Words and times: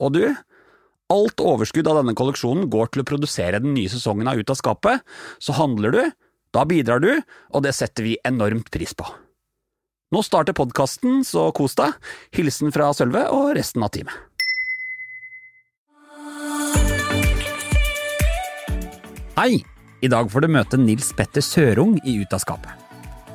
Og 0.00 0.14
du, 0.16 0.24
alt 1.12 1.42
overskudd 1.44 1.88
av 1.90 2.00
denne 2.00 2.16
kolleksjonen 2.16 2.70
går 2.72 2.92
til 2.92 3.02
å 3.02 3.08
produsere 3.08 3.60
den 3.60 3.74
nye 3.76 3.90
sesongen 3.92 4.30
av 4.30 4.40
Ut 4.40 4.52
av 4.52 4.58
skapet, 4.58 5.04
så 5.42 5.56
handler 5.58 5.96
du, 5.96 6.02
da 6.56 6.64
bidrar 6.66 7.02
du, 7.04 7.12
og 7.52 7.66
det 7.66 7.74
setter 7.76 8.08
vi 8.08 8.16
enormt 8.26 8.72
pris 8.72 8.96
på. 8.96 9.06
Nå 10.10 10.24
starter 10.26 10.56
podkasten, 10.56 11.20
så 11.22 11.50
kos 11.54 11.76
deg. 11.78 11.94
Hilsen 12.34 12.72
fra 12.74 12.88
Sølve 12.96 13.28
og 13.30 13.52
resten 13.58 13.84
av 13.86 13.92
teamet. 13.94 14.16
Hei! 19.38 19.62
I 20.00 20.08
dag 20.08 20.30
får 20.32 20.46
du 20.46 20.48
møte 20.48 20.78
Nils 20.80 21.10
Petter 21.12 21.44
Sørung 21.44 21.98
i 22.08 22.16
Ut 22.22 22.32
av 22.32 22.40
skapet. 22.40 22.72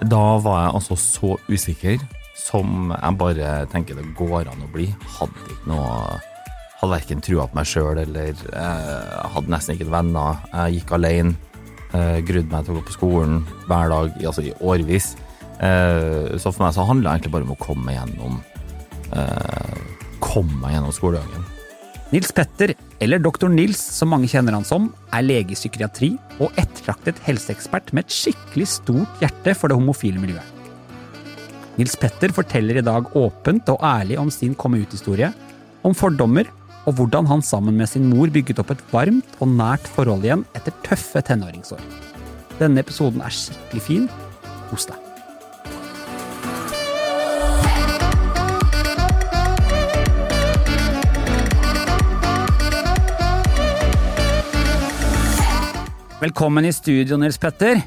Da 0.09 0.38
var 0.42 0.64
jeg 0.64 0.78
altså 0.80 0.98
så 0.98 1.36
usikker 1.45 2.02
som 2.36 2.89
jeg 2.92 3.17
bare 3.22 3.52
tenker 3.72 3.98
det 3.98 4.06
går 4.17 4.50
an 4.50 4.66
å 4.66 4.72
bli. 4.73 4.89
Hadde 5.16 5.45
ikke 5.45 5.70
noe 5.70 6.17
Hadde 6.80 6.92
verken 6.92 7.23
trua 7.23 7.48
på 7.48 7.58
meg 7.58 7.70
sjøl 7.70 8.02
eller 8.04 8.34
eh, 8.52 9.28
hadde 9.36 9.52
nesten 9.54 9.78
ikke 9.78 9.92
venner. 9.94 10.42
Jeg 10.52 10.82
gikk 10.82 10.95
alene. 10.98 11.36
Eh, 11.95 12.20
grudde 12.28 12.52
meg 12.52 12.66
til 12.66 12.76
å 12.76 12.80
gå 12.80 12.88
på 12.90 12.98
skolen 12.98 13.44
hver 13.70 13.92
dag 13.94 14.16
altså 14.20 14.44
i 14.44 14.54
årevis. 14.59 15.14
Eh, 15.64 16.36
så 16.42 16.52
for 16.52 16.66
meg 16.66 16.76
så 16.76 16.88
handla 16.88 17.14
det 17.14 17.22
egentlig 17.22 17.36
bare 17.38 17.48
om 17.48 17.54
å 17.56 17.62
komme 17.62 17.88
meg 17.88 18.00
gjennom 18.02 18.40
eh, 19.16 19.84
Komme 20.26 20.58
meg 20.59 20.73
gjennom 20.73 20.94
skoledagen. 20.95 21.45
Nils 22.12 22.32
Petter, 22.36 22.73
eller 23.04 23.22
Doktor 23.22 23.50
Nils 23.52 23.80
som 23.80 24.12
mange 24.14 24.28
kjenner 24.32 24.56
han 24.56 24.66
som, 24.67 24.88
er 25.16 25.26
lege 25.26 25.54
i 25.54 25.58
psykiatri 25.58 26.12
og 26.39 26.54
ettertraktet 26.60 27.20
helseekspert 27.26 27.94
med 27.95 28.06
et 28.06 28.16
skikkelig 28.16 28.67
stort 28.72 29.23
hjerte 29.23 29.56
for 29.58 29.72
det 29.72 29.78
homofile 29.78 30.22
miljøet. 30.22 30.52
Nils 31.80 31.95
Petter 32.00 32.32
forteller 32.36 32.80
i 32.80 32.86
dag 32.86 33.10
åpent 33.20 33.70
og 33.73 33.84
ærlig 33.84 34.20
om 34.22 34.32
sin 34.32 34.56
komme 34.58 34.80
ut-historie, 34.84 35.32
om 35.86 35.95
fordommer 35.98 36.50
og 36.86 37.00
hvordan 37.00 37.25
han 37.30 37.41
sammen 37.41 37.78
med 37.78 37.89
sin 37.89 38.05
mor 38.11 38.30
bygget 38.30 38.59
opp 38.61 38.75
et 38.75 38.83
varmt 38.91 39.39
og 39.41 39.50
nært 39.58 39.88
forhold 39.95 40.25
igjen 40.25 40.45
etter 40.58 40.73
tøffe 40.86 41.23
tenåringsår. 41.25 41.81
Denne 42.59 42.83
episoden 42.86 43.23
er 43.25 43.33
skikkelig 43.33 43.82
fin. 43.83 44.05
Kos 44.70 44.86
deg. 44.89 45.02
Velkommen 56.21 56.65
i 56.65 56.71
studio, 56.73 57.17
Nils 57.21 57.37
Petter. 57.42 57.81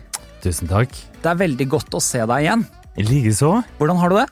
Tusen 0.45 0.69
takk. 0.71 0.93
Det 1.23 1.31
er 1.31 1.39
veldig 1.39 1.67
godt 1.71 1.95
å 1.97 2.03
se 2.03 2.21
deg 2.23 2.45
igjen. 2.45 2.67
Likeså. 2.99 3.55
Hvordan 3.79 3.99
har 4.03 4.13
du 4.13 4.19
det? 4.19 4.27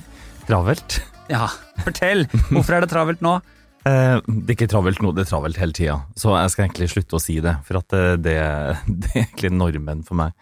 Travelt. 0.48 0.96
Ja, 1.30 1.50
fortell. 1.84 2.24
Hvorfor 2.50 2.78
er 2.78 2.84
det 2.84 2.90
travelt 2.94 3.22
nå? 3.24 3.36
Eh, 3.84 4.16
det 4.24 4.54
er 4.54 4.56
ikke 4.56 4.70
travelt 4.72 5.02
nå, 5.04 5.12
det 5.16 5.26
er 5.26 5.30
travelt 5.30 5.60
hele 5.60 5.76
tida. 5.76 5.98
Så 6.16 6.32
jeg 6.36 6.52
skal 6.54 6.66
egentlig 6.66 6.90
slutte 6.92 7.18
å 7.18 7.22
si 7.22 7.38
det, 7.44 7.56
for 7.66 7.80
at 7.82 7.96
eh, 7.96 8.14
det, 8.16 8.36
det 9.04 9.12
er 9.14 9.24
egentlig 9.26 9.52
normen 9.54 10.04
for 10.06 10.18
meg. 10.20 10.36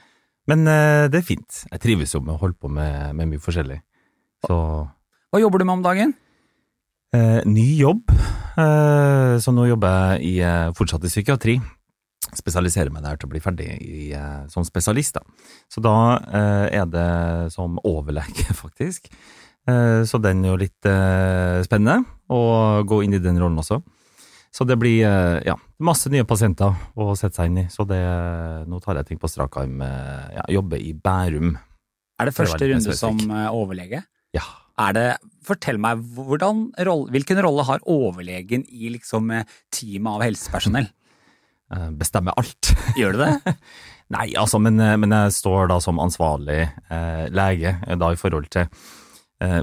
Men 0.50 0.66
eh, 0.66 1.06
det 1.12 1.20
er 1.20 1.26
fint. 1.26 1.62
Jeg 1.70 1.82
trives 1.84 2.14
jo 2.14 2.22
med 2.22 2.34
å 2.36 2.40
holde 2.42 2.58
på 2.58 2.70
med, 2.72 3.12
med 3.18 3.30
mye 3.34 3.42
forskjellig. 3.42 3.78
Så 4.46 4.56
Hva 5.30 5.40
jobber 5.42 5.62
du 5.62 5.68
med 5.68 5.78
om 5.80 5.86
dagen? 5.86 6.14
eh, 7.12 7.42
ny 7.46 7.68
jobb. 7.78 8.10
Eh, 8.56 9.36
så 9.40 9.52
nå 9.54 9.66
jobber 9.68 10.16
jeg 10.16 10.32
i, 10.32 10.34
fortsatt 10.76 11.04
i 11.06 11.12
psykiatri. 11.12 11.58
Spesialiserer 12.32 12.92
meg 12.94 13.04
der 13.04 13.18
til 13.20 13.28
å 13.28 13.32
bli 13.34 13.42
ferdig 13.44 13.68
i, 13.84 14.02
som 14.52 14.64
spesialist. 14.64 15.18
Da. 15.18 15.52
Så 15.68 15.82
da 15.84 15.94
eh, 16.24 16.66
er 16.80 16.88
det 16.88 17.08
som 17.54 17.78
overlege, 17.84 18.54
faktisk. 18.62 19.10
Eh, 19.68 20.02
så 20.08 20.20
den 20.22 20.44
er 20.44 20.54
jo 20.54 20.60
litt 20.62 20.92
spennende 21.68 22.00
å 22.32 22.82
gå 22.88 23.02
inn 23.04 23.14
i 23.18 23.20
den 23.22 23.38
rollen 23.40 23.60
også. 23.62 23.80
Så 24.52 24.66
det 24.68 24.76
blir 24.76 25.00
eh, 25.08 25.38
ja, 25.48 25.54
masse 25.80 26.10
nye 26.12 26.26
pasienter 26.28 26.74
å 27.00 27.12
sette 27.16 27.38
seg 27.40 27.48
inn 27.48 27.62
i. 27.62 27.66
Så 27.72 27.86
det, 27.88 28.00
nå 28.68 28.80
tar 28.84 28.98
jeg 29.00 29.08
ting 29.12 29.20
på 29.20 29.30
strak 29.32 29.56
arm. 29.62 29.78
eh, 29.84 30.26
Ja, 30.36 30.44
jobber 30.58 30.80
i 30.80 30.92
Bærum. 30.92 31.54
Er 32.20 32.28
det 32.28 32.34
første 32.36 32.58
det 32.60 32.68
runde 32.74 32.96
som 32.98 33.16
eh, 33.30 33.48
overlege? 33.48 34.02
Ja. 34.36 34.44
Er 34.82 34.92
det, 34.96 35.06
fortell 35.44 35.78
meg, 35.80 36.00
hvordan, 36.16 36.66
hvilken 37.12 37.40
rolle 37.44 37.64
har 37.68 37.80
overlegen 37.88 38.62
i 38.68 38.92
liksom 38.94 39.32
teamet 39.72 40.12
av 40.18 40.22
helsepersonell? 40.28 40.86
Bestemmer 42.00 42.36
alt. 42.36 42.74
Gjør 43.00 43.16
du 43.16 43.22
det? 43.24 43.56
Nei, 44.12 44.26
altså, 44.36 44.60
men, 44.60 44.76
men 44.76 45.14
jeg 45.16 45.32
står 45.38 45.70
da 45.72 45.78
som 45.80 46.00
ansvarlig 46.02 46.60
eh, 46.92 47.24
lege 47.32 47.78
da 47.96 48.12
i 48.12 48.20
forhold 48.20 48.50
til 48.52 48.68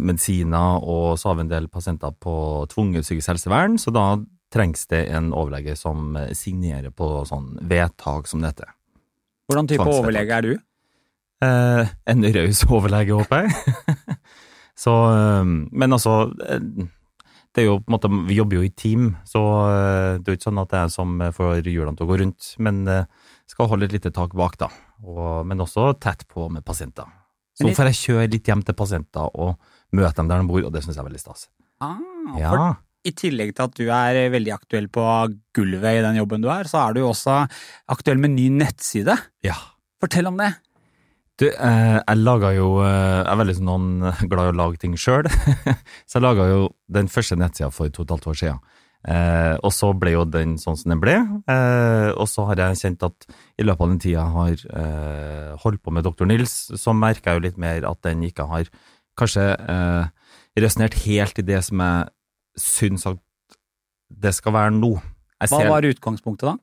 medisiner, 0.04 0.84
og 0.84 1.14
så 1.20 1.30
har 1.30 1.38
vi 1.38 1.46
en 1.46 1.52
del 1.52 1.70
pasienter 1.72 2.12
på 2.20 2.34
tvunget 2.74 3.06
psykisk 3.06 3.32
helsevern, 3.32 3.78
så 3.80 3.94
da 3.96 4.06
trengs 4.54 4.88
det 4.90 5.06
en 5.14 5.32
overlege 5.34 5.76
som 5.78 6.16
eh, 6.18 6.34
signerer 6.38 6.94
på 6.96 7.24
sånn 7.30 7.54
vedtak, 7.70 8.28
som 8.30 8.44
dette. 8.44 8.68
Hvordan 9.50 9.70
type 9.70 9.88
overlege 9.90 10.38
er 10.38 10.46
du? 10.46 10.54
Eh, 11.46 11.92
en 12.12 12.30
raus 12.36 12.64
overlege, 12.68 13.18
håper 13.18 13.46
jeg. 13.46 14.16
så, 14.84 14.96
eh, 15.14 15.44
men 15.46 15.98
altså 15.98 16.22
eh, 16.46 16.90
det 17.56 17.64
er 17.64 17.70
jo 17.72 17.80
på 17.82 17.90
en 17.90 17.96
måte, 17.96 18.12
Vi 18.30 18.38
jobber 18.38 18.60
jo 18.60 18.66
i 18.66 18.74
team, 18.74 19.14
så 19.26 19.44
eh, 19.70 20.12
det 20.20 20.28
er 20.28 20.36
jo 20.36 20.40
ikke 20.40 20.50
sånn 20.50 20.64
at 20.64 20.74
det 20.74 20.84
er 20.84 20.94
som 20.94 21.24
får 21.36 21.66
hjulene 21.66 21.98
til 21.98 22.08
å 22.08 22.12
gå 22.12 22.20
rundt. 22.24 22.54
Men 22.62 22.84
eh, 22.88 23.08
skal 23.50 23.70
holde 23.72 23.90
et 23.90 23.98
lite 23.98 24.14
tak 24.14 24.36
bak, 24.38 24.58
da. 24.62 24.70
Og, 25.06 25.46
men 25.48 25.62
også 25.62 25.94
tett 26.02 26.28
på 26.30 26.50
med 26.54 26.66
pasienter. 26.66 27.10
Så 27.60 27.72
får 27.76 27.90
jeg 27.92 28.00
kjøre 28.00 28.28
litt 28.32 28.48
hjem 28.48 28.62
til 28.66 28.76
pasienter 28.80 29.34
og 29.36 29.58
møte 29.92 30.16
dem 30.22 30.30
der 30.30 30.40
de 30.44 30.48
bor, 30.48 30.64
og 30.64 30.72
det 30.74 30.84
syns 30.86 30.96
jeg 30.96 31.04
er 31.04 31.10
veldig 31.10 31.20
stas. 31.24 31.48
Ah, 31.84 31.98
Ja. 32.38 32.50
for, 32.52 32.78
I 33.08 33.12
tillegg 33.16 33.54
til 33.56 33.64
at 33.66 33.76
du 33.80 33.86
er 33.90 34.16
eh, 34.26 34.30
veldig 34.32 34.54
aktuell 34.54 34.88
på 34.92 35.04
gulvet 35.56 36.00
i 36.00 36.02
den 36.06 36.18
jobben 36.20 36.42
du 36.44 36.50
er, 36.52 36.68
så 36.72 36.82
er 36.88 36.94
du 36.96 37.00
jo 37.02 37.10
også 37.14 37.42
aktuell 37.90 38.18
med 38.20 38.32
ny 38.38 38.50
nettside. 38.50 39.18
ja. 39.44 39.56
Fortell 40.00 40.28
om 40.30 40.38
det. 40.40 40.54
Du, 41.40 41.46
eh, 41.48 41.98
jeg 42.00 42.18
laga 42.20 42.54
jo 42.56 42.80
eh, 42.84 43.24
Jeg 43.24 43.28
er 43.34 43.40
veldig 43.40 43.56
sånn 43.58 43.88
glad 44.32 44.46
i 44.48 44.52
å 44.54 44.56
lage 44.56 44.78
ting 44.80 44.94
sjøl, 44.96 45.28
så 46.08 46.20
jeg 46.20 46.24
laga 46.24 46.46
jo 46.48 46.70
den 46.88 47.08
første 47.12 47.36
nettsida 47.40 47.68
for 47.72 47.88
to 47.92 48.04
og 48.04 48.08
et 48.08 48.14
halvt 48.16 48.28
år 48.32 48.38
siden. 48.44 48.60
Eh, 49.08 49.56
og 49.64 49.72
så 49.72 49.94
ble 49.96 50.12
jo 50.12 50.26
den 50.28 50.58
sånn 50.60 50.76
som 50.76 50.92
den 50.92 51.00
ble, 51.00 51.16
eh, 51.48 52.10
og 52.12 52.28
så 52.28 52.44
har 52.50 52.60
jeg 52.60 52.80
kjent 52.82 53.06
at 53.08 53.28
i 53.56 53.64
løpet 53.64 53.86
av 53.86 53.92
den 53.94 54.02
tida 54.04 54.18
jeg 54.18 54.34
har 54.36 54.64
eh, 54.82 55.52
holdt 55.64 55.84
på 55.86 55.94
med 55.96 56.04
Dr. 56.04 56.28
Nils, 56.28 56.56
så 56.76 56.92
merka 56.92 57.32
jeg 57.32 57.40
jo 57.40 57.46
litt 57.48 57.62
mer 57.64 57.88
at 57.88 58.02
den 58.04 58.26
ikke 58.28 58.50
har 58.52 58.68
kanskje 59.20 59.46
eh, 59.56 60.06
resonnert 60.60 61.00
helt 61.06 61.40
i 61.40 61.48
det 61.48 61.62
som 61.70 61.80
jeg 61.86 62.12
syns 62.60 63.08
at 63.08 63.22
det 64.10 64.34
skal 64.36 64.56
være 64.58 64.76
nå. 64.76 64.92
Jeg 65.40 65.48
Hva 65.54 65.64
var 65.70 65.88
utgangspunktet 65.88 66.50
da? 66.50 66.58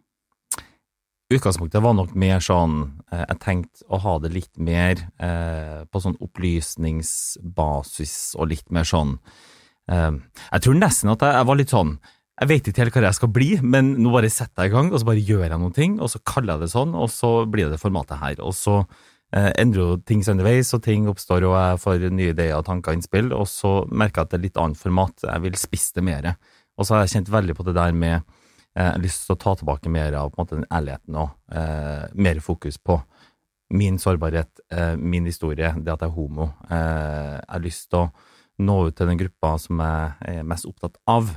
Utgangspunktet 1.32 1.82
var 1.82 1.94
nok 1.96 2.12
mer 2.14 2.38
sånn 2.44 3.02
eh, 3.10 3.24
Jeg 3.24 3.38
tenkte 3.42 3.82
å 3.90 3.98
ha 4.04 4.18
det 4.22 4.30
litt 4.34 4.54
mer 4.62 4.94
eh, 5.18 5.82
på 5.90 6.00
sånn 6.02 6.20
opplysningsbasis 6.22 8.14
og 8.38 8.50
litt 8.52 8.70
mer 8.70 8.84
sånn 8.86 9.16
eh, 9.90 10.12
Jeg 10.52 10.60
tror 10.62 10.74
nesten 10.78 11.10
at 11.10 11.22
jeg, 11.26 11.32
jeg 11.40 11.46
var 11.48 11.56
litt 11.58 11.74
sånn 11.74 11.92
Jeg 12.36 12.48
vet 12.50 12.66
ikke 12.68 12.82
helt 12.82 12.96
hva 12.98 13.06
jeg 13.06 13.16
skal 13.16 13.30
bli, 13.32 13.50
men 13.64 13.94
nå 13.96 14.10
bare 14.12 14.28
setter 14.28 14.66
jeg 14.66 14.72
i 14.72 14.74
gang, 14.74 14.90
og 14.92 15.00
så 15.00 15.08
bare 15.08 15.24
gjør 15.24 15.46
jeg 15.46 15.60
noen 15.62 15.76
ting, 15.76 15.94
og 16.04 16.10
så 16.12 16.20
kaller 16.20 16.56
jeg 16.56 16.66
det 16.66 16.72
sånn, 16.74 16.92
og 16.92 17.08
så 17.08 17.30
blir 17.48 17.70
det 17.72 17.80
formatet 17.80 18.20
her. 18.20 18.42
Og 18.44 18.52
så 18.52 18.74
eh, 18.82 19.54
endrer 19.56 19.80
jo 19.80 19.96
ting 20.04 20.20
seg 20.20 20.36
underveis, 20.36 20.74
og 20.76 20.82
ting 20.84 21.08
oppstår, 21.08 21.46
og 21.48 21.56
jeg 21.56 21.80
får 21.86 22.04
nye 22.10 22.34
ideer, 22.34 22.60
tanker 22.66 22.92
og 22.92 23.00
innspill, 23.00 23.32
og 23.32 23.48
så 23.48 23.72
merker 23.88 24.20
jeg 24.20 24.28
at 24.28 24.34
det 24.34 24.38
er 24.40 24.44
litt 24.44 24.60
annet 24.60 24.82
format. 24.82 25.24
Jeg 25.24 25.44
vil 25.46 25.56
spisse 25.60 25.96
det 25.96 26.04
mer. 26.04 26.34
Og 26.76 26.84
så 26.84 26.96
har 26.98 27.06
jeg 27.06 27.14
kjent 27.14 27.32
veldig 27.32 27.56
på 27.56 27.66
det 27.70 27.76
der 27.78 27.96
med 27.96 28.18
eh, 28.18 28.92
lyst 29.00 29.24
til 29.24 29.38
å 29.38 29.40
ta 29.40 29.56
tilbake 29.56 29.92
mer 29.96 30.20
av 30.20 30.36
måte, 30.36 30.60
den 30.60 30.68
ærligheten 30.68 31.16
og 31.16 31.56
eh, 31.56 32.04
mer 32.20 32.44
fokus 32.44 32.76
på 32.76 33.00
min 33.72 33.96
sårbarhet, 33.98 34.60
eh, 34.76 34.92
min 35.00 35.24
historie, 35.24 35.72
det 35.72 35.96
at 35.96 36.04
jeg 36.04 36.12
er 36.12 36.18
homo. 36.20 36.50
Eh, 36.68 37.32
jeg 37.40 37.48
har 37.48 37.64
lyst 37.64 37.88
til 37.88 38.04
å 38.04 38.10
nå 38.60 38.78
ut 38.86 38.96
til 39.00 39.08
den 39.08 39.24
gruppa 39.24 39.56
som 39.60 39.80
jeg 39.80 40.36
er 40.36 40.46
mest 40.52 40.68
opptatt 40.68 41.00
av. 41.08 41.32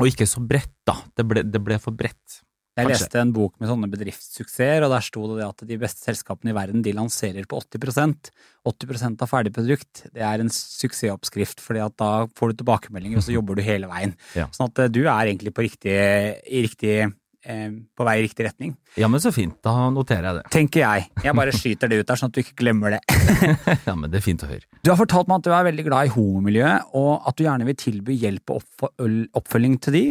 Og 0.00 0.08
ikke 0.08 0.28
så 0.28 0.40
bredt, 0.44 0.72
da. 0.88 0.96
Det 1.16 1.26
ble, 1.28 1.44
det 1.44 1.60
ble 1.62 1.78
for 1.82 1.94
bredt. 1.96 2.40
Jeg 2.72 2.86
Kanskje. 2.88 3.04
leste 3.04 3.20
en 3.20 3.32
bok 3.36 3.58
med 3.60 3.68
sånne 3.68 3.88
bedriftssuksesser, 3.92 4.86
og 4.86 4.94
der 4.94 5.04
sto 5.04 5.26
det 5.34 5.44
at 5.44 5.64
de 5.68 5.76
beste 5.76 6.06
selskapene 6.06 6.54
i 6.54 6.56
verden 6.56 6.80
de 6.84 6.94
lanserer 6.96 7.44
på 7.44 7.58
80% 7.60 8.30
80 8.64 9.04
av 9.20 9.28
ferdig 9.28 9.52
produkt. 9.52 10.06
Det 10.08 10.24
er 10.24 10.40
en 10.40 10.48
suksessoppskrift, 10.48 11.60
fordi 11.60 11.82
at 11.84 11.98
da 12.00 12.24
får 12.32 12.52
du 12.54 12.62
tilbakemeldinger, 12.62 13.20
og 13.20 13.26
så 13.26 13.34
jobber 13.36 13.60
du 13.60 13.66
hele 13.66 13.90
veien. 13.92 14.16
Ja. 14.38 14.48
Sånn 14.56 14.72
at 14.72 14.80
eh, 14.86 14.92
du 14.94 15.02
er 15.04 15.28
egentlig 15.28 15.52
på, 15.52 15.66
riktig, 15.66 15.92
i 15.92 16.64
riktig, 16.64 16.96
eh, 17.44 17.70
på 17.96 18.06
vei 18.06 18.16
i 18.20 18.24
riktig 18.26 18.46
retning. 18.46 18.74
Ja, 19.00 19.08
men 19.12 19.22
så 19.22 19.32
fint. 19.34 19.54
Da 19.64 19.88
noterer 19.94 20.28
jeg 20.28 20.38
det. 20.40 20.44
Tenker 20.54 20.84
jeg. 20.84 21.06
Jeg 21.24 21.36
bare 21.38 21.54
skyter 21.56 21.90
det 21.92 22.00
ut 22.02 22.08
der, 22.08 22.20
sånn 22.20 22.32
at 22.32 22.36
du 22.36 22.42
ikke 22.44 22.58
glemmer 22.62 22.96
det. 22.96 23.02
Ja, 23.88 23.94
men 23.98 24.10
det 24.12 24.20
er 24.20 24.24
fint 24.24 24.42
å 24.44 24.50
høre. 24.50 24.64
Du 24.84 24.90
har 24.92 24.98
fortalt 25.00 25.30
meg 25.30 25.40
at 25.40 25.46
du 25.46 25.52
er 25.54 25.66
veldig 25.66 25.84
glad 25.86 26.08
i 26.08 26.12
homomiljøet, 26.14 26.92
og 26.98 27.26
at 27.28 27.38
du 27.38 27.44
gjerne 27.46 27.66
vil 27.68 27.78
tilby 27.78 28.16
hjelp 28.22 28.52
og 28.54 28.98
oppfølging 29.38 29.78
til 29.82 29.96
de. 29.96 30.04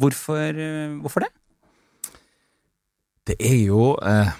Hvorfor, 0.00 0.62
eh, 0.64 0.94
hvorfor 1.02 1.26
det? 1.26 1.32
Det 3.28 3.36
er 3.44 3.58
jo 3.66 3.90
eh, 4.00 4.30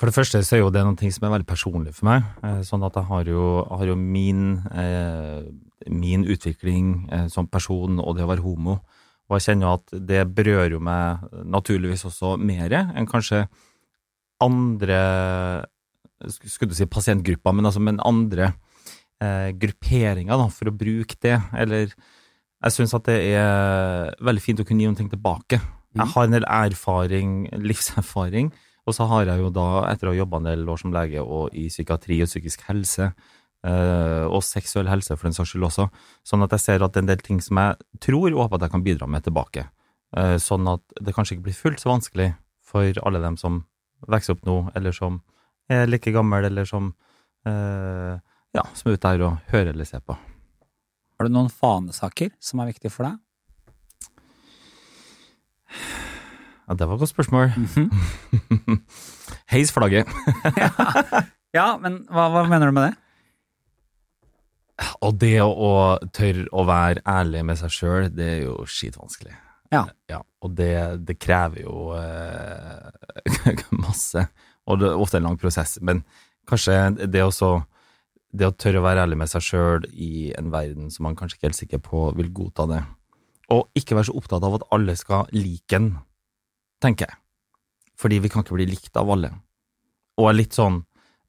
For 0.00 0.08
det 0.08 0.16
første 0.16 0.40
så 0.44 0.56
er 0.56 0.62
jo 0.62 0.72
det 0.72 0.82
noe 0.86 1.10
som 1.12 1.26
er 1.28 1.34
veldig 1.36 1.48
personlig 1.48 1.92
for 1.96 2.08
meg. 2.08 2.24
Eh, 2.44 2.62
sånn 2.66 2.84
at 2.86 2.96
jeg 2.98 3.08
har 3.10 3.28
jo, 3.30 3.44
har 3.68 3.86
jo 3.92 3.96
min, 4.00 4.56
eh, 4.72 5.44
min 5.92 6.24
utvikling 6.24 6.94
eh, 7.12 7.26
som 7.32 7.48
person 7.48 8.00
og 8.00 8.16
det 8.16 8.24
å 8.24 8.30
være 8.32 8.44
homo. 8.44 8.78
Og 9.28 9.38
jeg 9.38 9.46
kjenner 9.48 9.66
jo 9.66 9.76
at 9.78 9.94
det 10.10 10.24
berører 10.36 10.74
jo 10.76 10.82
meg 10.84 11.22
naturligvis 11.48 12.04
også 12.08 12.34
mer 12.40 12.74
enn 12.76 13.08
kanskje 13.08 13.46
andre 14.44 14.98
Skulle 16.24 16.70
du 16.72 16.76
si 16.76 16.86
pasientgrupper, 16.88 17.52
men 17.52 17.68
altså 17.68 17.82
men 17.84 18.00
andre 18.00 18.52
eh, 19.20 19.50
grupperinger, 19.60 20.38
da, 20.40 20.46
for 20.48 20.70
å 20.70 20.76
bruke 20.76 21.18
det. 21.20 21.36
Eller 21.52 21.90
jeg 21.90 22.72
syns 22.72 22.94
at 22.96 23.10
det 23.10 23.18
er 23.34 24.14
veldig 24.24 24.42
fint 24.42 24.62
å 24.62 24.64
kunne 24.64 24.84
gi 24.84 24.88
noe 24.88 25.10
tilbake. 25.12 25.58
Jeg 25.94 26.10
har 26.14 26.26
en 26.26 26.34
del 26.34 26.46
erfaring, 26.48 27.34
livserfaring, 27.60 28.48
og 28.84 28.96
så 28.96 29.06
har 29.10 29.28
jeg 29.28 29.42
jo 29.42 29.50
da, 29.54 29.66
etter 29.90 30.08
å 30.08 30.14
ha 30.14 30.20
jobba 30.22 30.40
en 30.40 30.48
del 30.48 30.64
år 30.68 30.80
som 30.80 30.94
lege 30.94 31.22
og 31.22 31.54
i 31.56 31.68
psykiatri 31.68 32.22
og 32.24 32.30
psykisk 32.30 32.64
helse, 32.70 33.12
og 33.64 34.42
seksuell 34.44 34.88
helse 34.92 35.14
for 35.16 35.24
den 35.28 35.32
saks 35.36 35.54
skyld 35.54 35.64
også, 35.64 35.86
sånn 36.26 36.42
at 36.44 36.52
jeg 36.52 36.60
ser 36.60 36.82
at 36.84 36.92
det 36.92 37.00
er 37.00 37.04
en 37.06 37.10
del 37.14 37.22
ting 37.24 37.38
som 37.40 37.56
jeg 37.62 37.78
tror 38.04 38.26
og 38.34 38.42
håper 38.42 38.58
at 38.58 38.66
jeg 38.66 38.72
kan 38.74 38.84
bidra 38.84 39.06
med 39.08 39.24
tilbake. 39.24 39.62
Eh, 40.16 40.36
Sånn 40.42 40.68
at 40.68 40.82
det 41.00 41.14
kanskje 41.16 41.38
ikke 41.38 41.46
blir 41.48 41.56
fullt 41.56 41.80
så 41.80 41.88
vanskelig 41.90 42.28
for 42.62 43.00
alle 43.06 43.22
dem 43.24 43.38
som 43.40 43.62
vokser 44.06 44.36
opp 44.36 44.44
nå, 44.44 44.58
eller 44.76 44.92
som 44.92 45.22
er 45.72 45.86
like 45.88 46.12
gammel, 46.12 46.44
eller 46.44 46.68
som, 46.68 46.92
eh, 47.48 48.14
ja, 48.54 48.64
som 48.76 48.90
er 48.90 48.98
ute 48.98 49.08
der 49.14 49.24
og 49.30 49.38
hører 49.54 49.72
eller 49.72 49.88
ser 49.88 50.04
på. 50.04 50.12
Har 51.18 51.28
du 51.28 51.32
noen 51.32 51.48
fanesaker 51.48 52.34
som 52.42 52.60
er 52.60 52.68
viktige 52.74 52.92
for 52.92 53.08
deg? 53.08 53.16
Ja, 56.68 56.74
det 56.74 56.86
var 56.88 56.94
et 56.96 57.00
godt 57.04 57.12
spørsmål. 57.12 57.50
Heis 59.52 59.72
flagget. 59.74 60.08
Ja, 61.54 61.76
men 61.78 62.00
hva, 62.10 62.24
hva 62.34 62.40
mener 62.50 62.66
du 62.66 62.74
med 62.74 62.88
det? 62.88 62.96
Og 65.06 65.14
det 65.22 65.36
å, 65.42 65.50
å 65.50 65.72
tørre 66.14 66.48
å 66.50 66.64
være 66.66 67.02
ærlig 67.06 67.44
med 67.46 67.58
seg 67.60 67.74
sjøl, 67.74 68.08
det 68.10 68.30
er 68.32 68.40
jo 68.48 68.56
skitvanskelig. 68.66 69.36
Ja. 69.74 70.20
og 70.44 70.52
det, 70.54 70.74
det 71.08 71.16
krever 71.18 71.64
jo 71.64 71.94
eh, 71.98 73.56
masse, 73.84 74.26
og 74.70 74.78
det 74.78 74.90
er 74.90 75.00
ofte 75.02 75.18
en 75.18 75.26
lang 75.26 75.38
prosess. 75.40 75.78
Men 75.82 76.04
kanskje 76.48 77.06
det 77.10 77.24
også 77.24 77.64
Det 78.34 78.48
å 78.48 78.54
tørre 78.58 78.80
å 78.80 78.82
være 78.82 79.04
ærlig 79.04 79.16
med 79.20 79.30
seg 79.30 79.42
sjøl 79.46 79.84
i 79.94 80.32
en 80.34 80.48
verden 80.50 80.88
som 80.90 81.04
man 81.06 81.14
kanskje 81.14 81.36
ikke 81.36 81.46
er 81.46 81.52
helt 81.52 81.58
sikker 81.60 81.82
på 81.86 82.00
vil 82.18 82.32
godta 82.34 82.64
det. 82.66 82.80
Og 83.54 83.68
ikke 83.78 83.94
være 83.94 84.08
så 84.08 84.16
opptatt 84.18 84.42
av 84.42 84.56
at 84.56 84.64
alle 84.74 84.96
skal 84.98 85.28
like 85.30 85.78
en, 85.78 85.92
tenker 86.82 87.06
jeg. 87.06 87.20
Fordi 87.94 88.18
vi 88.24 88.32
kan 88.32 88.42
ikke 88.42 88.56
bli 88.56 88.66
likt 88.72 88.98
av 88.98 89.12
alle. 89.14 89.30
Og 90.18 90.26
er 90.26 90.34
litt 90.40 90.58
sånn 90.58 90.80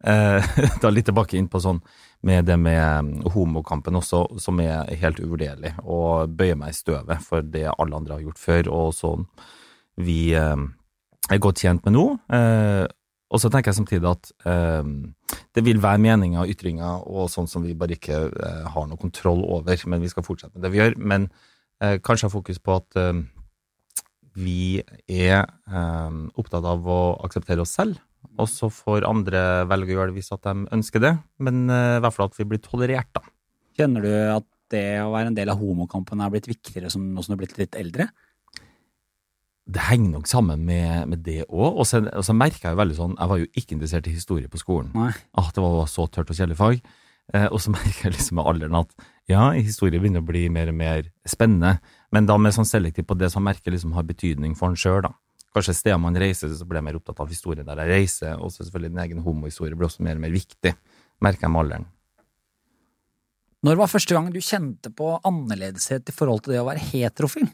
Da 0.82 0.92
litt 0.94 1.08
tilbake 1.10 1.38
inn 1.40 1.48
på 1.50 1.58
sånn 1.64 1.80
med 2.26 2.46
det 2.46 2.56
med 2.58 2.82
um, 3.06 3.32
homokampen 3.34 3.98
også, 4.00 4.24
som 4.42 4.60
er 4.62 4.90
helt 5.02 5.20
uvurderlig, 5.22 5.76
og 5.84 6.32
bøyer 6.38 6.58
meg 6.58 6.74
i 6.74 6.78
støvet 6.78 7.22
for 7.26 7.46
det 7.46 7.68
alle 7.70 7.98
andre 7.98 8.18
har 8.18 8.24
gjort 8.26 8.42
før, 8.42 8.70
og 8.74 8.94
sånn 8.98 9.28
vi 10.02 10.34
eh, 10.36 10.64
er 11.32 11.42
godt 11.42 11.62
tjent 11.64 11.86
med 11.86 11.96
nå. 11.96 12.06
Eh, 12.34 12.86
og 13.34 13.42
så 13.42 13.50
tenker 13.52 13.72
jeg 13.72 13.80
samtidig 13.80 14.10
at 14.10 14.32
eh, 14.48 14.90
det 15.58 15.64
vil 15.66 15.82
være 15.84 16.02
meninger 16.04 16.44
og 16.44 16.52
ytringer 16.52 17.06
og 17.10 17.30
sånn 17.34 17.50
som 17.50 17.66
vi 17.66 17.76
bare 17.78 17.98
ikke 17.98 18.20
eh, 18.30 18.66
har 18.72 18.90
noe 18.90 19.02
kontroll 19.02 19.44
over, 19.44 19.80
men 19.90 20.04
vi 20.04 20.12
skal 20.12 20.26
fortsette 20.28 20.56
med 20.56 20.66
det 20.66 20.74
vi 20.74 20.82
gjør. 20.82 20.98
Men 21.00 21.30
eh, 21.82 21.98
kanskje 22.04 22.30
ha 22.30 22.34
fokus 22.34 22.62
på 22.62 22.78
at 22.78 23.00
eh, 23.02 23.24
vi 24.36 24.84
er 25.08 25.42
eh, 25.46 26.20
opptatt 26.36 26.68
av 26.70 26.86
å 26.86 27.00
akseptere 27.26 27.66
oss 27.66 27.76
selv, 27.78 27.98
og 28.42 28.50
så 28.52 28.70
får 28.74 29.08
andre 29.08 29.42
velge 29.70 29.94
å 29.94 30.00
gjøre 30.00 30.12
det 30.12 30.20
hvis 30.20 30.34
at 30.36 30.44
de 30.48 30.68
ønsker 30.76 31.04
det, 31.04 31.14
men 31.46 31.66
eh, 31.72 31.98
i 31.98 32.04
hvert 32.04 32.16
fall 32.16 32.30
at 32.32 32.38
vi 32.40 32.48
blir 32.52 32.62
tolerert, 32.64 33.10
da. 33.16 33.24
Kjenner 33.76 34.06
du 34.06 34.12
at 34.14 34.48
det 34.72 34.86
å 35.04 35.12
være 35.14 35.32
en 35.32 35.38
del 35.38 35.52
av 35.52 35.60
homokampen 35.60 36.24
er 36.24 36.32
blitt 36.34 36.50
viktigere 36.50 36.90
som, 36.92 37.04
nå 37.14 37.24
som 37.24 37.34
du 37.34 37.38
er 37.38 37.44
blitt 37.44 37.60
litt 37.60 37.78
eldre? 37.80 38.10
Det 39.66 39.82
henger 39.88 40.12
nok 40.14 40.30
sammen 40.30 40.62
med, 40.68 41.08
med 41.10 41.24
det 41.26 41.42
òg, 41.48 41.80
og 41.82 41.88
så, 41.90 42.04
og 42.06 42.26
så 42.26 42.36
merka 42.38 42.68
jeg 42.68 42.76
jo 42.76 42.82
veldig 42.84 42.98
sånn 43.00 43.16
Jeg 43.18 43.32
var 43.32 43.40
jo 43.42 43.48
ikke 43.50 43.74
interessert 43.74 44.10
i 44.10 44.14
historie 44.14 44.52
på 44.52 44.62
skolen. 44.62 44.92
Nei. 44.94 45.10
Ah, 45.34 45.50
det 45.54 45.64
var 45.64 45.90
så 45.90 46.06
tørt 46.06 46.30
og 46.30 46.38
kjedelig 46.38 46.60
fag. 46.60 46.84
Eh, 47.34 47.48
og 47.50 47.58
så 47.64 47.74
merker 47.76 48.10
jeg 48.10 48.18
liksom 48.18 48.40
med 48.40 48.50
alderen 48.52 48.80
at 48.84 49.06
ja, 49.32 49.50
historie 49.58 49.98
begynner 49.98 50.22
å 50.22 50.28
bli 50.28 50.46
mer 50.54 50.70
og 50.70 50.78
mer 50.78 51.08
spennende, 51.26 51.80
men 52.14 52.30
da 52.30 52.38
med 52.38 52.54
sånn 52.54 52.70
selektivt 52.70 53.10
på 53.10 53.18
det 53.18 53.32
som 53.34 53.42
jeg 53.42 53.56
merker 53.56 53.74
liksom 53.74 53.96
har 53.98 54.06
betydning 54.06 54.54
for 54.58 54.70
en 54.70 54.78
sjøl, 54.78 55.02
da. 55.08 55.16
Kanskje 55.56 55.78
steder 55.78 56.00
man 56.04 56.18
reiser, 56.20 56.52
så 56.52 56.68
blir 56.68 56.82
jeg 56.82 56.88
mer 56.90 56.98
opptatt 57.00 57.22
av 57.24 57.32
historien 57.32 57.68
der 57.68 57.80
jeg 57.84 57.92
reiser, 57.94 58.36
og 58.36 58.52
så 58.52 58.66
selvfølgelig 58.66 58.92
din 58.92 59.04
egen 59.06 59.22
homohistorie 59.24 59.78
blir 59.78 59.88
også 59.88 60.04
mer 60.04 60.20
og 60.20 60.26
mer 60.26 60.34
viktig, 60.34 60.74
merker 61.24 61.48
jeg 61.48 61.54
med 61.54 61.62
alderen. 61.64 61.86
Når 63.66 63.80
var 63.80 63.90
første 63.90 64.14
gang 64.14 64.28
du 64.34 64.42
kjente 64.44 64.92
på 64.94 65.14
annerledeshet 65.26 66.12
i 66.12 66.14
forhold 66.14 66.44
til 66.44 66.54
det 66.54 66.62
å 66.62 66.68
være 66.68 66.84
heterofil? 66.92 67.48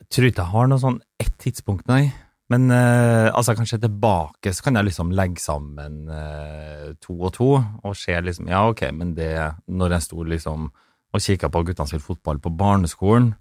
Jeg 0.00 0.08
tror 0.14 0.28
ikke 0.30 0.44
jeg 0.44 0.54
har 0.54 0.70
noe 0.70 0.82
sånn 0.82 1.00
ett 1.22 1.34
tidspunkt, 1.42 1.90
nei. 1.90 2.08
Men 2.50 2.70
eh, 2.74 3.28
altså, 3.30 3.54
kanskje 3.54 3.78
tilbake 3.84 4.54
så 4.54 4.64
kan 4.66 4.78
jeg 4.78 4.88
liksom 4.88 5.12
legge 5.14 5.42
sammen 5.42 6.00
eh, 6.10 6.86
to 7.02 7.14
og 7.18 7.34
to, 7.36 7.50
og 7.58 7.98
se 7.98 8.16
liksom 8.18 8.50
Ja, 8.50 8.64
ok, 8.72 8.88
men 8.96 9.12
det 9.14 9.30
Når 9.70 9.94
jeg 9.94 10.06
sto 10.08 10.24
liksom 10.26 10.70
og 11.10 11.22
kikka 11.22 11.48
på 11.50 11.64
guttene 11.66 11.90
spilte 11.90 12.06
fotball 12.06 12.38
på 12.38 12.52
barneskolen, 12.54 13.32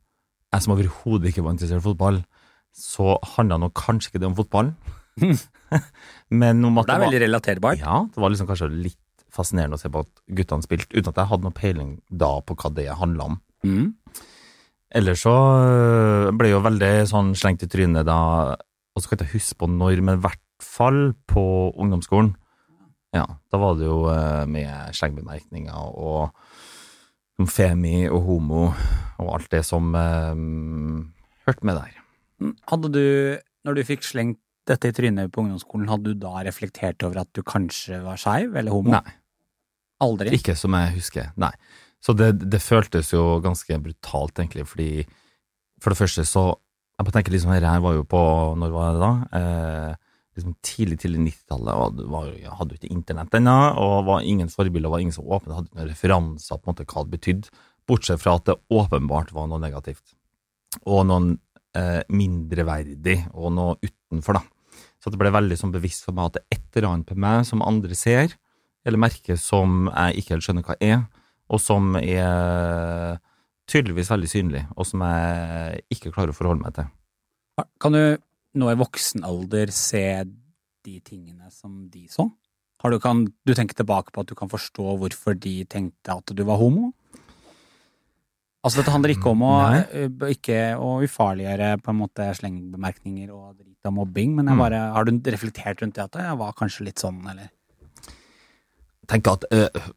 jeg 0.49 0.65
som 0.65 0.73
overhodet 0.73 1.29
ikke 1.31 1.43
var 1.45 1.55
interessert 1.55 1.83
i 1.83 1.85
fotball, 1.85 2.23
så 2.75 3.17
handla 3.35 3.59
nå 3.59 3.69
kanskje 3.77 4.13
ikke 4.13 4.23
det 4.23 4.29
om 4.29 4.37
fotball. 4.37 4.71
men 6.41 6.65
om 6.65 6.81
at 6.81 6.89
Det 6.89 6.95
er 6.95 7.05
veldig 7.05 7.21
relaterbart. 7.25 7.83
ja, 7.83 8.01
det 8.07 8.21
var 8.23 8.33
liksom 8.33 8.49
kanskje 8.49 8.71
litt 8.71 8.97
fascinerende 9.33 9.77
å 9.77 9.81
se 9.81 9.91
på 9.93 10.01
at 10.05 10.23
guttene 10.39 10.65
spilte, 10.65 10.89
uten 10.95 11.11
at 11.11 11.21
jeg 11.21 11.29
hadde 11.31 11.45
noe 11.45 11.55
peiling 11.55 11.95
da 12.09 12.31
på 12.41 12.57
hva 12.57 12.71
det 12.73 12.87
handla 12.97 13.29
om. 13.29 13.39
Mm. 13.67 13.87
Ellers 14.99 15.21
så 15.21 15.35
øh, 15.35 16.29
ble 16.33 16.49
jeg 16.49 16.55
jo 16.55 16.65
veldig 16.65 16.93
sånn 17.11 17.33
slengt 17.37 17.65
i 17.65 17.69
trynet 17.69 18.07
da, 18.09 18.19
og 18.57 19.03
så 19.03 19.11
kan 19.11 19.19
jeg 19.19 19.29
ikke 19.29 19.37
huske 19.37 19.59
på 19.61 19.69
når, 19.69 20.01
men 20.01 20.17
i 20.17 20.23
hvert 20.23 20.45
fall 20.65 21.11
på 21.29 21.43
ungdomsskolen. 21.77 22.33
Ja, 23.13 23.25
da 23.49 23.57
var 23.61 23.77
det 23.77 23.85
jo 23.87 24.01
mye 24.05 24.47
med 24.49 24.97
slengbemerkninger 24.97 25.93
og 25.97 26.33
om 27.39 27.47
femi 27.47 28.03
og 28.09 28.21
homo 28.27 28.65
og 29.19 29.31
alt 29.35 29.49
det 29.53 29.63
som 29.67 29.93
eh, 29.95 30.43
hørte 31.47 31.67
med 31.67 31.79
der. 31.79 31.97
Hadde 32.71 32.91
du, 32.93 33.03
når 33.67 33.79
du 33.79 33.85
fikk 33.87 34.05
slengt 34.07 34.41
dette 34.69 34.91
i 34.91 34.95
trynet 34.95 35.31
på 35.33 35.41
ungdomsskolen, 35.43 35.89
hadde 35.89 36.13
du 36.13 36.21
da 36.21 36.43
reflektert 36.45 37.03
over 37.07 37.23
at 37.23 37.31
du 37.35 37.41
kanskje 37.43 38.01
var 38.03 38.19
skeiv 38.21 38.55
eller 38.59 38.75
homo? 38.75 38.93
Nei. 38.93 39.17
Aldri? 40.03 40.31
Ikke 40.37 40.55
som 40.55 40.75
jeg 40.77 40.93
husker, 40.95 41.31
nei. 41.41 41.51
Så 41.99 42.15
det, 42.15 42.31
det 42.47 42.61
føltes 42.63 43.09
jo 43.11 43.41
ganske 43.43 43.79
brutalt, 43.83 44.39
egentlig, 44.39 44.63
fordi 44.69 44.91
for 45.79 45.91
det 45.91 45.99
første 45.99 46.25
så 46.27 46.49
Jeg 46.99 47.07
bare 47.07 47.15
tenker 47.15 47.31
liksom, 47.31 47.51
her 47.55 47.79
var 47.79 47.93
jo 47.95 48.01
på 48.03 48.21
Når 48.59 48.71
var 48.73 48.89
det 48.91 48.99
da? 48.99 49.11
Eh, 49.39 50.08
liksom 50.39 50.55
Tidlig, 50.65 50.99
tidlig 51.03 51.21
90-tallet, 51.27 52.03
og 52.07 52.29
jeg 52.39 52.55
hadde 52.59 52.75
jo 52.75 52.79
ikke 52.79 52.93
internett 52.95 53.35
ennå, 53.37 53.57
og 53.79 54.07
var 54.07 54.25
ingen 54.27 54.51
forbilder, 54.51 54.91
var 54.91 55.03
ingen 55.03 55.15
som 55.15 55.27
åpne, 55.27 55.55
hadde 55.55 55.69
ikke 55.69 55.79
noen 55.81 55.91
referanser 55.91 56.59
på 56.59 56.67
en 56.67 56.73
måte 56.73 56.87
hva 56.89 57.03
det 57.05 57.13
betydde, 57.17 57.53
bortsett 57.89 58.21
fra 58.21 58.37
at 58.37 58.47
det 58.49 58.57
åpenbart 58.73 59.33
var 59.35 59.49
noe 59.49 59.61
negativt. 59.61 60.15
Og 60.85 61.03
noe 61.09 61.35
eh, 61.77 62.01
mindreverdig, 62.13 63.17
og 63.33 63.53
noe 63.57 63.77
utenfor, 63.83 64.39
da. 64.39 64.43
Så 64.99 65.11
det 65.11 65.19
ble 65.21 65.31
veldig 65.33 65.57
sånn 65.59 65.73
bevisst 65.73 66.05
for 66.05 66.15
meg 66.15 66.29
at 66.29 66.37
det 66.37 66.43
er 66.43 66.59
et 66.59 66.79
eller 66.79 66.91
annet 66.91 67.09
på 67.09 67.17
meg 67.19 67.47
som 67.47 67.63
andre 67.65 67.97
ser, 67.97 68.35
eller 68.87 69.01
merker 69.01 69.39
som 69.39 69.89
jeg 69.89 70.21
ikke 70.21 70.35
helt 70.35 70.47
skjønner 70.47 70.67
hva 70.67 70.77
er, 70.83 71.03
og 71.49 71.61
som 71.63 71.95
er 71.99 73.19
tydeligvis 73.69 74.09
veldig 74.11 74.29
synlig, 74.29 74.63
og 74.75 74.87
som 74.87 75.03
jeg 75.05 75.83
ikke 75.93 76.13
klarer 76.13 76.33
å 76.33 76.37
forholde 76.37 76.65
meg 76.65 76.75
til. 76.77 76.89
Kan 77.81 77.95
du 77.95 78.03
nå 78.57 78.69
i 78.71 78.77
voksen 78.79 79.25
alder 79.27 79.71
se 79.75 80.23
de 80.85 80.99
tingene 81.05 81.51
som 81.53 81.89
de 81.91 82.07
så? 82.11 82.29
Har 82.79 82.93
du, 82.93 82.99
kan 83.03 83.25
du 83.27 83.53
tenke 83.53 83.75
tilbake 83.75 84.13
på 84.15 84.23
at 84.23 84.29
du 84.31 84.35
kan 84.39 84.49
forstå 84.49 84.95
hvorfor 85.01 85.35
de 85.35 85.65
tenkte 85.67 86.15
at 86.15 86.31
du 86.31 86.43
var 86.47 86.57
homo? 86.61 86.93
Altså, 88.63 88.79
dette 88.81 88.91
handler 88.91 89.13
ikke 89.13 89.31
om 89.31 89.43
å, 89.47 89.53
eh, 89.71 90.09
ikke 90.33 90.59
å 90.79 90.97
ufarliggjøre 91.05 91.77
på 91.83 91.93
en 91.93 91.99
måte 92.01 92.25
slengbemerkninger 92.35 93.29
og 93.31 93.55
drit 93.59 93.87
av 93.87 93.93
mobbing, 93.95 94.35
men 94.35 94.47
jeg 94.47 94.55
Mm. 94.55 94.63
bare, 94.63 94.79
har 94.93 95.05
du 95.05 95.11
reflektert 95.31 95.81
rundt 95.81 95.95
det 95.95 96.03
at 96.03 96.19
jeg 96.19 96.37
var 96.37 96.53
kanskje 96.53 96.85
litt 96.85 96.99
sånn, 96.99 97.21
eller? 97.29 97.49
tenker 99.09 99.31
at 99.31 99.45
øh, 99.51 99.91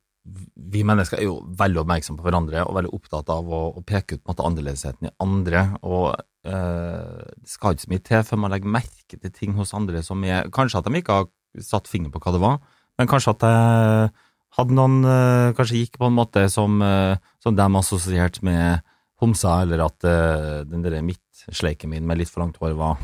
vi 0.73 0.82
mennesker 0.82 1.18
er 1.18 1.26
jo 1.26 1.40
veldig 1.59 1.82
oppmerksomme 1.82 2.21
på 2.21 2.25
hverandre 2.25 2.62
og 2.64 2.76
veldig 2.78 2.92
opptatt 2.94 3.28
av 3.28 3.44
å, 3.44 3.62
å 3.76 3.82
peke 3.85 4.16
ut 4.16 4.23
på 4.23 4.30
en 4.30 4.35
måte, 4.35 4.47
annerledesheten 4.47 5.09
i 5.11 5.14
andre. 5.21 5.76
og 5.82 6.14
Det 6.42 7.46
skal 7.46 7.76
ikke 7.76 7.84
så 7.84 7.90
mye 7.92 8.02
til 8.02 8.22
før 8.26 8.38
man 8.42 8.50
legger 8.50 8.72
merke 8.75 9.14
til 9.14 9.30
ting 9.30 9.52
hos 9.54 9.70
andre 9.78 10.00
som 10.02 10.25
er 10.26 10.49
Kanskje 10.50 10.80
at 10.80 10.88
de 10.88 10.99
ikke 10.99 11.18
har 11.20 11.28
satt 11.62 11.87
finger 11.87 12.11
på 12.11 12.18
hva 12.18 12.32
det 12.34 12.40
var, 12.42 12.56
men 12.99 13.11
kanskje 13.11 13.34
at 13.37 13.44
jeg 13.46 14.11
hadde 14.58 14.76
noen 14.76 15.02
eh, 15.06 15.52
Kanskje 15.56 15.82
gikk 15.82 15.99
på 16.00 16.08
en 16.08 16.16
måte 16.16 16.44
som, 16.52 16.80
eh, 16.84 17.14
som 17.42 17.56
de 17.56 17.66
assosierte 17.78 18.44
med 18.46 18.82
homser, 19.22 19.66
eller 19.66 19.84
at 19.87 20.08
eh, 20.08 20.62
den 20.68 20.84
der 20.84 20.99
midtsleiken 21.06 21.92
min 21.92 22.08
med 22.08 22.20
litt 22.20 22.32
for 22.32 22.44
langt 22.44 22.58
hår 22.62 22.76
var 22.78 22.99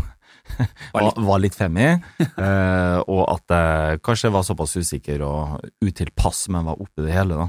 var, 0.94 1.12
var 1.20 1.40
litt 1.42 1.56
femi, 1.56 1.90
eh, 1.92 2.98
og 3.04 3.22
at 3.28 3.52
jeg 3.52 4.02
kanskje 4.06 4.32
var 4.32 4.46
såpass 4.46 4.78
usikker 4.80 5.22
og 5.26 5.58
utilpass, 5.84 6.46
men 6.52 6.68
var 6.68 6.80
oppi 6.80 7.04
det 7.04 7.14
hele, 7.14 7.36
da. 7.36 7.48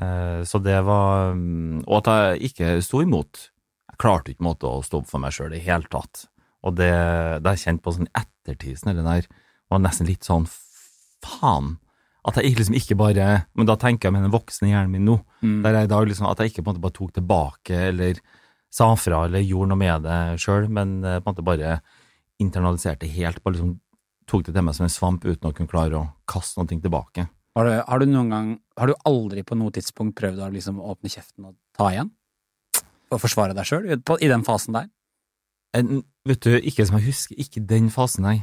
Eh, 0.00 0.42
så 0.46 0.60
det 0.62 0.78
var 0.86 1.34
mm, 1.34 1.82
Og 1.82 1.96
at 1.98 2.10
jeg 2.10 2.52
ikke 2.52 2.76
sto 2.86 3.02
imot. 3.02 3.50
Klarte 4.00 4.32
ikke 4.32 4.46
måte 4.46 4.68
å 4.68 4.80
stå 4.84 5.02
opp 5.02 5.10
for 5.10 5.22
meg 5.22 5.34
sjøl 5.36 5.52
i 5.52 5.58
det 5.58 5.66
hele 5.66 5.88
tatt. 5.92 6.26
Og 6.64 6.76
det, 6.76 6.90
det 6.90 7.46
har 7.48 7.56
jeg 7.56 7.64
kjent 7.66 7.82
på 7.84 7.94
sånn 7.96 8.10
ettertid, 8.16 8.80
det 8.84 9.04
der, 9.04 9.28
var 9.70 9.80
nesten 9.82 10.08
litt 10.08 10.26
sånn 10.26 10.48
faen. 11.24 11.76
At 12.28 12.36
jeg 12.36 12.52
liksom 12.52 12.76
ikke 12.76 12.98
bare 13.00 13.26
Men 13.56 13.64
da 13.64 13.78
tenker 13.80 14.08
jeg 14.08 14.12
med 14.12 14.26
den 14.26 14.34
voksne 14.34 14.68
hjernen 14.68 14.92
min 14.92 15.06
nå, 15.08 15.20
Mm. 15.40 15.62
der 15.64 15.72
jeg 15.72 15.86
i 15.86 15.88
dag 15.88 16.04
liksom 16.04 16.26
At 16.28 16.36
jeg 16.38 16.50
ikke 16.50 16.62
på 16.62 16.68
en 16.68 16.74
måte 16.74 16.82
bare 16.84 16.92
tok 16.92 17.12
tilbake 17.16 17.78
eller 17.88 18.18
sa 18.70 18.90
fra 18.94 19.24
eller 19.24 19.40
gjorde 19.40 19.70
noe 19.70 19.80
med 19.80 20.02
det 20.04 20.18
sjøl, 20.38 20.68
men 20.68 21.02
eh, 21.02 21.16
på 21.18 21.30
en 21.30 21.32
måte 21.32 21.42
bare 21.46 21.80
internaliserte 22.38 23.08
helt, 23.08 23.42
bare 23.42 23.56
liksom 23.56 23.80
tok 24.30 24.44
det 24.46 24.54
til 24.54 24.62
meg 24.62 24.76
som 24.76 24.84
en 24.84 24.92
svamp 24.92 25.24
uten 25.24 25.48
å 25.48 25.54
kunne 25.56 25.70
klare 25.72 25.96
å 25.98 26.04
kaste 26.28 26.60
noe 26.60 26.68
tilbake. 26.68 27.24
Har 27.56 27.66
du, 27.66 27.72
har 27.88 27.98
du 27.98 28.06
noen 28.06 28.30
gang, 28.30 28.52
har 28.78 28.92
du 28.92 28.94
aldri 29.08 29.42
på 29.42 29.58
noe 29.58 29.74
tidspunkt 29.74 30.14
prøvd 30.20 30.44
å 30.44 30.52
liksom 30.54 30.78
åpne 30.78 31.10
kjeften 31.10 31.48
og 31.50 31.56
ta 31.74 31.88
igjen? 31.90 32.12
Å 33.10 33.18
forsvare 33.18 33.56
deg 33.56 33.66
sjøl 33.66 33.88
i 33.90 34.30
den 34.30 34.46
fasen 34.46 34.76
der? 34.76 34.88
En, 35.76 36.02
vet 36.26 36.42
du, 36.42 36.56
ikke 36.56 36.86
som 36.86 36.98
jeg 36.98 37.10
husker, 37.10 37.38
ikke 37.38 37.62
den 37.66 37.90
fasen, 37.94 38.26
nei. 38.26 38.38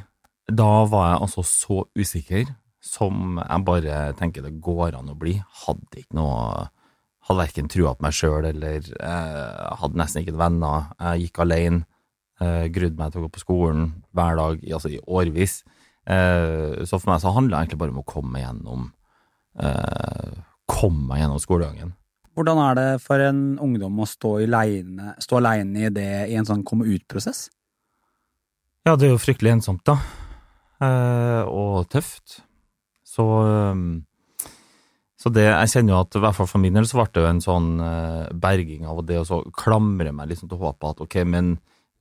Da 0.48 0.86
var 0.88 1.12
jeg 1.12 1.22
altså 1.26 1.44
så 1.48 1.84
usikker 1.98 2.48
som 2.84 3.40
jeg 3.42 3.66
bare 3.68 4.00
tenker 4.20 4.46
det 4.46 4.60
går 4.64 4.96
an 4.96 5.12
å 5.12 5.18
bli. 5.20 5.38
Hadde 5.66 6.04
ikke 6.04 6.20
noe 6.20 6.68
Hadde 7.28 7.42
verken 7.42 7.68
trua 7.68 7.92
på 7.92 8.06
meg 8.06 8.14
sjøl 8.16 8.46
eller 8.48 8.86
eh, 9.04 9.64
hadde 9.82 10.00
nesten 10.00 10.22
ikke 10.22 10.38
venner. 10.40 10.86
Jeg 10.96 11.26
gikk 11.26 11.42
alene. 11.44 11.82
Eh, 12.40 12.70
grudde 12.72 12.96
meg 12.96 13.12
til 13.12 13.20
å 13.20 13.26
gå 13.26 13.34
på 13.36 13.42
skolen 13.42 13.90
hver 14.16 14.38
dag, 14.40 14.62
altså 14.78 14.94
i 14.94 15.02
årevis. 15.04 15.58
Eh, 16.08 16.86
så 16.88 17.02
for 17.02 17.12
meg 17.12 17.20
så 17.20 17.34
handla 17.36 17.58
det 17.58 17.66
egentlig 17.66 17.82
bare 17.82 17.92
om 17.92 18.00
å 18.00 18.06
komme 18.08 18.32
meg 18.38 18.46
gjennom 18.46 18.86
eh, 19.60 20.38
Komme 20.72 21.04
meg 21.10 21.20
gjennom 21.20 21.40
skolegangen. 21.44 21.92
Hvordan 22.38 22.60
er 22.62 22.76
det 22.78 22.90
for 23.02 23.22
en 23.26 23.58
ungdom 23.58 24.04
å 24.04 24.06
stå, 24.06 24.36
leine, 24.46 25.16
stå 25.18 25.40
aleine 25.40 25.88
i 25.88 25.90
det 25.90 26.10
i 26.30 26.36
en 26.38 26.46
sånn 26.46 26.62
komme 26.68 26.86
ut-prosess? 26.86 27.48
Ja, 28.86 28.94
det 28.94 29.08
er 29.08 29.16
jo 29.16 29.22
fryktelig 29.22 29.56
ensomt, 29.56 29.82
da. 29.90 29.98
Eh, 30.86 31.50
og 31.50 31.88
tøft. 31.90 32.44
Så 33.02 33.26
um, 33.26 34.04
Så 35.18 35.32
det 35.34 35.48
Jeg 35.48 35.72
kjenner 35.72 35.96
jo 35.96 36.02
at 36.04 36.14
i 36.14 36.22
hvert 36.22 36.38
fall 36.38 36.50
for 36.52 36.62
min 36.62 36.76
del 36.78 36.86
så 36.86 37.00
ble 37.00 37.08
det 37.16 37.24
jo 37.24 37.30
en 37.32 37.42
sånn 37.42 37.72
eh, 37.82 38.28
berging 38.38 38.86
av 38.86 39.02
det 39.08 39.18
å 39.18 39.40
klamre 39.58 40.14
meg 40.14 40.30
liksom 40.30 40.52
til 40.52 40.62
håpet 40.62 40.92
at 40.92 41.02
ok, 41.08 41.18
men 41.26 41.56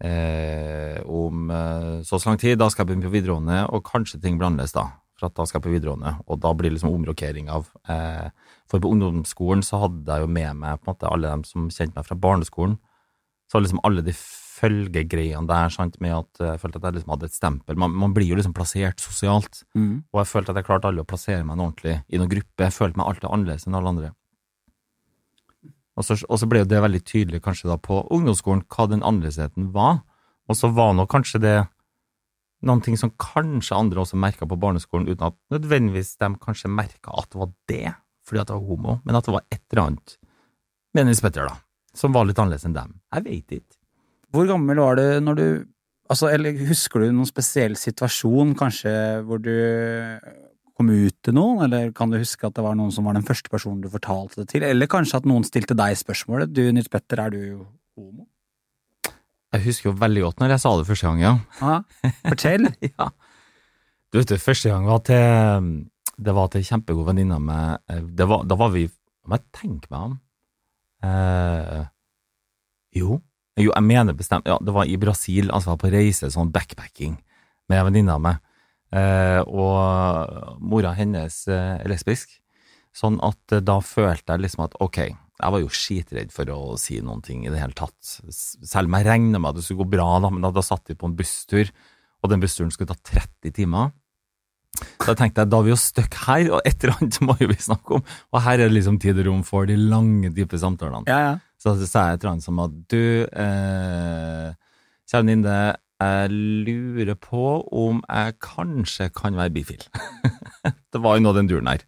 eh, 0.04 1.00
om 1.08 1.48
eh, 1.48 2.04
så 2.04 2.20
så 2.20 2.28
lang 2.28 2.42
tid, 2.42 2.58
da 2.60 2.68
skal 2.68 2.84
jeg 2.84 2.90
begynne 2.92 3.08
på 3.08 3.14
videregående, 3.16 3.62
og 3.72 3.88
kanskje 3.88 4.20
ting 4.20 4.36
blir 4.36 4.50
annerledes 4.50 4.76
da. 4.76 4.90
For 5.16 5.30
at 5.30 5.38
da 5.38 5.48
skal 5.48 5.62
jeg 5.62 5.66
på 5.70 5.74
videregående, 5.78 6.18
og 6.28 6.44
da 6.44 6.52
blir 6.52 6.68
det 6.68 6.76
liksom 6.76 6.92
omrokering 6.92 7.48
av 7.48 7.72
eh, 7.88 8.28
For 8.70 8.82
på 8.82 8.90
ungdomsskolen 8.90 9.62
så 9.62 9.78
hadde 9.84 10.10
jeg 10.10 10.24
jo 10.24 10.32
med 10.32 10.58
meg 10.62 10.80
på 10.80 10.88
en 10.88 10.94
måte 10.94 11.10
alle 11.12 11.30
dem 11.30 11.44
som 11.46 11.68
kjente 11.70 11.94
meg 11.94 12.06
fra 12.08 12.16
barneskolen. 12.18 12.78
Så 13.46 13.60
liksom 13.62 13.78
alle 13.86 14.02
de 14.02 14.14
følgegreiene 14.16 15.46
der, 15.46 15.70
sant, 15.70 16.00
med 16.02 16.14
at 16.16 16.40
jeg 16.42 16.60
følte 16.62 16.80
at 16.80 16.86
jeg 16.88 16.96
liksom 16.96 17.12
hadde 17.14 17.28
et 17.28 17.36
stempel. 17.36 17.78
Man, 17.78 17.92
man 17.94 18.14
blir 18.16 18.26
jo 18.32 18.38
liksom 18.38 18.54
plassert 18.56 19.02
sosialt, 19.04 19.62
Mm. 19.76 20.02
og 20.12 20.22
jeg 20.22 20.30
følte 20.32 20.50
at 20.50 20.56
jeg 20.60 20.66
klarte 20.66 20.88
aldri 20.88 21.04
å 21.04 21.08
plassere 21.08 21.44
meg 21.44 21.58
noe 21.58 21.68
ordentlig 21.70 21.98
i 22.08 22.18
noen 22.18 22.32
gruppe. 22.32 22.64
Jeg 22.64 22.74
følte 22.74 22.98
meg 22.98 23.06
alltid 23.10 23.28
annerledes 23.30 23.66
enn 23.68 23.76
alle 23.78 23.92
andre. 23.92 24.10
Og 25.96 26.04
så, 26.04 26.16
og 26.28 26.40
så 26.40 26.48
ble 26.48 26.60
jo 26.64 26.68
det 26.68 26.82
veldig 26.84 27.02
tydelig 27.08 27.40
kanskje 27.44 27.70
da 27.70 27.78
på 27.80 28.02
ungdomsskolen 28.12 28.64
hva 28.68 28.88
den 28.90 29.04
annerledesheten 29.06 29.70
var. 29.76 30.02
Og 30.48 30.58
så 30.58 30.68
var 30.74 30.92
nå 30.96 31.06
kanskje 31.10 31.40
det 31.42 31.56
noen 32.66 32.82
ting 32.84 32.96
som 33.00 33.12
kanskje 33.20 33.76
andre 33.76 34.02
også 34.02 34.18
merka 34.18 34.48
på 34.48 34.58
barneskolen, 34.60 35.08
uten 35.08 35.28
at 35.28 35.36
nødvendigvis 35.52 36.16
de 36.20 36.32
kanskje 36.42 36.72
merka 36.72 37.14
at 37.16 37.30
det 37.32 37.40
var 37.40 37.52
det, 37.70 37.94
fordi 38.26 38.42
at 38.42 38.50
jeg 38.50 38.58
var 38.58 38.68
homo, 38.68 38.98
men 39.06 39.18
at 39.18 39.28
det 39.28 39.34
var 39.36 39.46
et 39.46 39.62
eller 39.72 39.82
annet 39.84 40.16
med 40.96 41.08
Nils 41.08 41.22
Petter, 41.22 41.48
da, 41.48 41.56
som 41.96 42.14
var 42.14 42.26
litt 42.28 42.38
annerledes 42.40 42.66
enn 42.68 42.76
dem. 42.76 42.98
Jeg 43.14 43.26
veit 43.26 43.56
ikke. 43.60 43.78
Hvor 44.34 44.48
gammel 44.50 44.82
var 44.82 45.00
du 45.00 45.08
når 45.22 45.40
du 45.40 45.48
Altså, 46.06 46.28
eller 46.30 46.54
husker 46.68 47.02
du 47.02 47.08
noen 47.10 47.26
spesiell 47.26 47.72
situasjon, 47.74 48.52
kanskje, 48.54 48.92
hvor 49.26 49.40
du 49.42 49.50
kom 50.76 50.92
ut 50.92 51.16
til 51.24 51.34
noen, 51.34 51.64
eller 51.64 51.90
kan 51.96 52.12
du 52.12 52.18
huske 52.20 52.46
at 52.46 52.54
det 52.54 52.62
var 52.62 52.76
noen 52.78 52.92
som 52.94 53.08
var 53.08 53.16
den 53.16 53.26
første 53.26 53.50
personen 53.50 53.80
du 53.82 53.88
fortalte 53.90 54.42
det 54.42 54.52
til, 54.52 54.66
eller 54.68 54.86
kanskje 54.92 55.18
at 55.18 55.26
noen 55.26 55.42
stilte 55.42 55.74
deg 55.74 55.96
spørsmålet, 55.98 56.52
du 56.54 56.62
Nils 56.70 56.90
Petter, 56.92 57.24
er 57.24 57.34
du 57.34 57.40
homo? 57.98 58.28
Jeg 59.56 59.64
husker 59.64 59.90
jo 59.90 59.96
veldig 59.98 60.24
godt 60.26 60.42
når 60.42 60.54
jeg 60.54 60.62
sa 60.62 60.72
det 60.76 60.86
første 60.92 61.10
gang, 61.10 61.24
ja. 61.24 61.34
Ja, 61.58 62.12
fortell. 62.28 62.70
ja. 62.92 63.10
Du 64.12 64.20
vet, 64.20 64.30
det 64.30 64.42
første 64.42 64.70
gang 64.70 64.86
var 64.86 65.02
til 65.06 65.80
Det 66.16 66.32
var 66.32 66.48
til 66.48 66.62
en 66.62 66.68
kjempegod 66.70 67.08
venninne 67.10 67.38
meg. 67.42 67.82
Eh, 67.92 68.00
det 68.00 68.26
Da 68.26 68.56
var 68.56 68.72
vi 68.72 68.86
Må 69.26 69.36
jeg 69.36 69.44
tenke 69.52 69.90
meg 69.90 70.00
om 70.00 70.18
eh, 71.04 71.84
Jo. 72.96 73.20
Jo, 73.56 73.70
jeg 73.72 73.84
mener 73.84 74.16
bestemt 74.16 74.48
Ja, 74.48 74.58
det 74.60 74.72
var 74.74 74.88
i 74.88 74.96
Brasil, 75.00 75.50
altså 75.50 75.76
på 75.80 75.90
reise, 75.92 76.28
sånn 76.32 76.52
backpacking, 76.52 77.16
med 77.68 77.78
en 77.78 77.86
venninne 77.88 78.16
av 78.16 78.20
meg. 78.20 78.42
Eh, 78.92 79.40
og 79.48 80.60
mora 80.60 80.92
hennes 80.96 81.38
eh, 81.48 81.78
er 81.80 81.88
lesbisk. 81.88 82.36
Sånn 82.96 83.16
at 83.24 83.56
eh, 83.56 83.64
da 83.64 83.78
følte 83.80 84.36
jeg 84.36 84.44
liksom 84.44 84.66
at 84.66 84.76
ok, 84.84 84.98
jeg 85.08 85.52
var 85.52 85.60
jo 85.62 85.72
skitredd 85.72 86.32
for 86.32 86.52
å 86.52 86.76
si 86.80 87.00
noen 87.04 87.24
ting 87.24 87.44
i 87.44 87.52
det 87.52 87.60
hele 87.60 87.76
tatt. 87.76 87.96
Selv 88.32 88.88
om 88.88 88.96
jeg 88.96 89.08
regna 89.08 89.40
med 89.40 89.50
at 89.50 89.58
det 89.58 89.66
skulle 89.66 89.84
gå 89.84 89.96
bra, 89.96 90.08
da, 90.22 90.30
men 90.32 90.44
da, 90.44 90.52
da 90.54 90.64
satt 90.64 90.92
vi 90.92 90.96
på 90.96 91.10
en 91.10 91.16
busstur, 91.18 91.72
og 92.20 92.32
den 92.32 92.44
bussturen 92.44 92.72
skulle 92.72 92.92
ta 92.92 93.16
30 93.16 93.56
timer. 93.56 93.92
Så 94.76 95.12
jeg 95.12 95.18
tenkte 95.20 95.42
jeg, 95.44 95.50
da 95.52 95.58
er 95.60 95.66
vi 95.66 95.72
jo 95.72 95.78
stuck 95.80 96.18
her, 96.26 96.50
og 96.56 96.68
et 96.68 96.84
eller 96.84 96.98
annet 97.00 97.18
må 97.28 97.36
jo 97.40 97.50
vi 97.50 97.58
snakke 97.62 97.98
om. 97.98 98.04
Og 98.32 98.42
her 98.44 98.60
er 98.60 98.68
det 98.68 98.76
liksom 98.76 99.00
tid 99.02 99.22
og 99.22 99.28
rom 99.30 99.42
for 99.46 99.68
de 99.68 99.78
lange, 99.80 100.32
dype 100.36 100.60
samtalene. 100.60 101.06
Ja, 101.10 101.18
ja. 101.30 101.34
Så 101.62 101.74
sa 101.88 102.10
jeg 102.10 102.18
et 102.18 102.24
eller 102.24 102.34
annet 102.34 102.46
som 102.46 102.60
at 102.62 102.76
du, 102.92 103.02
eh, 103.26 104.50
kjære 105.08 105.26
Ninde, 105.30 105.56
jeg 105.96 106.28
lurer 106.66 107.16
på 107.16 107.44
om 107.72 108.02
jeg 108.04 108.36
kanskje 108.44 109.08
kan 109.16 109.38
være 109.38 109.54
bifil. 109.54 109.84
det 110.92 111.00
var 111.00 111.16
jo 111.16 111.24
nå 111.24 111.32
den 111.38 111.48
duren 111.48 111.70
her. 111.72 111.84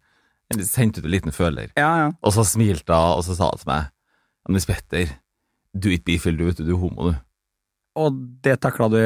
Jeg 0.49 0.65
sendte 0.65 1.03
ut 1.03 1.05
en 1.05 1.13
liten 1.13 1.35
føler. 1.35 1.69
Ja, 1.77 1.91
ja. 2.01 2.11
Og 2.25 2.33
så 2.33 2.45
smilte 2.47 2.95
hun, 2.95 3.19
og 3.19 3.25
så 3.27 3.37
sa 3.37 3.51
hun 3.51 3.61
til 3.61 3.69
meg 3.69 3.91
Nils 4.49 4.65
Petter, 4.65 5.11
du 5.77 5.91
er 5.91 5.99
ikke 5.99 6.07
bifil, 6.15 6.39
du, 6.39 6.47
vet 6.47 6.57
du, 6.57 6.65
du 6.65 6.73
er 6.73 6.81
homo, 6.81 7.11
du. 7.11 7.19
Og 7.99 8.15
det 8.45 8.55
takla 8.63 8.87
du 8.89 9.01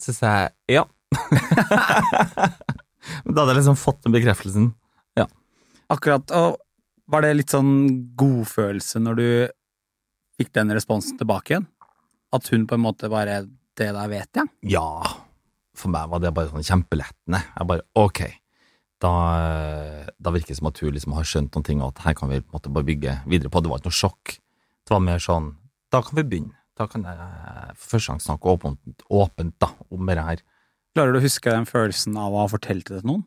Så 0.00 0.14
sa 0.16 0.32
jeg 0.40 0.80
ja. 0.80 0.84
Men 3.24 3.34
da 3.34 3.42
hadde 3.42 3.54
jeg 3.54 3.60
liksom 3.60 3.78
fått 3.80 4.02
den 4.04 4.14
bekreftelsen. 4.14 4.66
Ja. 5.18 5.26
akkurat, 5.90 6.30
og 6.36 6.60
var 7.10 7.24
det 7.24 7.38
litt 7.38 7.54
sånn 7.54 7.72
godfølelse 8.18 9.02
når 9.02 9.18
du 9.18 9.28
fikk 10.40 10.52
den 10.56 10.74
responsen 10.76 11.18
tilbake 11.18 11.56
igjen? 11.56 11.66
At 12.34 12.46
hun 12.52 12.68
på 12.70 12.76
en 12.78 12.84
måte 12.84 13.10
bare 13.10 13.42
Det 13.74 13.88
der 13.96 14.08
vet 14.12 14.36
jeg. 14.36 14.46
Ja, 14.70 15.02
for 15.74 15.90
meg 15.90 16.10
var 16.12 16.20
det 16.20 16.34
bare 16.36 16.50
sånn 16.50 16.66
kjempelettende. 16.66 17.40
Jeg 17.56 17.68
bare, 17.70 17.84
ok, 17.96 18.20
da, 19.00 19.12
da 20.20 20.32
virker 20.34 20.52
det 20.52 20.58
som 20.58 20.68
at 20.68 20.80
hun 20.82 20.92
liksom 20.92 21.14
har 21.16 21.24
skjønt 21.24 21.54
noen 21.56 21.64
ting, 21.64 21.80
og 21.80 21.94
at 21.94 22.02
her 22.04 22.16
kan 22.18 22.28
vi 22.28 22.42
på 22.42 22.50
en 22.50 22.56
måte 22.58 22.72
bare 22.74 22.88
bygge 22.88 23.14
videre 23.30 23.52
på. 23.52 23.62
Det 23.64 23.70
var 23.72 23.80
ikke 23.80 23.88
noe 23.88 24.00
sjokk. 24.00 24.34
Det 24.84 24.92
var 24.92 25.06
mer 25.06 25.22
sånn, 25.22 25.54
da 25.94 26.02
kan 26.04 26.18
vi 26.18 26.26
begynne. 26.28 26.56
Da 26.76 26.84
kan 26.90 27.06
jeg 27.08 27.16
for 27.76 27.86
første 27.94 28.12
gang 28.12 28.20
snakke 28.24 28.52
åpent, 28.52 29.04
åpent 29.12 29.56
da, 29.62 29.70
om 29.92 30.08
det 30.08 30.26
her. 30.28 30.44
Klarer 30.96 31.14
du 31.14 31.20
å 31.20 31.22
huske 31.22 31.52
den 31.54 31.68
følelsen 31.70 32.16
av 32.18 32.34
å 32.34 32.42
ha 32.42 32.48
fortalt 32.50 32.88
det 32.88 33.00
til 33.02 33.10
noen? 33.12 33.26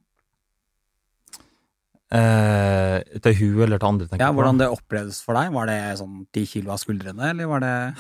Eh, 2.14 3.00
til 3.26 3.34
hun 3.40 3.62
eller 3.66 3.80
til 3.82 3.88
andre, 3.90 4.18
Ja. 4.20 4.28
Hvordan 4.32 4.60
det 4.60 4.68
opplevdes 4.70 5.24
for 5.26 5.34
deg? 5.34 5.52
Var 5.52 5.66
det 5.66 5.78
sånn 5.98 6.28
ti 6.32 6.44
kilo 6.46 6.70
av 6.76 6.78
skuldrene, 6.78 7.32
eller 7.32 7.48
var 7.50 7.60
det 7.64 7.96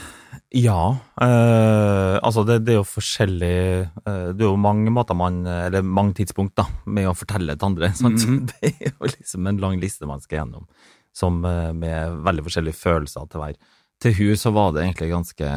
Ja. 0.53 0.99
Eh, 1.19 2.19
altså, 2.21 2.45
det, 2.45 2.59
det 2.65 2.75
er 2.75 2.77
jo 2.77 2.83
forskjellig 2.85 3.89
eh, 4.05 4.27
Det 4.35 4.43
er 4.43 4.51
jo 4.51 4.55
mange 4.55 4.91
måter 4.93 5.15
man 5.17 5.41
Eller 5.47 5.81
mange 5.81 6.13
tidspunkt, 6.13 6.53
da, 6.55 6.67
med 6.85 7.07
å 7.09 7.15
fortelle 7.17 7.57
til 7.57 7.65
andre. 7.71 7.89
Mhm. 8.03 8.45
Det 8.51 8.69
er 8.69 8.91
jo 8.91 9.09
liksom 9.09 9.47
en 9.47 9.57
lang 9.57 9.79
liste 9.81 10.05
man 10.05 10.21
skal 10.21 10.43
gjennom, 10.43 10.67
som 11.11 11.43
eh, 11.45 11.71
med 11.73 12.21
veldig 12.27 12.43
forskjellige 12.45 12.77
følelser 12.77 13.25
til 13.31 13.41
hver. 13.41 13.55
Til 13.99 14.13
hun 14.13 14.35
så 14.37 14.51
var 14.53 14.73
det 14.73 14.83
egentlig 14.83 15.09
ganske 15.09 15.49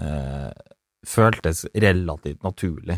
eh, 0.00 0.50
Føltes 1.06 1.66
relativt 1.76 2.42
naturlig. 2.42 2.96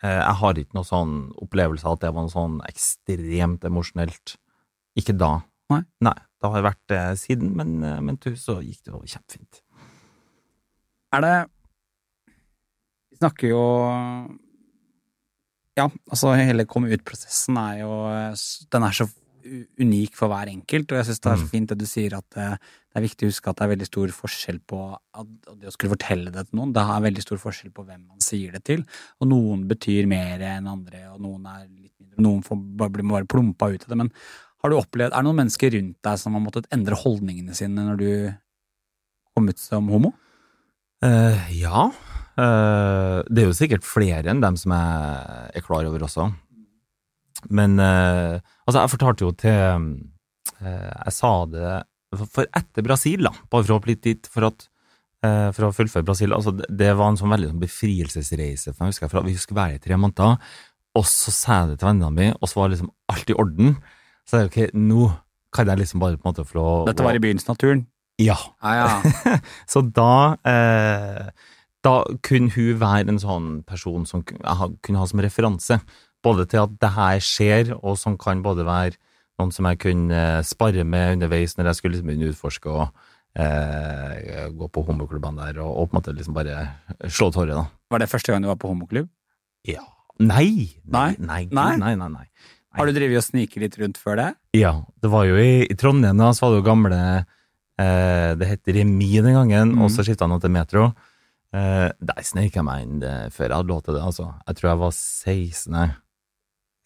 Eh, 0.00 0.16
jeg 0.16 0.36
har 0.40 0.60
ikke 0.60 0.78
noen 0.78 0.88
sånn 0.88 1.14
opplevelse 1.44 1.86
av 1.86 1.98
at 1.98 2.04
det 2.06 2.12
var 2.16 2.24
noe 2.26 2.32
sånn 2.32 2.60
ekstremt 2.68 3.64
emosjonelt. 3.68 4.36
Ikke 4.98 5.16
da. 5.16 5.40
Nei. 5.70 6.16
Det 6.40 6.48
har 6.48 6.64
vært 6.64 6.80
det 6.88 7.00
siden, 7.20 7.52
men, 7.56 7.82
eh, 7.84 7.98
men 8.00 8.16
du, 8.16 8.32
så 8.36 8.60
gikk 8.64 8.80
det 8.86 8.94
jo 8.94 9.00
kjempefint. 9.04 9.60
Er 11.12 11.24
det 11.24 11.34
Vi 13.10 13.16
snakker 13.18 13.50
jo 13.50 13.62
Ja, 15.76 15.88
altså 16.08 16.36
hele 16.38 16.64
komme 16.70 16.92
ut-prosessen 16.94 17.58
er 17.58 17.80
jo 17.80 17.90
Den 18.70 18.86
er 18.86 18.94
så 18.94 19.08
unik 19.80 20.14
for 20.18 20.28
hver 20.32 20.50
enkelt, 20.52 20.92
og 20.92 20.98
jeg 20.98 21.06
syns 21.08 21.20
det 21.20 21.30
er 21.32 21.36
så 21.40 21.46
Mm. 21.46 21.50
fint 21.50 21.68
det 21.68 21.78
du 21.78 21.86
sier 21.86 22.16
at 22.16 22.36
eh, 22.36 22.56
det 22.90 22.96
er 22.98 23.06
viktig 23.06 23.26
å 23.26 23.30
huske 23.30 23.50
at 23.50 23.56
det 23.56 23.64
er 23.64 23.72
veldig 23.76 23.86
stor 23.86 24.08
forskjell 24.08 24.60
på 24.66 24.80
at 25.14 25.26
det 25.60 25.68
å 25.70 25.72
skulle 25.72 25.94
fortelle 25.96 26.32
det 26.34 26.46
til 26.48 26.58
noen. 26.58 26.72
Det 26.74 26.82
er 26.82 27.06
veldig 27.06 27.22
stor 27.22 27.38
forskjell 27.38 27.72
på 27.72 27.84
hvem 27.86 28.02
man 28.08 28.20
sier 28.20 28.52
det 28.52 28.64
til, 28.64 28.84
og 29.20 29.28
noen 29.30 29.66
betyr 29.70 30.06
mer 30.10 30.40
enn 30.40 30.66
andre, 30.66 31.06
og 31.14 31.20
noen 31.20 31.46
er 31.46 31.66
litt 31.68 31.94
mindre, 32.00 32.22
noen 32.26 32.42
får, 32.42 32.56
bare, 32.76 32.90
blir 32.90 33.08
bare 33.10 33.30
plumpa 33.30 33.70
ut 33.72 33.82
av 33.84 33.88
det. 33.88 33.96
Men 33.96 34.10
har 34.62 34.70
du 34.70 34.76
opplevd, 34.76 35.12
er 35.12 35.16
det 35.22 35.24
noen 35.24 35.40
mennesker 35.44 35.70
rundt 35.76 35.96
deg 36.02 36.18
som 36.18 36.34
har 36.36 36.42
måttet 36.44 36.66
endre 36.74 36.98
holdningene 36.98 37.54
sine 37.56 37.86
når 37.86 37.96
du 38.02 38.10
kom 39.34 39.48
ut 39.48 39.58
som 39.58 39.88
homo? 39.88 40.12
Uh, 41.04 41.38
ja. 41.56 41.88
Uh, 42.36 43.22
det 43.30 43.42
er 43.42 43.48
jo 43.48 43.56
sikkert 43.56 43.84
flere 43.86 44.28
enn 44.30 44.42
dem 44.42 44.56
som 44.60 44.72
jeg 44.74 45.56
er 45.56 45.64
klar 45.64 45.86
over 45.88 46.04
også. 46.04 46.28
Men 47.48 47.78
eh, 47.80 48.36
altså, 48.70 48.84
jeg 48.86 48.92
fortalte 48.94 49.26
jo 49.26 49.32
til 49.36 50.00
eh, 50.62 50.90
Jeg 51.06 51.12
sa 51.16 51.32
det 51.50 51.70
for- 52.16 52.26
for 52.38 52.46
etter 52.58 52.82
Brasil, 52.86 53.22
da, 53.26 53.30
bare 53.50 53.62
for 53.66 53.74
å 53.74 53.78
hoppe 53.78 53.90
litt 53.92 54.02
dit, 54.02 54.26
for, 54.26 54.48
at, 54.48 54.64
eh, 55.22 55.50
for 55.54 55.68
å 55.68 55.74
fullføre 55.74 56.04
Brasil. 56.06 56.32
Altså, 56.34 56.50
det, 56.58 56.88
var 56.98 57.12
en 57.12 57.18
sånn 57.20 57.30
veldig 57.30 57.52
sånn 57.52 57.60
befrielsesreise. 57.62 58.72
For 58.74 58.86
jeg 58.86 58.94
husker 58.96 59.10
for 59.12 59.20
at 59.20 59.28
Vi 59.28 59.36
skulle 59.38 59.60
være 59.60 59.78
i 59.78 59.82
tre 59.84 59.94
måneder, 60.00 60.38
og 60.98 61.04
så 61.06 61.30
sa 61.30 61.60
jeg 61.60 61.68
det 61.70 61.78
til 61.82 61.88
vennene 61.92 62.10
mine, 62.16 62.34
og 62.42 62.48
så 62.50 62.58
var 62.58 62.72
liksom 62.72 62.90
alt 63.12 63.30
i 63.30 63.36
orden. 63.38 63.76
Så 64.26 64.40
jeg, 64.40 64.50
ok, 64.50 64.74
nå 64.74 65.12
kan 65.54 65.66
jeg 65.70 65.78
liksom 65.84 66.00
bare 66.02 66.18
på 66.18 66.26
en 66.26 66.32
måte 66.32 66.46
få 66.46 66.64
Dette 66.86 67.02
var 67.06 67.14
i 67.14 67.22
begynnelsen 67.22 67.50
av 67.54 67.58
turen? 67.62 67.86
Ja. 68.18 68.36
Ah, 68.60 68.74
ja. 68.74 69.38
Så 69.70 69.80
da 69.86 70.36
eh, 70.44 71.30
Da 71.82 71.94
kunne 72.26 72.50
hun 72.52 72.76
være 72.82 73.08
en 73.08 73.18
sånn 73.22 73.62
person 73.64 74.04
som 74.06 74.22
jeg 74.26 74.74
kunne 74.84 74.98
ha 75.00 75.06
som 75.08 75.22
referanse. 75.24 75.78
Både 76.24 76.44
til 76.50 76.60
at 76.64 76.74
det 76.82 76.90
her 76.96 77.20
skjer, 77.24 77.70
og 77.80 77.96
som 77.98 78.18
kan 78.20 78.42
både 78.44 78.66
være 78.68 78.98
noen 79.40 79.52
som 79.56 79.64
jeg 79.70 79.78
kunne 79.80 80.12
eh, 80.12 80.42
spare 80.44 80.84
med 80.84 81.14
underveis 81.16 81.54
når 81.56 81.70
jeg 81.70 81.78
skulle 81.78 81.94
liksom 81.96 82.10
begynne 82.10 82.28
å 82.28 82.34
utforske 82.34 82.68
og 82.68 82.90
eh, 83.40 84.48
gå 84.52 84.68
på 84.74 84.82
homoklubbene 84.88 85.46
der, 85.48 85.60
og, 85.64 85.70
og 85.80 85.88
på 85.88 85.94
en 85.96 86.00
måte 86.00 86.14
liksom 86.16 86.36
bare 86.36 86.58
slå 87.08 87.30
tårer, 87.32 87.54
da. 87.56 87.64
Var 87.90 88.02
det 88.04 88.10
første 88.12 88.32
gang 88.34 88.44
du 88.44 88.50
var 88.50 88.58
på 88.60 88.68
homoklubb? 88.72 89.08
Ja. 89.68 89.82
Nei! 90.20 90.68
Nei? 90.84 91.14
Nei, 91.18 91.44
Nei? 91.48 91.70
nei, 91.80 91.94
nei. 91.96 92.08
nei. 92.18 92.26
Har 92.76 92.86
du 92.86 92.92
drevet 92.94 93.18
og 93.18 93.24
sniket 93.26 93.62
litt 93.64 93.78
rundt 93.80 93.96
før 93.98 94.18
det? 94.20 94.28
Ja, 94.54 94.74
det 95.02 95.08
var 95.10 95.24
jo 95.26 95.38
i, 95.40 95.64
i 95.66 95.74
Trondheim, 95.80 96.20
da, 96.20 96.28
så 96.36 96.44
var 96.46 96.52
det 96.52 96.60
jo 96.60 96.66
gamle 96.68 96.98
eh, 97.80 98.28
Det 98.38 98.46
het 98.52 98.70
Remi 98.76 99.08
den 99.24 99.34
gangen, 99.34 99.72
Mm. 99.74 99.86
og 99.86 99.90
så 99.90 100.04
skifta 100.06 100.28
han 100.28 100.38
til 100.44 100.52
Metro. 100.54 100.90
Eh, 101.56 101.88
der 101.98 102.20
snek 102.22 102.54
jeg 102.54 102.62
meg 102.68 102.84
inn 102.84 103.00
eh, 103.02 103.24
før 103.34 103.48
jeg 103.48 103.56
hadde 103.56 103.72
lov 103.72 103.80
til 103.88 103.96
det, 103.96 104.04
altså. 104.06 104.28
Jeg 104.46 104.60
tror 104.60 104.70
jeg 104.70 104.80
var 104.84 104.94
16, 104.94 105.72
nei. 105.74 105.88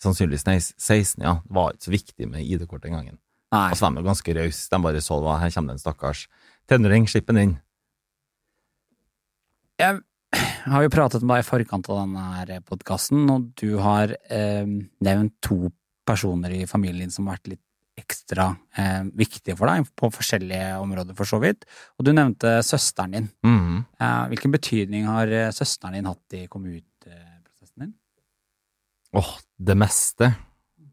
Sannsynligvis 0.03 0.47
nei, 0.49 0.57
16, 0.61 1.23
ja. 1.23 1.37
Det 1.45 1.55
var 1.57 1.75
ikke 1.75 1.87
så 1.87 1.95
viktig 1.95 2.31
med 2.31 2.47
ID-kort 2.47 2.83
den 2.85 2.97
gangen. 2.97 3.19
Nei. 3.55 3.69
Altså, 3.71 3.87
de 3.87 4.01
er 4.01 4.09
ganske 4.09 4.35
rause. 4.39 4.65
De 4.71 4.81
bare 4.83 5.05
så 5.05 5.21
hva, 5.23 5.37
her 5.43 5.53
kommer 5.55 5.73
det 5.73 5.79
en 5.79 5.85
stakkars 5.85 6.25
tenåring, 6.71 7.07
slipp 7.11 7.29
den 7.31 7.43
inn. 7.43 7.55
Jeg 9.81 10.01
har 10.71 10.85
jo 10.85 10.93
pratet 10.93 11.23
med 11.23 11.37
deg 11.37 11.45
i 11.45 11.47
forkant 11.47 11.89
av 11.93 12.03
denne 12.03 12.59
podkasten, 12.67 13.25
og 13.31 13.53
du 13.61 13.79
har 13.83 14.15
eh, 14.33 14.67
nevnt 15.07 15.37
to 15.45 15.71
personer 16.07 16.53
i 16.53 16.65
familien 16.69 17.13
som 17.13 17.29
har 17.29 17.39
vært 17.39 17.55
litt 17.55 17.65
ekstra 17.99 18.49
eh, 18.77 19.05
viktige 19.15 19.57
for 19.59 19.71
deg, 19.71 19.87
på 19.95 20.11
forskjellige 20.15 20.79
områder 20.83 21.17
for 21.19 21.29
så 21.29 21.39
vidt. 21.43 21.67
Og 21.99 22.07
du 22.07 22.13
nevnte 22.15 22.57
søsteren 22.67 23.15
din. 23.15 23.29
Mhm. 23.47 23.85
Eh, 24.01 24.23
hvilken 24.33 24.55
betydning 24.55 25.07
har 25.11 25.31
eh, 25.31 25.53
søsteren 25.55 25.99
din 25.99 26.11
hatt 26.11 26.39
i 26.39 26.45
kommuteprosessen 26.51 27.87
din? 27.87 27.95
Åh, 29.15 29.31
det 29.59 29.77
meste. 29.79 30.31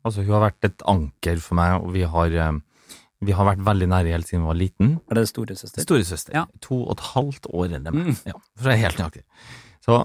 Altså, 0.02 0.24
hun 0.26 0.36
har 0.36 0.48
vært 0.48 0.68
et 0.70 0.86
anker 0.90 1.42
for 1.44 1.58
meg, 1.60 1.78
og 1.82 1.94
vi 1.96 2.06
har, 2.10 2.34
eh, 2.34 2.96
vi 3.22 3.36
har 3.38 3.46
vært 3.46 3.64
veldig 3.66 3.90
nære 3.92 4.14
helt 4.16 4.28
siden 4.28 4.44
vi 4.44 4.50
var 4.50 4.60
liten. 4.60 5.00
Er 5.10 5.20
det 5.20 5.28
storesøster? 5.30 5.86
Storesøster. 5.86 6.34
Ja. 6.34 6.46
To 6.62 6.84
og 6.86 6.98
et 6.98 7.06
halvt 7.14 7.48
år 7.54 7.68
eldre 7.70 7.92
enn 7.92 7.98
meg. 7.98 8.10
Mm. 8.12 8.18
Ja, 8.26 8.38
for 8.58 8.72
jeg 8.72 8.80
er 8.80 8.90
helt 8.90 9.02
nøyaktig. 9.02 9.24
Så 9.86 10.02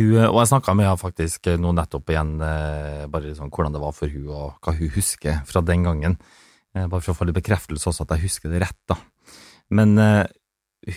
hun, 0.00 0.16
og 0.24 0.38
jeg 0.40 0.50
snakka 0.50 0.74
med 0.74 0.86
henne 0.88 1.00
faktisk 1.00 1.50
nå 1.60 1.72
nettopp 1.76 2.10
igjen, 2.10 2.34
eh, 2.40 3.06
bare 3.06 3.34
sånn 3.36 3.50
hvordan 3.50 3.74
det 3.74 3.82
var 3.82 3.92
for 3.92 4.08
hun 4.08 4.28
og 4.28 4.60
hva 4.64 4.74
hun 4.74 4.92
husker 4.96 5.42
fra 5.46 5.60
den 5.60 5.84
gangen. 5.84 6.18
Eh, 6.74 6.86
bare 6.86 7.00
for 7.00 7.12
å 7.12 7.18
få 7.18 7.26
litt 7.26 7.38
bekreftelse 7.38 7.90
også 7.90 8.06
at 8.06 8.16
jeg 8.16 8.26
husker 8.26 8.50
det 8.50 8.62
rett, 8.62 8.80
da. 8.88 8.96
Men 9.70 9.98
uh, 9.98 10.26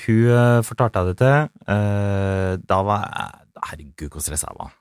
hun 0.05 0.63
fortalte 0.65 0.97
jeg 0.97 1.11
det 1.11 1.17
til. 1.21 1.49
Uh, 1.69 2.57
da 2.57 2.79
var 2.81 3.03
jeg 3.05 3.39
Herregud, 3.63 4.09
hvor 4.09 4.23
stressa 4.23 4.49
jeg 4.49 4.57
var. 4.59 4.71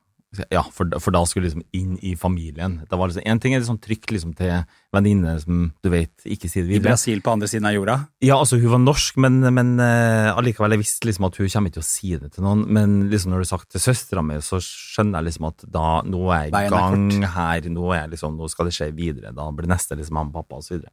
Ja, 0.49 0.63
for, 0.73 0.89
for 1.03 1.13
da 1.13 1.21
skulle 1.29 1.51
liksom 1.51 1.65
inn 1.77 1.99
i 2.01 2.15
familien. 2.17 2.79
Det 2.89 2.97
var 2.97 3.11
liksom, 3.11 3.25
En 3.29 3.41
ting 3.43 3.53
er 3.53 3.65
sånn 3.67 3.81
trykk 3.83 4.15
liksom 4.15 4.33
til 4.39 4.63
venninne 4.93 5.35
som 5.43 5.67
du 5.85 5.91
vet 5.93 6.25
ikke 6.25 6.49
sier 6.49 6.65
det 6.65 6.71
videre. 6.71 6.87
I. 6.87 6.93
Brasil 6.93 7.21
på 7.25 7.35
andre 7.35 7.51
siden 7.51 7.69
av 7.69 7.77
jorda? 7.77 7.97
Ja, 8.25 8.39
altså 8.39 8.57
hun 8.61 8.73
var 8.73 8.81
norsk, 8.81 9.19
men, 9.21 9.41
men 9.53 9.75
uh, 9.81 10.33
allikevel, 10.33 10.77
jeg 10.77 10.85
visste 10.85 11.09
liksom 11.09 11.29
at 11.29 11.37
hun 11.37 11.53
kommer 11.53 11.73
ikke 11.73 11.79
til 11.79 11.85
å 11.85 11.91
si 11.91 12.15
det 12.23 12.33
til 12.33 12.47
noen. 12.47 12.65
Men 12.73 12.97
liksom 13.13 13.35
når 13.35 13.45
du 13.45 13.51
sagt 13.53 13.69
til 13.75 13.85
søstera 13.85 14.25
mi, 14.25 14.41
så 14.45 14.63
skjønner 14.65 15.21
jeg 15.21 15.31
liksom 15.31 15.51
at 15.53 15.69
da, 15.77 15.87
nå 16.09 16.25
er 16.31 16.49
jeg 16.49 16.55
i 16.55 16.65
er 16.65 16.73
gang 16.79 17.29
her, 17.37 17.71
nå, 17.77 17.93
er 17.99 18.09
liksom, 18.15 18.41
nå 18.41 18.49
skal 18.53 18.71
det 18.71 18.77
skje 18.79 18.89
videre. 18.97 19.37
Da 19.37 19.51
blir 19.53 19.69
neste 19.69 20.01
liksom 20.01 20.17
mamma, 20.17 20.33
pappa 20.41 20.63
og 20.63 20.67
så 20.67 20.79
videre. 20.79 20.93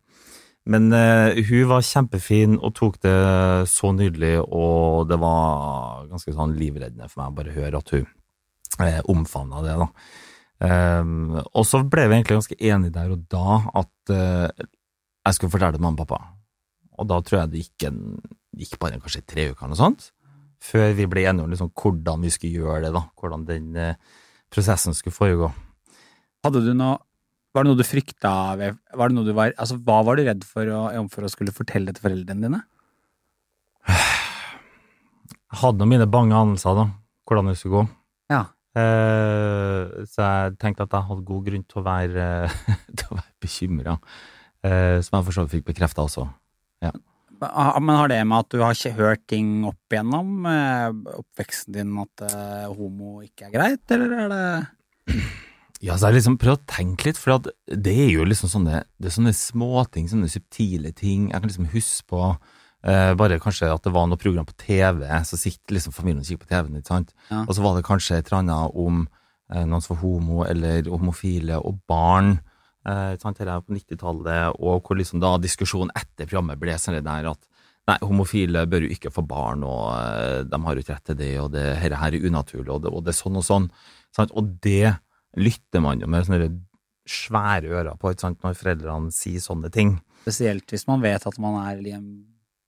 Men 0.69 0.91
uh, 0.91 1.31
hun 1.47 1.69
var 1.71 1.87
kjempefin 1.87 2.59
og 2.59 2.75
tok 2.77 2.99
det 3.07 3.17
så 3.71 3.95
nydelig, 3.95 4.35
og 4.43 5.07
det 5.09 5.17
var 5.23 6.09
ganske 6.11 6.35
sånn 6.35 6.59
livreddende 6.59 7.07
for 7.07 7.23
meg 7.23 7.31
å 7.31 7.37
bare 7.39 7.55
høre 7.55 7.79
at 7.79 7.95
hun 7.95 8.07
eh, 8.85 8.99
omfavna 9.11 9.63
det, 9.65 9.77
da. 9.79 9.89
Ehm, 10.65 11.37
og 11.39 11.63
så 11.67 11.81
ble 11.87 12.07
vi 12.09 12.17
egentlig 12.17 12.39
ganske 12.41 12.57
enige 12.59 12.95
der 12.97 13.13
og 13.15 13.23
da 13.31 13.59
at 13.79 14.11
eh, 14.11 14.65
jeg 15.27 15.37
skulle 15.37 15.53
fortelle 15.53 15.75
det 15.75 15.79
til 15.79 15.85
mamma 15.85 16.03
og 16.03 16.07
pappa. 16.07 16.33
Og 16.99 17.07
da 17.07 17.19
tror 17.23 17.41
jeg 17.41 17.51
det 17.51 17.61
gikk, 17.63 17.85
en, 17.87 17.99
gikk 18.59 18.79
bare 18.81 18.99
kanskje 18.99 19.23
tre 19.23 19.49
uker 19.51 19.63
eller 19.63 19.75
noe 19.75 19.79
sånt, 19.79 20.09
før 20.59 20.91
vi 20.97 21.07
ble 21.07 21.23
enige 21.29 21.45
om 21.45 21.53
liksom 21.53 21.71
hvordan 21.71 22.25
vi 22.25 22.31
skulle 22.33 22.63
gjøre 22.65 22.87
det, 22.87 22.95
da. 22.95 23.05
Hvordan 23.19 23.45
den 23.47 23.69
eh, 23.79 24.17
prosessen 24.51 24.97
skulle 24.97 25.15
foregå. 25.15 25.51
Hadde 26.45 26.63
du 26.65 26.73
noe 26.73 26.99
Var 27.51 27.65
det 27.65 27.67
noe 27.67 27.79
du 27.79 27.83
frykta 27.83 28.31
Var 28.55 29.09
det 29.11 29.15
noe 29.17 29.27
du 29.27 29.33
var 29.35 29.51
Altså, 29.59 29.75
hva 29.83 29.97
var 30.07 30.15
du 30.15 30.21
redd 30.23 30.45
for 30.47 30.69
å, 30.71 30.85
for 31.11 31.27
å 31.27 31.31
skulle 31.33 31.51
fortelle 31.51 31.91
til 31.91 32.05
foreldrene 32.05 32.45
dine? 32.45 32.61
Jeg 35.49 35.59
hadde 35.63 35.81
noen 35.81 35.91
mine 35.95 36.07
bange 36.07 36.37
anelser, 36.37 36.77
da, 36.77 36.85
hvordan 37.27 37.49
det 37.49 37.55
skulle 37.57 37.79
gå. 37.79 37.83
Eh, 38.77 40.03
så 40.05 40.25
jeg 40.25 40.57
tenkte 40.61 40.85
at 40.85 40.93
jeg 40.93 41.07
hadde 41.09 41.25
god 41.25 41.47
grunn 41.47 41.63
til 41.65 41.81
å 41.81 41.85
være, 41.87 42.27
til 42.97 43.07
å 43.09 43.21
være 43.21 43.33
bekymra, 43.41 43.97
Uh, 44.59 44.99
som 44.99 45.13
jeg 45.15 45.23
for 45.23 45.31
så 45.31 45.43
vidt 45.45 45.53
fikk 45.53 45.67
bekrefta 45.69 46.03
også. 46.03 46.25
Ja. 46.83 46.89
Men 47.39 47.93
har 47.95 48.09
det 48.11 48.17
med 48.27 48.41
at 48.43 48.49
du 48.51 48.59
har 48.59 48.75
ikke 48.75 48.97
hørt 48.97 49.21
ting 49.31 49.61
opp 49.69 49.93
igjennom 49.95 50.43
uh, 50.43 50.89
oppveksten 51.21 51.77
din 51.77 51.93
at 52.01 52.25
eh, 52.27 52.65
homo 52.67 53.21
ikke 53.23 53.47
er 53.47 53.53
greit, 53.53 53.85
eller 53.95 54.17
er 54.17 54.33
det 54.33 55.15
Ja, 55.87 55.95
så 55.95 56.09
jeg 56.09 56.17
liksom 56.17 56.35
prøvd 56.41 56.57
å 56.57 56.67
tenke 56.73 57.07
litt, 57.07 57.21
for 57.21 57.39
det 57.71 57.93
er 57.93 58.09
jo 58.11 58.25
liksom 58.27 58.51
sånne, 58.51 58.81
det 58.99 59.07
er 59.07 59.15
sånne 59.15 59.31
småting, 59.31 60.09
sånne 60.11 60.27
subtile 60.27 60.91
ting. 60.91 61.29
Jeg 61.29 61.39
kan 61.39 61.47
liksom 61.47 61.69
huske 61.71 62.09
på 62.11 62.25
eh, 62.85 63.13
bare 63.19 63.39
kanskje 63.41 63.71
at 63.73 63.85
det 63.85 63.93
var 63.95 64.07
noe 64.09 64.19
program 64.19 64.47
på 64.47 64.55
TV, 64.59 65.05
så 65.27 65.39
sitter 65.39 65.77
liksom 65.77 65.95
familien 65.95 66.23
og 66.23 66.29
kikker 66.29 66.45
på 66.45 66.51
TV-en, 66.51 66.79
ikke 66.79 66.93
sant? 66.93 67.13
Ja. 67.29 67.43
Og 67.45 67.55
så 67.55 67.65
var 67.65 67.77
det 67.77 67.87
kanskje 67.87 68.19
et 68.19 68.29
eller 68.29 68.41
annet 68.43 68.79
om 68.85 69.03
eh, 69.51 69.65
noen 69.65 69.83
som 69.83 69.95
var 69.95 70.01
homo, 70.03 70.43
eller 70.47 70.89
homofile, 70.91 71.59
og 71.59 71.81
barn. 71.89 72.37
Eh, 72.87 73.15
ikke 73.15 73.27
sant? 73.27 73.43
Her 73.43 73.53
er 73.55 73.65
på 73.65 73.77
90-tallet, 73.77 74.59
og 74.59 74.81
hvor 74.83 74.99
liksom 74.99 75.23
da 75.23 75.35
diskusjonen 75.41 75.93
etter 75.97 76.29
programmet 76.29 76.61
ble 76.61 76.77
sånn 76.79 76.99
det 76.99 77.05
der 77.07 77.33
at 77.35 77.45
Nei, 77.89 77.95
homofile 78.05 78.67
bør 78.69 78.83
jo 78.85 78.93
ikke 78.93 79.09
få 79.09 79.23
barn, 79.25 79.63
og 79.65 80.45
de 80.45 80.57
har 80.61 80.75
jo 80.77 80.81
ikke 80.83 80.93
rett 80.93 81.07
til 81.09 81.15
det, 81.17 81.29
og 81.41 81.47
det 81.55 81.63
her, 81.81 81.95
her 81.97 82.13
er 82.13 82.27
unaturlig, 82.27 82.69
og 82.69 82.83
det, 82.83 82.91
og 82.93 83.01
det 83.01 83.15
er 83.15 83.17
sånn 83.17 83.39
og 83.39 83.45
sånn. 83.47 83.65
Sant? 84.13 84.33
Og 84.37 84.51
det 84.61 84.91
lytter 85.39 85.81
man 85.81 86.03
jo 86.03 86.09
med 86.11 86.27
sånne 86.27 86.51
svære 87.09 87.71
ører 87.71 87.97
på, 87.97 88.11
ikke 88.13 88.27
sant, 88.27 88.43
når 88.45 88.57
foreldrene 88.59 89.13
sier 89.15 89.41
sånne 89.41 89.71
ting. 89.73 89.95
Spesielt 90.21 90.69
hvis 90.69 90.85
man 90.89 91.01
vet 91.01 91.25
at 91.25 91.39
man 91.41 91.57
er 91.63 91.81
liksom, 91.81 92.05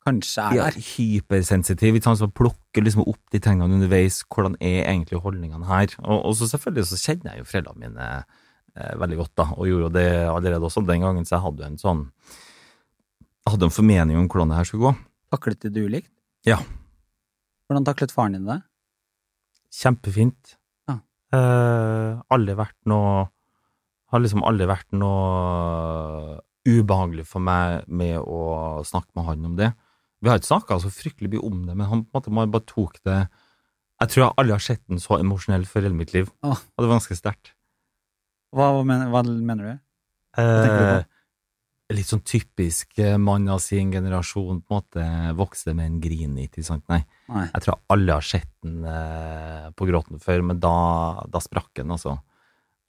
kanskje 0.06 0.44
er 0.44 0.54
De 0.54 0.62
der. 0.62 0.78
Ja, 0.78 0.86
hypersensitiv, 0.98 1.98
ikke 1.98 2.10
sant, 2.10 2.22
så 2.22 2.30
plukker 2.30 2.86
liksom 2.86 3.04
opp 3.06 3.22
de 3.34 3.42
tegnene 3.44 3.78
underveis, 3.80 4.22
hvordan 4.28 4.58
er 4.60 4.86
egentlig 4.86 5.22
holdningene 5.22 5.68
her. 5.70 5.94
Og, 6.02 6.18
og 6.30 6.38
så 6.40 6.50
selvfølgelig 6.52 6.90
så 6.92 7.02
kjenner 7.02 7.36
jeg 7.36 7.44
jo 7.44 7.50
foreldrene 7.52 7.86
mine 7.86 8.08
eh, 8.22 8.96
veldig 9.02 9.20
godt, 9.22 9.36
da, 9.42 9.48
og 9.56 9.70
gjorde 9.70 9.88
jo 9.88 9.94
det 10.00 10.08
allerede 10.32 10.68
også 10.68 10.86
den 10.88 11.06
gangen, 11.06 11.28
så 11.28 11.38
jeg 11.38 11.46
hadde 11.46 11.70
en 11.70 11.82
sånn 11.82 12.08
hadde 13.50 13.68
en 13.68 13.74
formening 13.74 14.20
om 14.20 14.28
hvordan 14.30 14.52
det 14.52 14.60
her 14.60 14.68
skulle 14.70 14.92
gå. 14.92 14.94
Taklet 15.34 15.64
de 15.66 15.72
det 15.74 15.86
ulikt? 15.86 16.12
Ja. 16.48 16.60
Hvordan 17.70 17.88
taklet 17.88 18.14
faren 18.14 18.36
din 18.38 18.50
det? 18.50 18.60
Kjempefint. 19.72 20.56
Ja. 20.90 21.00
Eh, 21.38 22.22
aldri 22.34 22.58
vært 22.60 22.78
noe 22.92 23.30
Har 24.12 24.20
liksom 24.20 24.44
aldri 24.44 24.66
vært 24.68 24.90
noe 24.92 26.42
ubehagelig 26.68 27.24
for 27.30 27.40
meg 27.40 27.88
med 27.88 28.18
å 28.20 28.82
snakke 28.84 29.16
med 29.16 29.24
han 29.30 29.48
om 29.48 29.54
det. 29.56 29.70
Vi 30.22 30.30
har 30.30 30.38
ikke 30.38 30.52
snakka 30.52 30.78
så 30.84 30.92
fryktelig 30.94 31.32
mye 31.34 31.46
om 31.48 31.64
det, 31.66 31.76
men 31.78 31.90
han 31.90 32.04
på 32.06 32.14
en 32.14 32.20
måte 32.20 32.34
man 32.38 32.52
bare 32.54 32.68
tok 32.70 33.00
det 33.08 33.24
Jeg 34.02 34.12
tror 34.12 34.24
jeg 34.24 34.36
aldri 34.42 34.54
har 34.56 34.66
sett 34.66 34.84
den 34.90 35.02
så 35.02 35.18
emosjonell 35.18 35.66
før 35.70 35.84
i 35.84 35.90
hele 35.90 35.98
mitt 35.98 36.14
liv, 36.14 36.30
Åh. 36.46 36.58
og 36.58 36.82
det 36.82 36.90
var 36.90 36.98
ganske 36.98 37.18
sterkt. 37.18 37.52
Hva, 38.52 38.72
hva, 38.76 38.84
mener, 38.86 39.12
hva 39.14 39.22
mener 39.24 39.68
du? 39.68 39.74
Eh, 40.42 41.04
litt 41.94 42.10
sånn 42.10 42.24
typisk 42.26 42.98
eh, 43.00 43.18
mann 43.22 43.46
av 43.52 43.62
sin 43.64 43.92
generasjon, 43.94 44.64
på 44.66 44.74
en 44.74 44.80
måte 44.80 45.06
vokste 45.38 45.76
med 45.78 45.88
en 45.88 46.00
grin 46.04 46.38
i, 46.40 46.48
ikke 46.50 46.66
sant? 46.66 46.84
Nei. 46.92 47.02
Nei. 47.32 47.46
Jeg 47.52 47.66
tror 47.66 47.80
alle 47.94 48.18
har 48.18 48.26
sett 48.26 48.50
den 48.66 48.86
eh, 48.88 49.70
på 49.78 49.88
gråten 49.90 50.22
før, 50.24 50.44
men 50.50 50.62
da, 50.64 50.76
da 51.32 51.44
sprakk 51.44 51.70
den, 51.80 51.94
altså. 51.94 52.18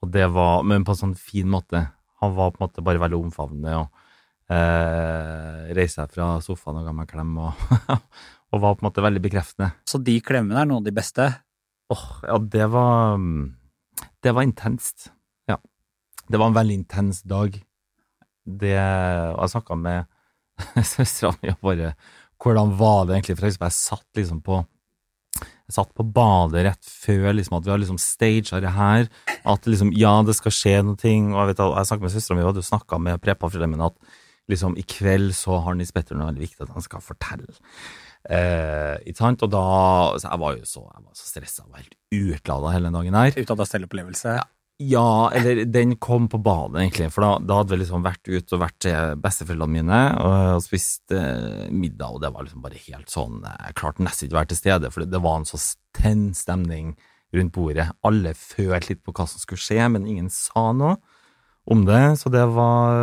Og 0.03 0.11
det 0.15 0.27
var, 0.35 0.65
men 0.67 0.87
på 0.87 0.95
en 0.97 1.03
sånn 1.03 1.19
fin 1.19 1.51
måte. 1.51 1.85
Han 2.23 2.35
var 2.39 2.55
på 2.55 2.63
en 2.63 2.67
måte 2.67 2.85
bare 2.87 3.03
veldig 3.03 3.21
omfavnende 3.21 3.77
og 3.85 4.09
eh, 4.51 5.73
reise 5.77 6.01
seg 6.01 6.13
fra 6.15 6.35
sofaen 6.45 6.81
og 6.81 6.89
ga 6.89 6.95
meg 6.97 7.07
en 7.07 7.13
klem, 7.13 7.33
og, 7.39 7.99
og 8.53 8.63
var 8.63 8.77
på 8.77 8.83
en 8.83 8.89
måte 8.89 9.05
veldig 9.05 9.23
bekreftende. 9.25 9.73
Så 9.89 10.01
de 10.03 10.19
klemmene 10.25 10.63
er 10.63 10.71
noen 10.71 10.83
av 10.83 10.89
de 10.89 10.95
beste? 10.97 11.29
Åh, 11.93 12.07
ja, 12.25 12.39
det 12.39 12.67
var 12.73 13.21
Det 14.23 14.33
var 14.33 14.47
intenst. 14.47 15.11
Ja. 15.51 15.59
Det 16.29 16.39
var 16.41 16.49
en 16.49 16.57
veldig 16.57 16.75
intens 16.75 17.23
dag. 17.23 17.59
Det 18.43 18.75
Jeg 18.75 19.53
snakka 19.53 19.77
med 19.79 20.07
søstera 20.83 21.35
mi 21.41 21.53
og 21.53 21.61
bare 21.63 21.95
Hvordan 22.43 22.73
var 22.79 23.05
det 23.07 23.15
egentlig? 23.17 23.37
For 23.39 23.47
jeg, 23.47 23.59
jeg 23.61 23.77
satt 23.77 24.19
liksom 24.19 24.41
på 24.43 24.65
jeg 25.73 25.77
satt 25.77 25.93
på 25.97 26.05
badet 26.05 26.67
rett 26.67 26.85
før 26.85 27.31
liksom, 27.33 27.55
at 27.57 27.65
vi 27.65 27.71
har 27.73 27.79
liksom 27.81 28.01
staged 28.03 28.65
det 28.65 28.73
her. 28.77 29.07
At 29.49 29.65
liksom, 29.65 29.93
ja, 29.97 30.19
det 30.27 30.35
skal 30.37 30.53
skje 30.53 30.75
noe. 30.85 30.99
ting, 31.01 31.31
og 31.33 31.41
Jeg 31.41 31.53
vet 31.53 31.63
jeg 31.63 31.89
snakket 31.89 32.05
med 32.05 32.13
søstera 32.13 32.37
mi, 32.37 32.43
og 32.43 32.51
hadde 32.51 32.65
jo 32.65 32.69
snakka 32.69 32.99
med 33.01 33.23
prepa-foreldrene 33.23 33.73
mine 33.73 33.89
at 33.89 33.97
liksom, 34.51 34.79
i 34.79 34.85
kveld 34.87 35.35
så 35.37 35.61
har 35.65 35.77
Nils 35.79 35.93
Petter 35.95 36.19
noe 36.19 36.31
veldig 36.31 36.43
viktig 36.47 36.65
at 36.67 36.73
han 36.75 36.85
skal 36.85 37.05
fortelle. 37.05 37.53
Eh, 38.31 38.97
ikke 39.11 39.19
sant? 39.19 39.43
Og 39.43 39.51
da 39.51 39.63
så 40.23 40.29
Jeg 40.29 40.39
var 40.39 40.57
jo 40.57 40.67
så, 40.69 40.83
jeg 40.87 41.03
var 41.03 41.15
så 41.19 41.27
stressa 41.27 41.65
og 41.67 41.79
helt 41.79 41.97
utlada 42.15 42.75
hele 42.75 42.91
den 42.91 42.99
dagen 42.99 43.19
her. 43.19 43.33
Utlada 43.35 43.67
selvopplevelse? 43.67 44.27
selv-opplevelse? 44.27 44.51
Ja, 44.83 45.31
eller 45.31 45.65
den 45.69 45.97
kom 45.97 46.29
på 46.29 46.41
badet, 46.43 46.81
egentlig. 46.81 47.11
For 47.15 47.25
da, 47.25 47.31
da 47.45 47.61
hadde 47.61 47.75
vi 47.75 47.81
liksom 47.83 48.03
vært 48.03 48.31
ute 48.31 48.57
og 48.57 48.63
vært 48.65 48.79
til 48.83 49.21
besteforeldrene 49.23 49.77
mine 49.77 50.01
og, 50.23 50.37
og 50.57 50.65
spist 50.65 51.15
eh, 51.15 51.69
middag, 51.71 52.17
og 52.17 52.23
det 52.25 52.33
var 52.35 52.47
liksom 52.47 52.65
bare 52.65 52.81
helt 52.89 53.13
sånn 53.13 53.43
Jeg 53.45 53.77
klarte 53.79 54.07
nesten 54.07 54.27
ikke 54.27 54.37
å 54.37 54.41
være 54.41 54.53
til 54.55 54.61
stede, 54.63 54.91
for 54.91 55.05
det, 55.05 55.13
det 55.13 55.23
var 55.23 55.39
en 55.39 55.49
så 55.49 55.61
tenn 55.97 56.31
stemning 56.37 56.95
rundt 57.37 57.55
bordet. 57.55 57.91
Alle 58.07 58.35
følte 58.39 58.93
litt 58.93 59.05
på 59.05 59.15
hva 59.17 59.29
som 59.31 59.43
skulle 59.43 59.63
skje, 59.63 59.87
men 59.93 60.09
ingen 60.09 60.33
sa 60.33 60.71
noe 60.77 60.99
om 61.71 61.85
det. 61.87 62.03
Så 62.21 62.33
det 62.33 62.43
var 62.55 62.97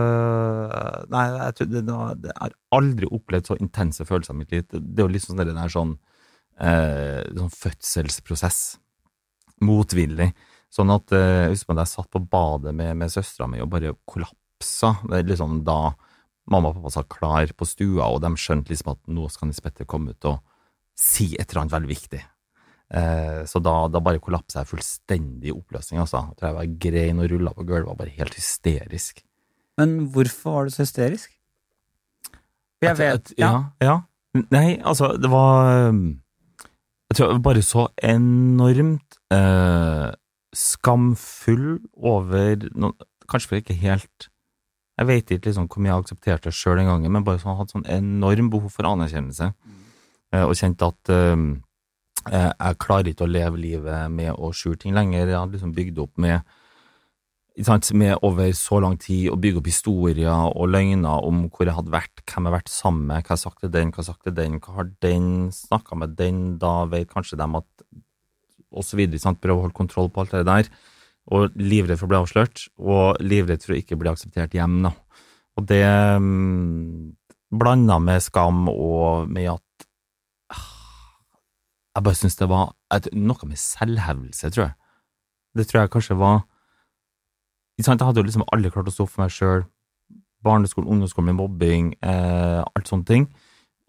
Nei, 1.12 1.26
jeg, 1.38 1.70
det, 1.72 1.86
var, 1.88 2.18
jeg 2.20 2.36
har 2.36 2.56
aldri 2.76 3.10
opplevd 3.10 3.52
så 3.52 3.58
intense 3.60 4.06
følelser 4.08 4.36
i 4.36 4.42
mitt 4.42 4.54
liv. 4.54 4.66
Det, 4.70 4.82
er 5.00 5.08
jo 5.08 5.14
liksom 5.14 5.36
sånn 5.38 5.56
der 5.56 5.74
sånn, 5.74 5.96
eh, 6.60 7.24
sånn 7.38 7.56
fødselsprosess. 7.56 8.62
Motvillig. 9.66 10.32
Sånn 10.74 10.94
at 10.94 11.16
eh, 11.16 11.46
jeg 11.48 11.56
husker 11.56 11.76
at 11.76 11.84
jeg 11.86 11.94
satt 11.96 12.12
på 12.14 12.22
badet 12.30 12.76
med, 12.76 12.94
med 13.00 13.14
søstera 13.14 13.50
mi 13.50 13.62
og 13.64 13.72
bare 13.74 13.96
kollapsa. 14.10 14.98
Det 15.08 15.22
er 15.22 15.32
liksom 15.32 15.64
da 15.68 15.80
mamma 16.50 16.72
og 16.72 16.80
pappa 16.80 16.94
satt 16.94 17.10
klar 17.14 17.52
på 17.58 17.68
stua, 17.68 18.10
og 18.10 18.22
de 18.24 18.34
skjønte 18.38 18.74
liksom 18.74 18.94
at 18.96 19.02
nå 19.14 19.28
skal 19.32 19.50
Nils 19.50 19.62
Petter 19.64 19.88
komme 19.90 20.16
ut 20.16 20.30
og 20.30 20.40
si 21.00 21.32
et 21.36 21.50
eller 21.50 21.64
annet 21.64 21.76
veldig 21.78 21.92
viktig. 21.92 22.22
Eh, 22.90 23.42
så 23.46 23.62
da, 23.62 23.74
da 23.92 24.02
bare 24.02 24.22
kollapsa 24.24 24.64
jeg 24.64 24.72
fullstendig 24.72 25.52
i 25.52 25.56
oppløsning, 25.56 26.02
altså. 26.02 26.24
Jeg 26.32 26.40
tror 26.40 26.50
jeg 26.50 26.58
var 26.60 26.78
grein 26.86 27.22
og 27.22 27.34
rulla 27.34 27.54
på 27.54 27.66
gulvet, 27.66 27.90
var 27.92 28.00
bare 28.00 28.16
helt 28.16 28.38
hysterisk. 28.38 29.22
Men 29.80 30.00
hvorfor 30.14 30.56
var 30.56 30.66
du 30.66 30.74
så 30.74 30.84
hysterisk? 30.84 31.36
For 32.80 32.90
jeg 32.90 32.98
vet 33.00 33.34
ja. 33.38 33.52
ja, 33.52 33.86
ja. 33.86 33.98
Nei, 34.54 34.80
altså, 34.86 35.14
det 35.20 35.30
var 35.32 35.90
um, 35.90 36.20
Jeg 37.10 37.18
tror 37.18 37.26
jeg 37.26 37.38
var 37.38 37.46
bare 37.48 37.64
så 37.66 37.86
enormt 38.06 39.18
eh, 39.34 40.10
skamfull 40.56 41.80
over 41.98 42.68
no, 42.78 42.92
Kanskje 43.30 43.60
ikke 43.60 43.78
helt 43.82 44.30
Jeg 45.00 45.10
vet 45.10 45.34
ikke 45.34 45.50
liksom 45.50 45.68
hvor 45.68 45.82
mye 45.82 45.92
jeg 45.92 46.06
aksepterte 46.06 46.54
sjøl 46.54 46.80
den 46.80 46.92
gangen, 46.92 47.12
men 47.12 47.26
bare 47.26 47.42
sånn, 47.42 47.58
hadde 47.58 47.76
sånn 47.76 47.90
enorm 47.90 48.50
behov 48.52 48.74
for 48.74 48.88
anerkjennelse. 48.90 49.54
Eh, 50.36 50.44
og 50.44 50.58
kjente 50.60 50.90
at 50.92 51.12
eh, 51.16 51.36
jeg 52.28 52.80
klarer 52.84 53.12
ikke 53.12 53.26
å 53.26 53.32
leve 53.32 53.60
livet 53.62 54.12
med 54.12 54.34
å 54.36 54.52
skjule 54.56 54.80
ting 54.82 54.96
lenger. 54.98 55.24
Jeg 55.28 55.38
hadde 55.38 55.56
liksom 55.56 55.76
bygd 55.78 56.02
opp 56.04 56.18
med 56.20 56.58
med 57.60 58.16
over 58.24 58.54
så 58.56 58.78
lang 58.80 58.94
tid 58.98 59.30
å 59.34 59.36
bygge 59.36 59.60
opp 59.60 59.68
historier 59.68 60.30
og 60.56 60.70
løgner 60.72 61.26
om 61.28 61.50
hvor 61.50 61.68
jeg 61.68 61.76
hadde 61.76 61.92
vært, 61.92 62.22
hvem 62.24 62.46
jeg 62.46 62.52
har 62.54 62.56
vært 62.56 62.72
sammen 62.72 63.08
med, 63.10 63.18
hva 63.18 63.36
jeg 63.36 63.36
har 63.36 63.42
sagt 63.42 63.60
til 63.60 63.72
den, 63.74 63.90
hva 63.90 64.00
jeg 64.00 64.06
har 64.06 64.14
sagt 64.14 64.24
til 64.24 64.36
den, 64.38 64.60
hva 64.64 64.76
har 64.78 64.88
den 65.04 65.26
snakka 65.52 65.98
med 66.00 66.16
den, 66.16 66.38
da 66.62 66.86
vet 66.88 67.12
kanskje 67.12 67.40
dem 67.40 67.58
at 67.60 67.68
og 68.70 68.86
så 68.86 69.00
videre, 69.00 69.20
sant, 69.22 69.42
prøve 69.42 69.58
å 69.58 69.66
holde 69.66 69.78
kontroll 69.78 70.12
på 70.14 70.24
alt 70.24 70.36
det 70.38 70.46
der, 70.48 70.70
og 71.34 71.56
livredd 71.58 72.00
for 72.00 72.08
å 72.08 72.12
bli 72.12 72.20
avslørt, 72.20 72.66
og 72.82 73.22
livredd 73.22 73.66
for 73.66 73.76
å 73.76 73.80
ikke 73.80 73.98
bli 74.00 74.12
akseptert 74.12 74.54
hjem, 74.58 74.80
da. 74.86 74.94
Og 75.58 75.66
det 75.70 75.84
um, 76.18 77.10
blanda 77.50 77.98
med 78.02 78.24
skam 78.24 78.70
og 78.72 79.30
med 79.30 79.50
at 79.56 79.66
jeg 82.00 82.06
bare 82.08 82.16
syns 82.16 82.40
det 82.40 82.48
var 82.48 82.72
et, 82.96 83.10
noe 83.16 83.50
med 83.50 83.60
selvhevdelse, 83.60 84.52
tror 84.56 84.70
jeg. 84.70 84.76
Det 85.58 85.66
tror 85.68 85.82
jeg 85.82 85.92
kanskje 85.92 86.18
var 86.20 86.42
sant, 87.80 88.00
Jeg 88.00 88.08
hadde 88.08 88.22
jo 88.22 88.28
liksom 88.28 88.48
aldri 88.52 88.72
klart 88.72 88.90
å 88.92 88.94
stå 88.94 89.06
for 89.08 89.24
meg 89.24 89.34
sjøl. 89.34 89.66
Barneskolen, 90.44 90.88
ungdomsskolen 90.92 91.32
med 91.32 91.38
mobbing, 91.40 91.94
eh, 92.04 92.60
alt 92.64 92.88
sånne 92.88 93.08
ting. 93.08 93.28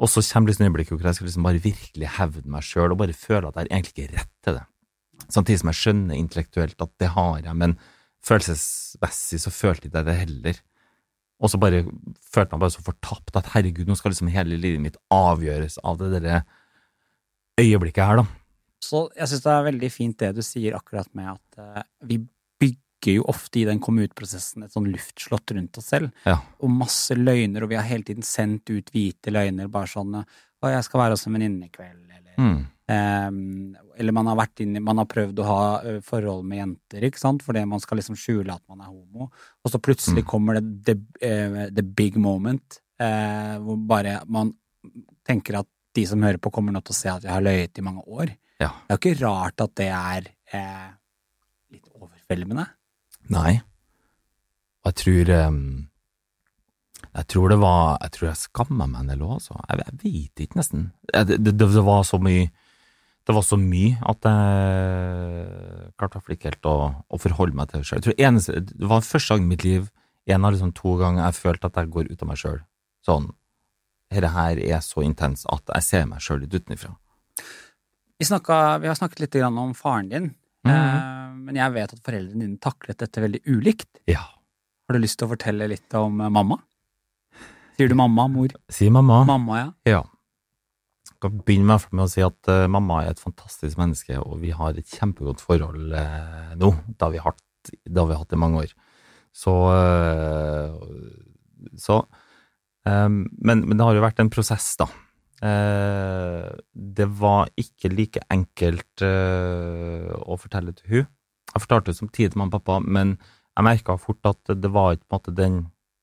Og 0.01 0.09
så 0.09 0.23
kommer 0.25 0.51
liksom 0.51 0.67
øyeblikket 0.67 0.97
hvor 0.97 1.07
jeg 1.07 1.19
skal 1.19 1.27
liksom 1.29 1.47
bare 1.47 1.63
virkelig 1.63 2.11
hevde 2.17 2.51
meg 2.51 2.67
sjøl 2.67 2.95
og 2.95 2.99
bare 3.03 3.15
føle 3.15 3.51
at 3.51 3.59
jeg 3.61 3.71
egentlig 3.71 3.95
ikke 3.95 4.07
er 4.09 4.17
rett 4.19 4.35
til 4.43 4.57
det. 4.59 4.65
Samtidig 5.29 5.61
som 5.61 5.71
jeg 5.71 5.81
skjønner 5.81 6.17
intellektuelt 6.17 6.83
at 6.83 6.93
det 6.99 7.11
har 7.15 7.43
jeg, 7.45 7.57
men 7.61 7.77
følelsesmessig 8.25 9.41
så 9.45 9.53
følte 9.53 9.91
jeg 9.91 10.07
det 10.07 10.17
heller. 10.17 10.63
Og 11.41 11.53
så 11.53 11.61
bare 11.61 11.85
følte 11.85 12.49
jeg 12.49 12.57
meg 12.57 12.65
bare 12.65 12.75
så 12.75 12.87
fortapt 12.87 13.37
at 13.37 13.53
herregud, 13.55 13.87
nå 13.87 13.99
skal 13.99 14.15
liksom 14.15 14.33
hele 14.33 14.59
livet 14.59 14.83
mitt 14.83 14.99
avgjøres 15.13 15.79
av 15.85 16.01
det 16.01 16.11
derre 16.17 16.43
øyeblikket 17.61 18.07
her, 18.07 18.23
da. 18.23 18.27
Så 18.81 19.09
jeg 19.17 19.29
syns 19.29 19.43
det 19.45 19.53
er 19.55 19.67
veldig 19.73 19.91
fint 19.93 20.19
det 20.19 20.35
du 20.39 20.43
sier 20.43 20.77
akkurat 20.79 21.09
med 21.15 21.29
at 21.35 21.59
eh, 21.61 21.83
vi 22.09 22.19
bygger 22.61 23.17
jo 23.21 23.25
ofte 23.33 23.61
i 23.61 23.65
den 23.69 23.81
komme 23.81 24.05
ut-prosessen 24.09 24.65
et 24.65 24.73
sånn 24.73 24.89
luftslott 24.93 25.53
rundt 25.57 25.79
oss 25.81 25.87
selv, 25.93 26.11
Ja. 26.27 26.39
og 26.61 26.71
masse 26.71 27.15
løgner, 27.17 27.63
og 27.63 27.69
vi 27.73 27.77
har 27.77 27.85
hele 27.89 28.05
tiden 28.05 28.23
sendt 28.25 28.69
ut 28.71 28.91
hvite 28.93 29.31
løgner, 29.33 29.69
bare 29.71 29.87
sånn 29.87 30.25
'Å, 30.63 30.69
jeg 30.69 30.85
skal 30.85 31.01
være 31.01 31.11
hos 31.17 31.27
en 31.27 31.33
venninne 31.33 31.65
i 31.65 31.69
kveld', 31.73 32.05
eller 32.05 32.17
Mm. 32.41 32.67
Um, 32.91 33.77
Eller 33.97 34.13
man 34.13 34.27
har 34.27 34.37
vært 34.37 34.61
inn 34.61 34.83
Man 34.83 34.97
har 34.97 35.05
prøvd 35.05 35.35
å 35.39 35.45
ha 35.45 36.01
forhold 36.01 36.45
med 36.45 36.59
jenter, 36.59 37.05
ikke 37.07 37.19
sant, 37.19 37.43
fordi 37.43 37.67
man 37.69 37.79
skal 37.81 37.99
liksom 37.99 38.17
skjule 38.17 38.51
at 38.55 38.63
man 38.69 38.81
er 38.81 38.87
homo, 38.91 39.31
og 39.65 39.71
så 39.71 39.79
plutselig 39.79 40.25
Mm. 40.25 40.27
kommer 40.27 40.55
det 40.55 40.85
the, 40.85 40.95
uh, 41.23 41.69
the 41.71 41.83
big 41.83 42.17
moment, 42.17 42.81
uh, 42.99 43.59
hvor 43.59 43.77
bare 43.87 44.23
man 44.27 44.55
tenker 45.29 45.59
at 45.61 45.67
de 45.97 46.07
som 46.07 46.23
hører 46.23 46.39
på, 46.43 46.53
kommer 46.55 46.75
nå 46.75 46.83
til 46.85 46.95
å 46.95 46.99
se 46.99 47.11
at 47.13 47.27
jeg 47.27 47.33
har 47.33 47.45
løyet 47.45 47.79
i 47.81 47.85
mange 47.85 48.05
år. 48.07 48.33
Ja. 48.61 48.73
Det 48.87 48.95
er 48.95 48.97
jo 48.97 49.01
ikke 49.01 49.21
rart 49.25 49.65
at 49.65 49.77
det 49.81 49.89
er 49.91 50.29
eh, 50.55 50.89
litt 51.75 51.87
overveldende. 51.97 52.67
Nei. 53.33 53.61
Og 54.81 54.91
jeg 54.91 54.99
tror 55.01 55.31
um, 55.51 55.57
Jeg 57.11 57.27
tror 57.29 57.51
det 57.53 57.59
var 57.61 57.99
Jeg 58.01 58.13
tror 58.15 58.27
jeg 58.31 58.41
skamma 58.41 58.87
meg 58.89 59.03
en 59.03 59.11
del 59.13 59.25
òg, 59.27 59.35
altså. 59.37 59.59
Jeg, 59.69 59.85
jeg 59.85 59.99
vet 60.05 60.45
ikke, 60.47 60.61
nesten. 60.61 60.87
Det, 61.13 61.37
det, 61.37 61.57
det 61.61 61.85
var 61.85 62.05
så 62.09 62.21
mye 62.23 62.49
Det 63.29 63.37
var 63.37 63.45
så 63.45 63.59
mye 63.61 63.99
at 64.09 64.31
jeg 64.31 65.91
klarte 66.01 66.23
ikke 66.33 66.49
helt 66.49 66.71
å, 66.71 66.77
å 67.05 67.21
forholde 67.21 67.59
meg 67.59 67.71
til 67.71 67.83
det 67.83 67.91
sjøl. 67.91 68.07
Det 68.09 68.89
var 68.89 69.05
første 69.05 69.37
gang 69.37 69.45
i 69.45 69.51
mitt 69.53 69.67
liv, 69.67 69.91
en 70.33 70.47
av 70.49 70.55
liksom 70.55 70.73
to 70.75 70.95
ganger, 70.99 71.27
jeg 71.27 71.37
følte 71.37 71.69
at 71.69 71.77
jeg 71.77 71.93
går 71.93 72.09
ut 72.09 72.25
av 72.25 72.31
meg 72.31 72.41
sjøl. 72.41 72.59
Sånn 73.07 73.29
dette 74.11 74.31
her 74.35 74.59
er 74.59 74.83
så 74.83 75.05
intens 75.07 75.47
at 75.51 75.71
jeg 75.77 75.87
ser 75.87 76.09
meg 76.11 76.23
sjøl 76.25 76.43
litt 76.43 76.55
utenfra. 76.55 76.93
Vi, 78.21 78.27
vi 78.27 78.91
har 78.91 78.99
snakket 78.99 79.23
litt 79.23 79.39
grann 79.39 79.59
om 79.59 79.71
faren 79.77 80.11
din, 80.11 80.27
mm. 80.67 80.73
eh, 80.73 81.37
men 81.47 81.57
jeg 81.57 81.75
vet 81.77 81.95
at 81.95 82.03
foreldrene 82.05 82.45
dine 82.45 82.61
taklet 82.61 82.99
dette 83.01 83.23
veldig 83.23 83.41
ulikt. 83.49 84.03
Ja. 84.11 84.27
Har 84.91 84.99
du 84.99 85.05
lyst 85.05 85.21
til 85.21 85.29
å 85.29 85.33
fortelle 85.33 85.71
litt 85.71 85.95
om 85.97 86.21
eh, 86.21 86.33
mamma? 86.33 86.59
Sier 87.79 87.89
du 87.89 87.97
mamma, 87.97 88.27
mor? 88.29 88.53
Sier 88.69 88.93
mamma. 88.93 89.23
Mamma, 89.29 89.61
ja. 89.61 89.69
Ja. 89.89 90.03
Jeg 91.07 91.15
skal 91.15 91.39
begynne 91.47 91.79
med, 91.79 92.03
å 92.05 92.11
si 92.11 92.25
at 92.27 92.51
eh, 92.53 92.67
mamma 92.69 93.05
er 93.05 93.15
et 93.15 93.23
fantastisk 93.23 93.79
menneske, 93.81 94.19
og 94.21 94.43
vi 94.43 94.51
har 94.57 94.77
et 94.77 94.99
kjempegodt 94.99 95.41
forhold 95.45 95.95
eh, 95.97 96.57
nå. 96.61 96.75
Det 96.91 97.07
har 97.07 97.15
vi 97.15 97.23
hatt, 97.25 97.45
det 97.71 97.97
har 97.97 98.11
vi 98.11 98.19
hatt 98.19 98.35
i 98.37 98.41
mange 98.43 98.67
år. 98.67 98.75
Så, 99.31 99.55
så 101.79 102.01
eh, 102.89 103.09
men, 103.09 103.65
men 103.67 103.77
det 103.77 103.87
har 103.87 103.99
jo 103.99 104.05
vært 104.05 104.23
en 104.23 104.33
prosess, 104.33 104.73
da. 104.81 104.89
Eh, 105.41 106.49
det 106.75 107.07
var 107.17 107.49
ikke 107.57 107.89
like 107.95 108.21
enkelt 108.29 109.05
eh, 109.07 110.11
å 110.21 110.37
fortelle 110.41 110.75
til 110.77 110.93
hun. 110.93 111.07
Jeg 111.55 111.65
fortalte 111.65 111.91
det 111.91 111.99
samtidig 111.99 112.35
til 112.35 112.43
mamma 112.43 112.53
og 112.53 112.61
pappa, 112.61 112.79
men 112.85 113.17
jeg 113.57 113.67
merka 113.67 113.97
fort 114.01 114.29
at 114.29 114.53
det 114.61 114.71
var 114.73 114.95
ikke 114.95 115.17
måte 115.17 115.35
den 115.37 115.63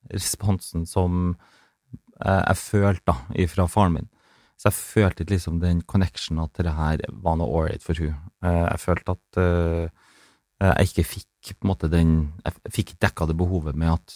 responsen 0.09 0.87
som 0.89 1.35
eh, 2.23 2.41
jeg 2.41 2.61
følte 2.63 3.13
da, 3.13 3.47
fra 3.53 3.69
faren 3.69 3.99
min. 3.99 4.09
Så 4.57 4.71
jeg 4.71 4.79
følte 4.79 5.23
ikke 5.23 5.35
liksom 5.35 5.61
den 5.61 5.83
connectionen 5.85 6.47
at 6.47 6.57
det 6.57 6.73
her 6.73 7.03
var 7.21 7.37
noe 7.37 7.59
ålreit 7.59 7.83
for 7.85 7.99
hun. 8.01 8.15
Jeg 8.41 8.79
følte 8.81 9.13
at 9.13 9.37
jeg 9.37 10.87
ikke 10.89 11.03
fikk 11.05 11.51
på 11.59 11.67
en 11.67 11.69
måte 11.69 11.89
den 11.91 12.13
Jeg 12.41 12.73
fikk 12.73 12.95
dekka 12.97 13.27
det 13.29 13.35
behovet 13.37 13.77
med 13.77 13.93
at 13.93 14.15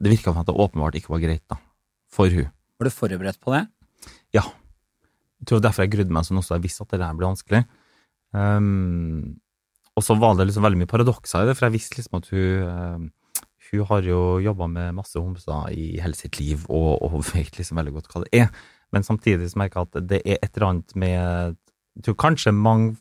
Det 0.00 0.12
virka 0.14 0.32
som 0.32 0.40
at 0.40 0.48
det 0.48 0.56
åpenbart 0.56 0.96
ikke 0.96 1.12
var 1.12 1.22
greit 1.22 1.44
da, 1.50 1.58
for 2.10 2.32
hun. 2.32 2.48
Var 2.80 2.88
du 2.88 2.94
forberedt 2.94 3.40
på 3.42 3.52
det? 3.52 3.66
Ja. 4.36 4.46
Jeg 5.40 5.48
tror 5.50 5.62
derfor 5.64 5.84
jeg 5.84 5.92
grudde 5.94 6.14
meg 6.14 6.24
sånn 6.24 6.40
også. 6.40 6.56
Jeg 6.56 6.64
visste 6.64 6.84
at 6.86 6.94
det 6.94 7.02
der 7.02 7.16
ble 7.16 7.28
vanskelig. 7.28 7.62
Um, 8.32 9.40
og 9.98 10.04
så 10.06 10.16
var 10.16 10.36
det 10.38 10.46
liksom 10.48 10.64
veldig 10.64 10.80
mye 10.80 10.90
paradokser 10.90 11.44
i 11.44 11.50
det, 11.50 11.56
for 11.58 11.68
jeg 11.68 11.76
visste 11.76 11.98
liksom 11.98 12.20
at 12.20 12.28
hun 12.30 12.68
uh, 12.68 13.08
Hun 13.70 13.86
har 13.86 14.02
jo 14.02 14.40
jobba 14.42 14.66
med 14.66 14.96
masse 14.96 15.14
homser 15.20 15.68
i 15.70 16.00
hele 16.02 16.16
sitt 16.18 16.40
liv, 16.40 16.64
og, 16.66 17.02
og 17.06 17.20
vet 17.34 17.58
liksom 17.58 17.78
veldig 17.78 17.92
godt 17.94 18.08
hva 18.10 18.24
det 18.24 18.40
er. 18.40 18.48
Men 18.90 19.06
samtidig 19.06 19.52
så 19.52 19.60
merker 19.60 19.84
jeg 19.84 19.90
at 19.90 20.08
det 20.10 20.20
er 20.24 20.40
et 20.40 20.56
eller 20.56 20.68
annet 20.72 20.96
med 20.98 21.56
Jeg 21.94 22.06
tror 22.08 22.16
kanskje 22.18 22.52
mange 22.56 22.96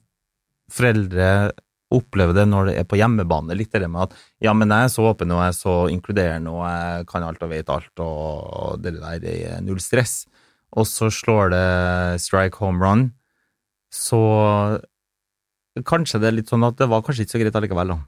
foreldre 0.70 1.52
opplever 1.93 2.36
det 2.38 2.45
når 2.49 2.69
det 2.69 2.75
er 2.82 2.86
på 2.89 2.99
hjemmebane, 2.99 3.56
litt 3.58 3.73
det 3.73 3.89
med 3.89 4.10
at 4.10 4.17
ja, 4.45 4.54
men 4.54 4.69
jeg 4.69 4.86
er 4.86 4.91
så 4.93 5.08
åpen 5.10 5.34
og 5.34 5.41
jeg 5.41 5.54
er 5.54 5.58
så 5.58 5.75
inkluderende 5.89 6.54
og 6.54 6.62
jeg 6.67 7.08
kan 7.10 7.25
alt 7.25 7.45
og 7.45 7.52
vet 7.54 7.71
alt, 7.73 8.04
og 8.04 8.84
det 8.84 8.93
der 8.99 9.25
er 9.32 9.65
null 9.65 9.82
stress. 9.82 10.21
Og 10.78 10.86
så 10.86 11.10
slår 11.10 11.49
det 11.56 11.65
strike 12.21 12.62
home 12.62 12.84
run, 12.84 13.08
så 13.89 14.21
kanskje 15.89 16.21
det 16.21 16.30
er 16.30 16.38
litt 16.38 16.52
sånn 16.52 16.67
at 16.67 16.78
det 16.78 16.89
var 16.91 17.02
kanskje 17.06 17.25
ikke 17.25 17.38
så 17.38 17.41
greit 17.41 17.58
allikevel, 17.58 17.95
da. 17.95 17.99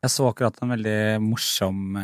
Jeg 0.00 0.12
så 0.14 0.26
akkurat 0.30 0.56
en 0.64 0.72
veldig 0.72 1.00
morsom 1.20 1.96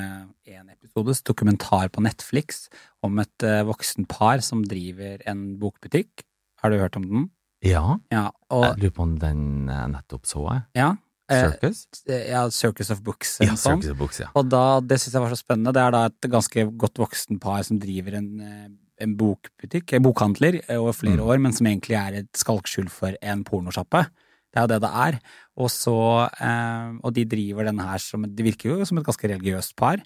enepisodes 0.45 1.23
dokumentar 1.25 1.89
på 1.93 2.03
Netflix 2.05 2.67
om 3.05 3.17
et 3.23 3.45
eh, 3.45 3.65
voksen 3.65 4.05
par 4.09 4.43
som 4.45 4.65
driver 4.69 5.23
en 5.29 5.55
bokbutikk. 5.61 6.25
Har 6.61 6.73
du 6.73 6.81
hørt 6.81 6.97
om 7.01 7.07
den? 7.09 7.25
Ja, 7.67 7.99
Ja, 8.13 8.31
og 8.51 8.65
jeg 8.65 8.79
lurer 8.85 8.95
på 8.97 9.03
om 9.07 9.19
den 9.19 9.67
nettopp 9.67 10.27
så 10.31 10.45
jeg. 10.53 10.63
ja, 10.81 10.89
eh, 11.31 11.43
Circus? 11.51 11.87
ja 12.07 12.49
Circus 12.51 12.91
of 12.95 13.03
Books 13.03 13.39
Ja, 13.41 13.55
sånn. 13.55 13.83
Circus 13.83 13.91
of 13.93 13.99
Books, 13.99 14.21
ja. 14.21 14.29
Og 14.35 14.49
da, 14.49 14.81
det 14.81 14.99
syns 15.03 15.13
jeg 15.19 15.23
var 15.23 15.31
så 15.35 15.41
spennende. 15.43 15.73
Det 15.77 15.83
er 15.83 15.91
da 15.97 16.05
et 16.07 16.21
ganske 16.33 16.67
godt 16.79 16.95
voksen 17.03 17.41
par 17.41 17.63
som 17.67 17.79
driver 17.83 18.15
en, 18.21 18.29
eh, 18.41 18.69
en 19.05 19.17
bokbutikk, 19.17 19.93
en 19.93 20.03
bokhandler, 20.07 20.61
eh, 20.69 20.77
over 20.81 20.93
flere 20.93 21.19
Mm. 21.19 21.27
år, 21.27 21.39
men 21.41 21.53
som 21.53 21.67
egentlig 21.67 21.97
er 21.99 22.15
et 22.23 22.33
skalkskjul 22.33 22.89
for 22.89 23.13
en 23.21 23.45
pornosjappe. 23.45 24.07
Det 24.53 24.57
er 24.57 24.63
jo 24.63 24.67
det 24.69 24.81
det 24.81 24.91
er. 24.95 25.21
Og 25.59 25.69
så, 25.69 26.31
eh, 26.41 26.99
og 27.05 27.13
de 27.13 27.25
driver 27.27 27.65
denne 27.65 27.83
her 27.85 27.99
som 27.99 28.23
Det 28.23 28.45
virker 28.45 28.71
jo 28.79 28.85
som 28.87 28.97
et 28.99 29.05
ganske 29.05 29.29
religiøst 29.29 29.75
par. 29.77 29.99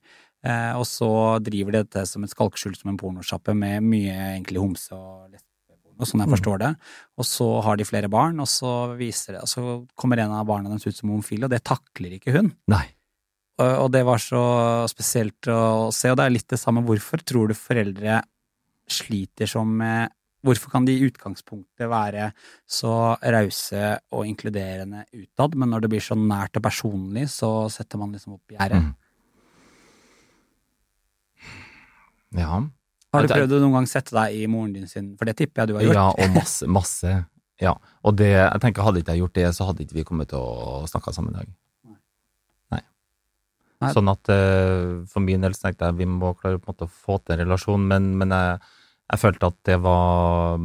Eh, 0.42 0.72
og 0.74 0.84
så 0.86 1.38
driver 1.42 1.70
de 1.72 1.84
dette 1.84 2.06
som 2.08 2.24
et 2.24 2.30
skalkskjul 2.30 2.74
som 2.74 2.88
en 2.90 2.96
pornosjappe 2.96 3.54
med 3.54 3.82
mye 3.82 4.40
egentlig 4.40 4.56
homse 4.58 4.90
og 4.90 5.30
lesbeporno, 6.00 6.10
sånn 6.10 6.20
jeg 6.20 6.28
Mm. 6.28 6.36
forstår 6.36 6.58
det. 6.58 6.76
Og 7.18 7.24
så 7.24 7.62
har 7.62 7.76
de 7.76 7.84
flere 7.84 8.08
barn, 8.10 8.40
og 8.40 8.46
så 8.46 8.96
viser 8.96 9.32
det, 9.34 9.42
og 9.42 9.48
så 9.48 9.86
kommer 9.96 10.18
en 10.18 10.32
av 10.32 10.46
barna 10.46 10.68
deres 10.68 10.86
ut 10.86 10.96
som 10.96 11.10
homofil, 11.10 11.44
og 11.44 11.50
det 11.50 11.62
takler 11.64 12.18
ikke 12.18 12.32
hun. 12.32 12.54
Nei. 12.68 12.86
Og 13.58 13.84
og 13.84 13.92
det 13.92 14.04
var 14.06 14.16
så 14.16 14.88
spesielt 14.88 15.40
å 15.46 15.92
se, 15.92 16.08
og 16.10 16.16
det 16.16 16.24
er 16.26 16.30
litt 16.30 16.48
det 16.48 16.58
samme. 16.58 16.82
Hvorfor 16.84 17.22
tror 17.22 17.48
du 17.48 17.54
foreldre 17.54 18.22
sliter 18.88 19.46
som 19.46 19.76
med 19.76 20.10
Hvorfor 20.42 20.70
kan 20.70 20.86
de 20.86 20.92
i 20.96 21.10
utgangspunktet 21.10 21.86
være 21.86 22.32
så 22.66 23.18
rause 23.20 24.00
og 24.10 24.24
inkluderende 24.24 25.04
utad, 25.12 25.54
men 25.54 25.68
når 25.68 25.82
det 25.82 25.90
blir 25.90 26.00
så 26.00 26.16
nært 26.16 26.56
og 26.56 26.62
personlig, 26.62 27.28
så 27.28 27.70
setter 27.70 27.98
man 27.98 28.10
liksom 28.14 28.32
opp 28.38 28.48
gjerdet? 28.48 28.80
Mm. 28.80 28.94
Ja. 32.38 32.62
Har 33.10 33.26
du 33.26 33.32
prøvd 33.32 33.56
å 33.56 33.60
noen 33.64 33.80
gang 33.80 33.88
sette 33.90 34.14
deg 34.14 34.38
i 34.38 34.46
moren 34.50 34.74
din 34.76 34.90
sin, 34.90 35.14
for 35.18 35.26
det 35.26 35.34
tipper 35.40 35.64
jeg 35.64 35.70
du 35.70 35.78
har 35.78 35.86
gjort? 35.86 35.98
Ja, 35.98 36.08
og 36.14 36.34
masse, 36.36 36.68
masse. 36.70 37.14
Ja. 37.60 37.74
Og 38.06 38.16
det, 38.20 38.30
jeg 38.32 38.62
tenker, 38.62 38.84
hadde 38.86 39.02
ikke 39.02 39.16
jeg 39.16 39.24
gjort 39.24 39.38
det, 39.38 39.46
så 39.56 39.66
hadde 39.68 39.84
ikke 39.84 39.98
vi 39.98 40.06
kommet 40.06 40.30
til 40.30 40.38
å 40.40 40.84
snakke 40.90 41.12
sammen 41.16 41.34
i 41.34 41.40
dag. 41.40 41.50
Nei. 42.70 42.82
Nei. 43.82 43.92
Sånn 43.96 44.12
at 44.12 44.30
eh, 44.32 45.00
for 45.10 45.26
min 45.26 45.42
del 45.44 45.56
tenkte 45.58 45.90
jeg 45.90 45.98
vi 45.98 46.08
må 46.08 46.32
klare 46.38 46.60
på 46.60 46.70
en 46.70 46.76
måte 46.76 46.86
å 46.86 46.92
få 47.08 47.18
til 47.18 47.34
en 47.36 47.42
relasjon, 47.42 47.88
men, 47.90 48.12
men 48.20 48.36
jeg, 48.36 48.60
jeg 49.10 49.22
følte 49.24 49.50
at 49.50 49.58
det 49.68 49.78
var 49.84 50.62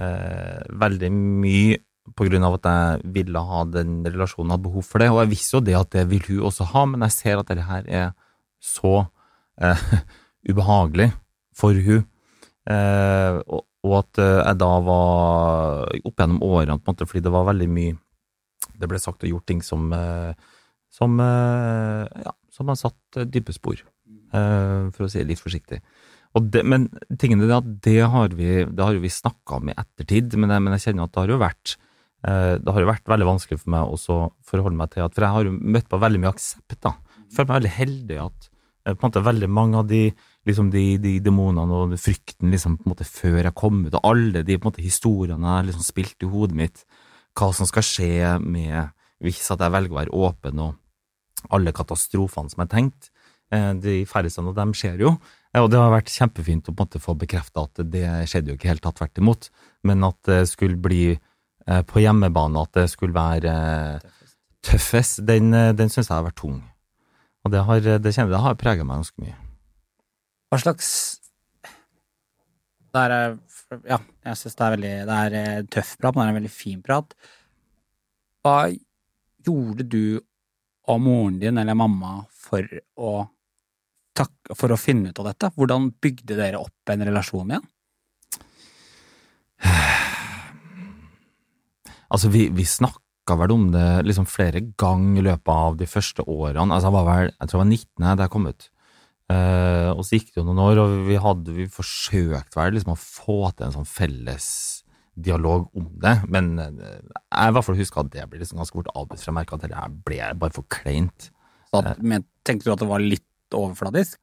eh, 0.00 0.62
veldig 0.84 1.12
mye 1.14 1.82
på 2.14 2.26
grunn 2.28 2.44
av 2.44 2.58
at 2.58 2.68
jeg 2.68 3.12
ville 3.14 3.40
ha 3.48 3.64
den 3.68 3.98
relasjonen, 4.04 4.52
hadde 4.56 4.66
behov 4.66 4.88
for 4.88 5.04
det, 5.04 5.10
og 5.12 5.22
jeg 5.22 5.32
visste 5.36 5.58
jo 5.58 5.66
det 5.68 5.76
at 5.78 5.92
det 5.94 6.08
vil 6.10 6.24
hun 6.32 6.48
også 6.50 6.66
ha, 6.72 6.86
men 6.88 7.04
jeg 7.06 7.16
ser 7.16 7.40
at 7.40 7.52
dette 7.52 7.68
her 7.68 7.86
er 7.88 8.10
så 8.64 8.96
eh, 9.60 9.84
ubehagelig 10.50 11.12
for 11.56 11.76
hun, 11.86 12.02
eh, 12.70 13.38
og, 13.44 13.64
og 13.84 13.98
at 14.00 14.20
eh, 14.22 14.40
jeg 14.40 14.58
da 14.62 14.70
var 14.86 15.92
opp 16.00 16.20
gjennom 16.20 16.42
årene, 16.44 16.78
på 16.80 16.88
en 16.88 16.96
måte, 16.96 17.08
fordi 17.10 17.24
det 17.26 17.34
var 17.34 17.48
veldig 17.50 17.70
mye 17.70 18.00
Det 18.74 18.88
ble 18.90 18.98
sagt 18.98 19.22
og 19.22 19.30
gjort 19.30 19.46
ting 19.46 19.60
som 19.62 19.92
eh, 19.92 20.32
som, 20.94 21.18
eh, 21.20 22.06
ja, 22.24 22.32
som 22.54 22.68
har 22.70 22.78
satt 22.78 23.24
dype 23.26 23.52
spor, 23.52 23.80
for 24.30 25.06
å 25.06 25.08
si 25.10 25.18
det 25.18 25.26
litt 25.32 25.42
forsiktig. 25.42 25.80
Det, 26.50 26.62
men 26.62 26.84
tingene 27.18 27.48
at 27.54 27.66
det 27.82 27.98
har 28.10 28.30
vi, 28.34 28.62
det 28.62 28.82
har 28.82 28.94
vi 29.02 29.10
snakka 29.10 29.58
om 29.58 29.72
i 29.72 29.74
ettertid, 29.74 30.36
men 30.38 30.54
jeg, 30.54 30.62
men 30.62 30.74
jeg 30.76 30.84
kjenner 30.84 31.08
at 31.08 31.14
det 31.14 31.20
har 31.22 31.32
jo 31.34 31.40
vært 31.42 31.74
det 32.24 32.72
har 32.72 32.80
jo 32.80 32.88
vært 32.88 33.10
veldig 33.10 33.26
vanskelig 33.28 33.58
for 33.60 33.72
meg 33.74 33.90
å 33.90 34.18
forholde 34.48 34.78
meg 34.78 34.94
til 34.94 35.02
at 35.04 35.12
For 35.12 35.26
jeg 35.26 35.34
har 35.34 35.48
jo 35.48 35.56
møtt 35.74 35.90
på 35.90 35.98
veldig 36.00 36.20
mye 36.22 36.30
aksept, 36.30 36.78
da. 36.78 36.94
Jeg 37.18 37.34
føler 37.36 37.50
meg 37.50 37.58
veldig 37.58 37.72
heldig 37.74 38.20
at 38.22 38.48
på 38.86 38.94
en 38.94 39.02
måte 39.04 39.26
veldig 39.26 39.50
mange 39.50 39.82
av 39.82 39.90
de 39.90 40.02
liksom 40.48 40.70
de, 40.72 40.84
de 41.00 41.14
demonene 41.24 41.80
og 41.80 41.94
frykten 42.00 42.52
liksom 42.52 42.78
på 42.78 42.86
en 42.86 42.94
måte 42.94 43.06
før 43.08 43.40
jeg 43.42 43.56
kom 43.58 43.84
ut, 43.86 43.94
og 43.94 44.10
alle 44.10 44.44
de 44.44 44.58
på 44.58 44.66
en 44.66 44.72
måte 44.72 44.84
historiene 44.84 45.56
jeg 45.58 45.70
liksom 45.70 45.86
spilte 45.86 46.26
i 46.26 46.32
hodet 46.32 46.58
mitt, 46.58 46.84
hva 47.34 47.50
som 47.56 47.68
skal 47.68 47.86
skje 47.86 48.36
med 48.42 48.92
hvis 49.24 49.46
at 49.54 49.62
jeg 49.62 49.72
velger 49.72 49.94
å 49.94 50.00
være 50.02 50.18
åpen, 50.26 50.60
og 50.60 51.54
alle 51.54 51.72
katastrofene 51.74 52.52
som 52.52 52.64
jeg 52.64 52.72
tenkte, 52.72 53.10
eh, 53.54 53.72
de 53.80 54.02
færreste 54.08 54.44
av 54.44 54.54
dem 54.56 54.74
skjer 54.76 55.00
jo, 55.06 55.16
Eh, 55.54 55.62
og 55.62 55.70
det 55.70 55.80
har 55.80 55.92
vært 55.94 56.12
kjempefint 56.12 56.68
å 56.68 56.74
på 56.74 56.82
en 56.82 56.88
måte 56.88 57.02
få 57.02 57.14
bekrefta 57.18 57.68
at 57.68 57.84
det 57.92 58.04
skjedde 58.30 58.52
jo 58.52 58.58
ikke 58.58 58.72
helt 58.72 58.84
tatt 58.84 58.98
tvert 59.00 59.22
imot, 59.22 59.48
men 59.86 60.04
at 60.06 60.18
det 60.28 60.42
skulle 60.50 60.80
bli 60.80 61.14
eh, 61.14 61.82
på 61.86 62.02
hjemmebane, 62.02 62.66
at 62.66 62.74
det 62.80 62.88
skulle 62.92 63.16
være 63.16 63.54
tøffest, 64.64 65.22
den, 65.28 65.52
den 65.52 65.92
syns 65.92 66.08
jeg 66.08 66.16
har 66.16 66.26
vært 66.26 66.40
tung. 66.40 66.62
Og 67.44 67.52
det 67.52 67.64
har, 67.68 67.82
det 68.00 68.14
har 68.16 68.54
preget 68.56 68.86
meg 68.88 69.02
ganske 69.02 69.20
mye. 69.20 69.36
Hva 70.54 70.60
slags 70.62 70.88
Det 72.94 73.00
er 73.02 73.32
Ja, 73.90 73.96
jeg 74.22 74.38
syns 74.38 74.54
det 74.54 74.62
er 74.62 74.74
veldig 74.76 74.92
Det 75.08 75.16
er 75.18 75.36
eh, 75.40 75.64
tøff 75.66 75.96
prat, 75.98 76.14
men 76.14 76.22
det 76.22 76.28
er 76.28 76.30
en 76.30 76.38
veldig 76.38 76.52
fin 76.54 76.82
prat. 76.84 77.14
Hva 78.44 78.58
gjorde 79.42 79.86
du 79.90 80.20
og 80.92 81.00
moren 81.00 81.40
din 81.40 81.58
eller 81.58 81.74
mamma 81.74 82.20
for 82.30 82.68
å 82.94 83.14
takke, 84.14 84.54
for 84.54 84.70
å 84.70 84.78
finne 84.78 85.10
ut 85.10 85.18
av 85.24 85.32
dette? 85.32 85.50
Hvordan 85.56 85.88
bygde 86.04 86.36
dere 86.38 86.60
opp 86.62 86.92
en 86.94 87.06
relasjon 87.08 87.56
igjen? 87.56 87.66
Altså, 92.14 92.28
vi, 92.30 92.44
vi 92.54 92.62
snakka 92.68 93.34
vel 93.40 93.50
om 93.50 93.64
det 93.72 94.04
liksom 94.06 94.28
flere 94.30 94.60
ganger 94.78 95.18
i 95.18 95.24
løpet 95.24 95.50
av 95.50 95.80
de 95.80 95.88
første 95.90 96.22
årene. 96.22 96.68
Altså, 96.68 96.92
jeg 96.92 96.94
var 96.94 97.08
vel, 97.08 97.32
jeg 97.32 97.50
tror 97.50 97.58
jeg 97.58 97.64
var 97.64 97.72
19 97.72 98.04
da 98.04 98.26
jeg 98.28 98.32
kom 98.36 98.46
ut. 98.46 98.68
Eh, 99.34 99.90
og 99.94 100.04
så 100.04 100.18
gikk 100.18 100.32
det 100.32 100.40
jo 100.40 100.46
noen 100.46 100.62
år, 100.62 100.80
og 100.82 100.96
vi 101.08 101.18
hadde, 101.20 101.54
vi 101.56 101.66
forsøkte 101.72 102.58
vel 102.60 102.76
liksom 102.76 102.94
å 102.94 103.00
få 103.00 103.38
til 103.52 103.68
en 103.68 103.76
sånn 103.78 103.88
felles 103.88 104.48
dialog 105.14 105.68
om 105.78 105.86
det, 106.02 106.16
men 106.30 106.58
eh, 106.58 106.98
jeg 106.98 107.50
i 107.50 107.54
hvert 107.54 107.66
fall 107.66 107.78
husker 107.78 108.02
at 108.02 108.12
det 108.14 108.26
ble 108.30 108.40
liksom 108.42 108.58
ganske 108.60 108.76
fort 108.76 108.90
avbrutt, 108.92 109.20
for 109.20 109.30
jeg 109.30 109.36
merka 109.36 109.58
at 109.58 109.66
det 109.66 109.86
ble 110.06 110.20
bare 110.42 110.56
for 110.56 110.66
kleint. 110.72 111.30
Så 111.70 111.80
at, 111.80 112.02
men, 112.02 112.26
tenkte 112.46 112.68
du 112.68 112.74
at 112.74 112.82
det 112.82 112.90
var 112.90 113.02
litt 113.02 113.54
overfladisk? 113.54 114.18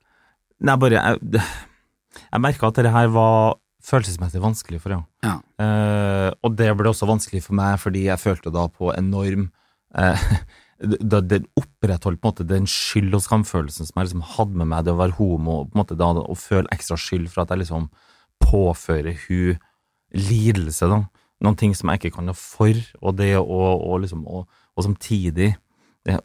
Nei, 0.62 0.78
bare 0.78 1.00
jeg, 1.00 1.21
det, 1.34 1.41
Jeg 2.28 2.43
merka 2.43 2.69
at 2.69 2.78
dette 2.78 2.93
her 2.93 3.08
var 3.13 3.56
følelsesmessig 3.82 4.41
vanskelig 4.43 4.82
for 4.84 4.93
henne. 4.93 5.08
Ja. 5.26 5.38
Eh, 5.63 6.30
og 6.45 6.58
det 6.60 6.69
ble 6.78 6.91
også 6.91 7.10
vanskelig 7.10 7.41
for 7.47 7.58
meg, 7.58 7.80
fordi 7.82 8.06
jeg 8.10 8.21
følte 8.21 8.54
da 8.54 8.67
på 8.69 8.91
enorm 8.93 9.47
eh, 9.97 10.28
da 10.82 11.22
den 11.22 11.46
opprettholdt 11.60 12.22
på 12.22 12.28
en 12.28 12.32
måte 12.32 12.48
den 12.48 12.67
skyld- 12.70 13.15
og 13.17 13.24
skamfølelsen 13.26 13.88
som 13.88 14.00
jeg 14.00 14.10
liksom 14.10 14.24
hadde 14.36 14.58
med 14.58 14.70
meg 14.72 14.86
det 14.86 14.94
å 14.96 15.00
være 15.00 15.17
homo, 15.20 15.63
på 15.70 15.76
en 15.76 15.82
måte 15.84 15.98
da 16.00 16.10
å 16.17 16.38
føle 16.38 16.72
ekstra 16.74 16.98
skyld 16.98 17.30
for 17.30 17.44
at 17.44 17.54
jeg 17.54 17.63
liksom 17.63 17.89
påfører 18.41 19.20
hun 19.28 19.60
lidelse, 20.17 20.89
da. 20.89 21.04
Noen 21.41 21.58
ting 21.58 21.76
som 21.78 21.89
jeg 21.89 22.02
ikke 22.02 22.15
kan 22.17 22.28
noe 22.30 22.38
for, 22.38 22.78
og 23.02 23.17
det 23.17 23.34
å 23.38 23.98
liksom, 24.02 24.26
og, 24.30 24.50
og 24.78 24.86
samtidig 24.86 25.54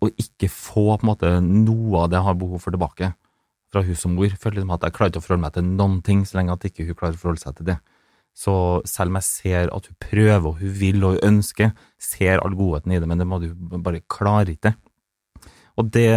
å 0.01 0.09
ikke 0.17 0.49
få 0.53 0.89
på 0.97 1.05
en 1.05 1.11
måte 1.11 1.31
noe 1.45 2.03
av 2.03 2.11
det 2.11 2.19
jeg 2.19 2.29
har 2.29 2.41
behov 2.41 2.65
for 2.65 2.73
tilbake 2.73 3.13
fra 3.73 3.83
hun 3.85 3.99
som 3.99 4.15
mor. 4.17 4.33
Føler 4.41 4.61
liksom 4.61 4.75
at 4.77 4.87
jeg 4.87 4.97
klarer 4.97 5.13
ikke 5.13 5.23
å 5.23 5.27
forholde 5.27 5.45
meg 5.45 5.57
til 5.57 5.69
noen 5.69 6.01
ting 6.05 6.25
så 6.25 6.39
lenge 6.39 6.57
at 6.57 6.65
ikke 6.69 6.87
hun 6.89 6.97
klarer 6.97 7.19
å 7.19 7.23
forholde 7.23 7.45
seg 7.45 7.59
til 7.59 7.69
det. 7.73 7.77
Så 8.37 8.53
selv 8.85 9.13
om 9.13 9.17
jeg 9.17 9.29
ser 9.31 9.71
at 9.73 9.87
hun 9.89 9.97
prøver, 10.03 10.45
og 10.51 10.59
hun 10.61 10.75
vil 10.77 11.05
og 11.05 11.17
hun 11.17 11.31
ønsker, 11.31 11.73
ser 11.97 12.43
all 12.45 12.57
godheten 12.57 12.93
i 12.93 13.01
det, 13.01 13.09
men 13.09 13.23
det 13.23 13.29
må 13.29 13.41
du 13.41 13.49
bare 13.81 14.03
klare 14.13 14.53
ikke. 14.53 14.75
Og 15.81 15.89
det, 15.93 16.09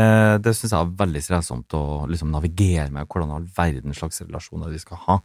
det 0.44 0.54
syns 0.56 0.74
jeg 0.74 0.80
er 0.80 1.00
veldig 1.00 1.22
strevsomt 1.24 1.76
å 1.76 1.84
liksom 2.12 2.32
navigere 2.32 2.90
med, 2.96 3.08
hvordan 3.08 3.34
all 3.36 3.48
verdens 3.56 4.00
slags 4.00 4.22
relasjoner 4.24 4.72
vi 4.72 4.80
skal 4.84 5.02
ha. 5.08 5.18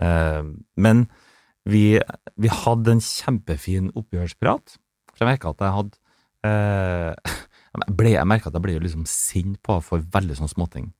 Eh, 0.00 0.44
men 0.80 1.02
vi, 1.68 1.84
vi 2.40 2.52
hadde 2.52 2.96
en 2.96 3.04
kjempefin 3.04 3.90
oppgjørsprat. 3.96 4.78
For 5.12 5.24
jeg 5.24 5.32
merka 5.34 5.52
at 5.52 5.64
jeg 5.64 5.76
hadde 5.76 6.00
eh, 6.48 7.36
jeg, 7.80 7.96
ble, 7.96 8.14
merka 8.28 8.48
at 8.48 8.56
jeg 8.56 8.64
ble 8.68 8.78
liksom 8.80 9.08
sint 9.08 9.60
på 9.64 9.80
for 9.84 10.04
veldig 10.16 10.40
sånne 10.40 10.52
småting 10.56 10.92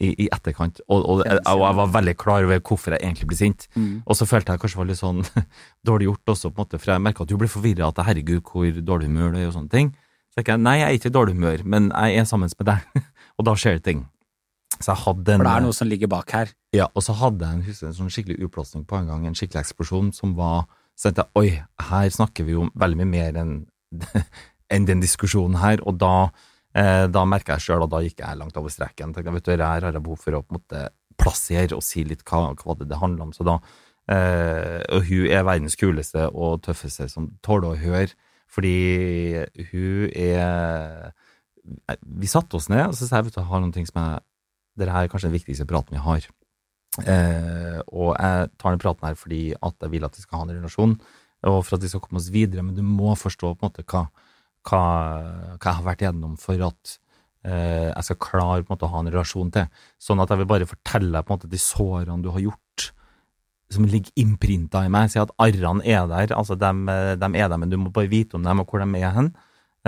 i, 0.00 0.10
i 0.24 0.28
etterkant. 0.32 0.80
Og, 0.88 1.00
og, 1.00 1.22
jeg, 1.26 1.40
og 1.44 1.64
jeg 1.64 1.78
var 1.80 1.90
veldig 1.94 2.14
klar 2.20 2.46
over 2.46 2.60
hvorfor 2.60 2.96
jeg 2.96 3.04
egentlig 3.04 3.28
ble 3.30 3.38
sint. 3.38 3.66
Mm. 3.76 4.00
Og 4.04 4.16
så 4.18 4.26
følte 4.28 4.54
jeg 4.54 4.62
kanskje 4.62 4.80
var 4.80 4.88
litt 4.88 5.00
sånn 5.00 5.20
dårlig 5.88 6.08
gjort 6.08 6.34
også, 6.34 6.52
på 6.52 6.56
en 6.56 6.64
måte, 6.64 6.80
for 6.80 6.94
jeg 6.94 7.04
merka 7.04 7.26
at 7.26 7.32
du 7.32 7.36
ble 7.40 7.50
forvirra, 7.50 7.90
at 7.90 8.00
herregud, 8.08 8.42
hvor 8.46 8.80
dårlig 8.92 9.10
humør 9.10 9.34
du 9.34 9.42
er 9.42 9.50
og 9.50 9.56
sånne 9.58 9.74
ting. 9.74 9.92
Så 10.30 10.44
jeg 10.44 10.62
nei, 10.62 10.78
jeg 10.78 10.86
er 10.86 10.96
ikke 10.96 11.10
i 11.10 11.16
dårlig 11.18 11.36
humør, 11.36 11.62
men 11.66 11.90
jeg 11.90 12.20
er 12.20 12.26
sammen 12.30 12.52
med 12.54 12.68
deg, 12.70 13.06
og 13.36 13.46
da 13.48 13.56
skjer 13.58 13.78
det 13.78 13.86
ting. 13.88 14.04
Så 14.78 14.92
jeg 14.92 15.02
hadde 15.02 15.34
en 15.34 15.42
For 15.42 15.48
det 15.48 15.56
er 15.56 15.64
noe 15.66 15.76
som 15.76 15.90
ligger 15.90 16.10
bak 16.10 16.36
her. 16.36 16.52
ja, 16.72 16.86
og 16.94 17.04
så 17.04 17.16
hadde 17.18 17.44
jeg 17.44 17.58
en, 17.58 17.64
husker, 17.66 17.90
en 17.90 17.96
sånn 17.98 18.12
skikkelig 18.14 18.38
utblåsning 18.46 18.86
på 18.88 19.00
en 19.00 19.10
gang, 19.10 19.26
en 19.26 19.36
skikkelig 19.36 19.64
eksplosjon 19.64 20.14
som 20.16 20.36
var 20.38 20.68
Så 20.96 21.08
tenkte 21.08 21.24
jeg 21.26 21.40
oi, 21.40 21.50
her 21.90 22.08
snakker 22.12 22.44
vi 22.44 22.52
jo 22.52 22.66
veldig 22.78 22.96
mye 23.00 23.10
mer 23.10 23.36
enn 23.40 23.52
en 24.74 24.86
den 24.86 25.02
diskusjonen 25.02 25.58
her, 25.58 25.80
og 25.88 25.96
da, 25.98 26.30
da 26.70 27.22
merka 27.26 27.56
jeg 27.56 27.64
sjøl, 27.66 27.82
og 27.82 27.90
da 27.90 27.98
gikk 28.04 28.20
jeg 28.22 28.38
langt 28.38 28.58
over 28.60 28.70
streken. 28.70 29.10
Tenkte, 29.14 29.32
vet 29.34 29.46
du, 29.48 29.52
her 29.58 29.86
har 29.86 29.90
jeg 29.90 30.02
behov 30.04 30.20
for 30.22 30.36
å 30.38 30.42
på 30.44 30.54
en 30.54 30.60
måte 30.60 30.82
plassere 31.20 31.76
og 31.76 31.84
si 31.84 32.04
litt 32.06 32.24
hva, 32.28 32.50
hva 32.56 32.76
det, 32.78 32.88
det 32.90 33.00
handler 33.00 33.28
om. 33.28 33.32
Så 33.36 33.46
da 33.46 33.58
eh, 34.10 34.80
Og 34.94 35.06
hun 35.08 35.26
er 35.28 35.46
verdens 35.46 35.78
kuleste 35.80 36.28
og 36.30 36.62
tøffeste 36.66 37.08
som 37.12 37.30
tåler 37.44 37.72
å 37.72 37.80
høre, 37.80 38.14
fordi 38.50 39.44
hun 39.70 40.10
er 40.16 41.12
Vi 42.02 42.26
satte 42.30 42.56
oss 42.56 42.70
ned, 42.72 42.88
og 42.88 42.96
så 42.96 43.06
sa 43.06 43.20
jeg 43.20 43.28
vet 43.28 43.36
du, 43.36 43.40
jeg 43.42 43.50
har 43.50 43.62
noen 43.62 43.74
ting 43.74 43.88
som 43.88 44.00
jeg 44.00 44.26
her 44.80 45.04
er 45.04 45.10
kanskje 45.12 45.28
den 45.28 45.36
viktigste 45.36 45.66
praten 45.68 45.92
vi 45.92 46.00
har. 46.00 46.24
Eh, 47.04 47.78
og 47.92 48.14
jeg 48.16 48.48
tar 48.58 48.72
den 48.72 48.80
praten 48.82 49.06
her 49.06 49.18
fordi 49.18 49.42
at 49.54 49.76
jeg 49.84 49.92
vil 49.92 50.06
at 50.06 50.16
vi 50.16 50.24
skal 50.24 50.40
ha 50.40 50.46
en 50.46 50.54
relasjon, 50.56 50.94
og 51.50 51.58
for 51.66 51.76
at 51.76 51.84
vi 51.84 51.90
skal 51.92 52.02
komme 52.04 52.20
oss 52.20 52.30
videre, 52.32 52.64
men 52.64 52.74
du 52.74 52.82
må 52.82 53.12
forstå 53.18 53.52
på 53.52 53.60
en 53.60 53.68
måte 53.68 53.84
hva, 53.84 54.06
hva, 54.68 54.82
hva 55.56 55.64
jeg 55.64 55.78
har 55.78 55.86
vært 55.86 56.04
igjennom 56.04 56.36
for 56.40 56.66
at 56.66 56.96
eh, 57.46 57.88
jeg 57.90 58.06
skal 58.08 58.20
klare 58.22 58.62
på 58.64 58.70
en 58.70 58.76
måte 58.76 58.88
å 58.88 58.92
ha 58.94 59.02
en 59.02 59.12
relasjon 59.12 59.52
til. 59.54 59.84
Sånn 60.02 60.22
at 60.22 60.32
jeg 60.32 60.42
vil 60.42 60.50
bare 60.50 60.68
fortelle 60.70 61.12
deg 61.14 61.26
på 61.26 61.32
en 61.32 61.40
måte 61.40 61.52
de 61.52 61.60
sårene 61.62 62.24
du 62.24 62.30
har 62.34 62.44
gjort, 62.44 62.90
som 63.70 63.86
ligger 63.86 64.12
innprinta 64.18 64.84
i 64.84 64.92
meg. 64.92 65.12
Si 65.12 65.20
at 65.22 65.32
arrene 65.40 65.84
er 65.86 66.08
der, 66.10 66.34
altså 66.36 66.58
de 66.58 66.70
er 66.90 67.20
der, 67.20 67.58
men 67.60 67.70
du 67.70 67.78
må 67.80 67.92
bare 67.94 68.10
vite 68.10 68.38
om 68.38 68.46
dem 68.46 68.62
og 68.62 68.70
hvor 68.70 68.82
de 68.82 69.02
er 69.02 69.14
hen, 69.16 69.34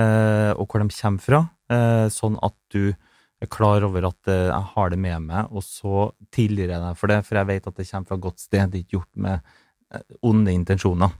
eh, 0.00 0.52
og 0.54 0.68
hvor 0.68 0.84
de 0.84 1.00
kommer 1.00 1.24
fra, 1.24 1.42
eh, 1.72 2.06
sånn 2.12 2.38
at 2.46 2.56
du 2.74 2.94
er 3.42 3.50
klar 3.50 3.82
over 3.86 4.06
at 4.06 4.30
eh, 4.30 4.48
jeg 4.50 4.70
har 4.74 4.92
det 4.92 5.00
med 5.02 5.26
meg, 5.26 5.50
og 5.50 5.64
så 5.66 6.10
tilgir 6.34 6.70
jeg 6.70 6.78
deg 6.78 6.98
for 6.98 7.10
det, 7.10 7.18
for 7.26 7.40
jeg 7.40 7.50
vet 7.50 7.66
at 7.68 7.78
det 7.78 7.88
kommer 7.90 8.08
fra 8.08 8.18
et 8.18 8.26
godt 8.28 8.44
sted, 8.44 8.70
det 8.70 8.78
er 8.78 8.84
ikke 8.86 8.98
gjort 9.00 9.22
med 9.26 9.54
eh, 9.92 10.04
onde 10.30 10.54
intensjoner. 10.54 11.16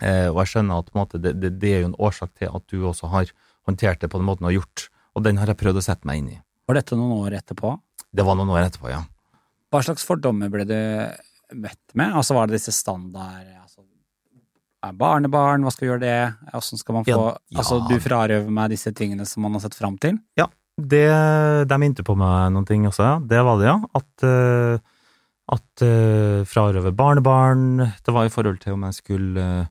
Eh, 0.00 0.28
og 0.30 0.42
jeg 0.42 0.54
skjønner 0.54 0.82
at 0.84 0.94
måte, 0.96 1.20
det, 1.22 1.34
det, 1.42 1.54
det 1.62 1.74
er 1.74 1.84
jo 1.84 1.92
en 1.92 2.00
årsak 2.08 2.32
til 2.38 2.52
at 2.54 2.64
du 2.70 2.82
også 2.86 3.10
har 3.12 3.32
håndtert 3.68 4.00
det 4.02 4.10
på 4.12 4.20
den 4.20 4.28
måten 4.28 4.46
du 4.46 4.50
har 4.52 4.58
gjort, 4.60 4.88
og 5.16 5.24
den 5.26 5.40
har 5.40 5.50
jeg 5.50 5.60
prøvd 5.60 5.80
å 5.80 5.84
sette 5.84 6.08
meg 6.08 6.22
inn 6.22 6.32
i. 6.36 6.40
Var 6.68 6.80
dette 6.80 6.98
noen 6.98 7.16
år 7.24 7.38
etterpå? 7.40 7.72
Det 8.08 8.24
var 8.24 8.36
noen 8.38 8.52
år 8.54 8.66
etterpå, 8.66 8.90
ja. 8.92 9.02
Hva 9.68 9.82
slags 9.84 10.06
fordommer 10.08 10.50
ble 10.52 10.64
du 10.68 10.78
møtt 11.58 11.96
med? 11.96 12.14
Altså 12.16 12.36
Var 12.36 12.48
det 12.48 12.58
disse 12.58 12.72
standard 12.76 13.48
altså, 13.60 13.82
er 14.84 14.94
Barnebarn, 14.96 15.64
hva 15.64 15.72
skal 15.74 15.90
gjøre 15.90 16.04
det? 16.04 16.18
Åssen 16.56 16.80
skal 16.80 16.98
man 16.98 17.08
få 17.08 17.16
Ja, 17.16 17.34
ja. 17.50 17.58
Altså, 17.60 17.80
du 17.88 17.96
frarøver 18.00 18.52
meg 18.54 18.72
disse 18.72 18.92
tingene 18.96 19.26
som 19.28 19.44
man 19.44 19.56
har 19.56 19.64
sett 19.66 19.76
fram 19.78 19.98
til? 20.00 20.20
Ja, 20.38 20.48
Det, 20.78 21.08
de 21.66 21.78
minte 21.82 22.04
på 22.06 22.14
meg 22.14 22.52
noen 22.54 22.68
ting 22.68 22.86
også, 22.86 23.02
ja. 23.02 23.16
Det 23.18 23.42
var 23.44 23.58
det, 23.58 23.66
ja. 23.66 23.78
At, 23.98 24.28
eh, 24.28 24.78
at 25.48 25.82
uh, 25.82 26.44
frarøve 26.46 26.92
barnebarn 26.94 27.80
Det 28.04 28.14
var 28.14 28.28
i 28.28 28.32
forhold 28.32 28.60
til 28.62 28.76
om 28.76 28.84
jeg 28.86 29.00
skulle 29.00 29.42
eh, 29.42 29.66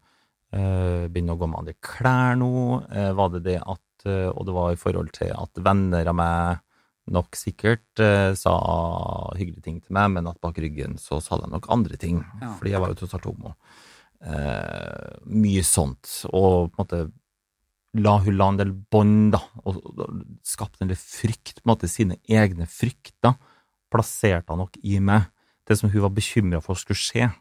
begynne 1.12 1.36
å 1.36 1.40
gå 1.40 1.48
med 1.50 1.60
andre 1.60 1.76
klær 1.84 2.38
nå. 2.40 2.52
eh, 2.92 3.12
var 3.18 3.34
det 3.34 3.44
det 3.50 3.58
at 3.60 4.06
eh, 4.08 4.30
Og 4.32 4.46
det 4.48 4.56
var 4.56 4.72
i 4.72 4.80
forhold 4.80 5.12
til 5.18 5.34
at 5.36 5.60
venner 5.60 6.08
av 6.08 6.16
meg 6.16 6.64
nok 7.12 7.38
sikkert 7.40 8.02
eh, 8.04 8.34
sa 8.36 8.54
hyggelige 9.38 9.64
ting 9.64 9.78
til 9.80 9.96
meg, 9.96 10.12
men 10.12 10.28
at 10.28 10.40
bak 10.44 10.58
ryggen 10.60 10.98
så 11.00 11.22
sa 11.24 11.38
de 11.40 11.48
nok 11.52 11.70
andre 11.72 11.96
ting. 12.00 12.20
Ja. 12.42 12.54
Fordi 12.60 12.74
jeg 12.74 12.84
var 12.84 12.92
jo 12.92 12.98
tross 13.00 13.16
alt 13.16 13.28
homo. 13.30 13.54
Eh, 14.20 15.16
mye 15.32 15.64
sånt. 15.64 16.10
Og 16.32 16.72
på 16.74 16.76
en 16.76 16.82
måte 16.84 17.02
la 17.98 18.18
hun 18.22 18.38
la 18.38 18.50
en 18.52 18.60
del 18.60 18.74
bånd, 18.92 19.32
da, 19.34 19.42
og 19.64 19.80
og 19.88 20.20
skapte 20.46 20.84
en 20.84 20.92
del 20.92 21.00
frykt, 21.00 21.62
på 21.62 21.66
en 21.66 21.74
måte 21.74 21.90
sine 21.90 22.20
egne 22.28 22.68
frykter, 22.70 23.38
plasserte 23.94 24.52
han 24.52 24.66
nok 24.66 24.76
i 24.84 25.00
meg. 25.00 25.30
Det 25.68 25.80
som 25.80 25.92
hun 25.92 26.04
var 26.04 26.14
bekymra 26.16 26.62
for 26.64 26.80
skulle 26.80 27.00
skje. 27.00 27.32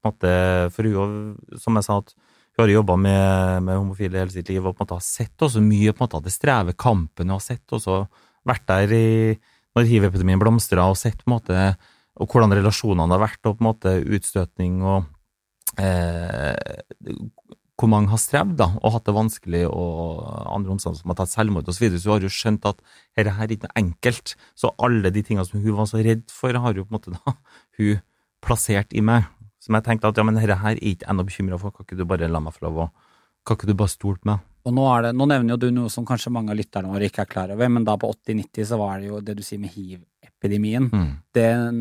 På 0.00 0.08
en 0.08 0.14
måte, 0.14 0.32
for 0.74 0.88
hun, 0.88 1.36
som 1.60 1.76
jeg 1.76 1.86
sa, 1.86 2.00
at 2.00 2.16
hun 2.16 2.31
har 2.64 2.72
jobba 2.72 2.96
med, 3.00 3.62
med 3.68 3.78
homofile 3.80 4.22
hele 4.22 4.34
sitt 4.34 4.50
liv 4.50 4.62
og 4.64 4.74
på 4.74 4.82
en 4.82 4.86
måte 4.86 4.98
har 4.98 5.06
sett 5.06 5.44
også 5.44 5.62
mye 5.64 5.92
på 5.92 6.00
en 6.00 6.06
måte 6.06 6.20
av 6.20 6.26
det 6.26 6.34
streve 6.34 6.76
kampen, 6.78 7.30
og 7.30 7.40
har 7.40 7.44
sett 7.44 7.74
også 7.78 8.04
vært 8.48 8.66
der 8.70 8.94
i, 8.96 9.08
når 9.76 9.88
hiv-epidemien 9.88 10.40
blomstra, 10.42 10.88
og 10.90 10.98
sett 11.00 11.22
på 11.22 11.30
en 11.30 11.36
måte 11.36 11.66
og 12.20 12.28
hvordan 12.28 12.52
relasjonene 12.58 13.14
har 13.14 13.22
vært, 13.22 13.40
og 13.48 13.56
på 13.56 13.64
en 13.64 13.70
måte 13.70 13.94
utstøtning 14.04 14.82
og 14.84 15.06
eh, 15.80 17.16
hvor 17.80 17.90
mange 17.90 18.12
har 18.12 18.20
strevd 18.20 18.58
da, 18.60 18.68
og 18.78 18.94
hatt 18.94 19.08
det 19.08 19.14
vanskelig, 19.16 19.62
og 19.66 20.20
andre 20.52 20.74
omstandere 20.74 21.00
som 21.00 21.12
har 21.12 21.18
tatt 21.18 21.32
selvmord 21.32 21.66
osv. 21.66 21.78
Så, 21.78 21.82
videre. 21.82 22.00
så 22.02 22.10
hun 22.10 22.14
har 22.14 22.26
jo 22.26 22.32
skjønt 22.36 22.68
at 22.68 22.82
dette 23.16 23.32
her 23.38 23.46
er 23.48 23.54
ikke 23.56 23.70
noe 23.70 23.80
enkelt. 23.80 24.34
Så 24.54 24.70
alle 24.86 25.10
de 25.14 25.22
tingene 25.24 25.46
som 25.48 25.62
hun 25.64 25.78
var 25.80 25.88
så 25.90 26.02
redd 26.04 26.26
for, 26.30 26.54
har 26.54 26.76
jo 26.78 26.84
på 26.86 26.92
en 26.92 26.98
måte 27.00 27.14
da 27.16 27.34
hun 27.80 28.02
plassert 28.44 28.94
i 28.94 29.02
meg. 29.02 29.26
Som 29.62 29.76
jeg 29.78 29.86
tenkte 29.86 30.10
at 30.10 30.18
ja, 30.18 30.24
men 30.26 30.34
dette 30.38 30.56
her 30.58 30.74
er 30.74 30.80
ikke 30.82 31.06
jeg 31.06 31.14
noe 31.18 31.28
bekymra 31.28 31.58
for, 31.62 31.70
kan 31.76 31.86
ikke 31.86 32.00
du 32.00 32.06
bare 32.10 32.28
la 32.30 32.40
meg 32.42 32.54
få 32.56 32.66
lov 32.66 32.80
å 32.86 32.90
Kan 33.46 33.56
ikke 33.58 33.66
du 33.72 33.74
bare 33.78 33.90
stole 33.90 34.18
på 34.22 34.28
meg? 34.30 34.42
Og 34.66 34.74
nå, 34.76 34.82
er 34.94 35.02
det, 35.08 35.08
nå 35.18 35.26
nevner 35.26 35.56
jo 35.56 35.60
du 35.64 35.70
noe 35.74 35.90
som 35.90 36.04
kanskje 36.06 36.30
mange 36.30 36.52
av 36.54 36.58
lytterne 36.60 36.90
våre 36.92 37.08
ikke 37.10 37.24
er 37.24 37.30
klar 37.32 37.50
over, 37.50 37.70
men 37.74 37.82
da 37.82 37.96
på 37.98 38.06
80-90 38.14 38.68
så 38.68 38.76
var 38.78 39.00
det 39.02 39.08
jo 39.08 39.16
det 39.26 39.34
du 39.34 39.42
sier 39.42 39.58
med 39.58 39.72
hiv-epidemien. 39.74 40.86
Mm. 40.92 41.08
Den, 41.34 41.80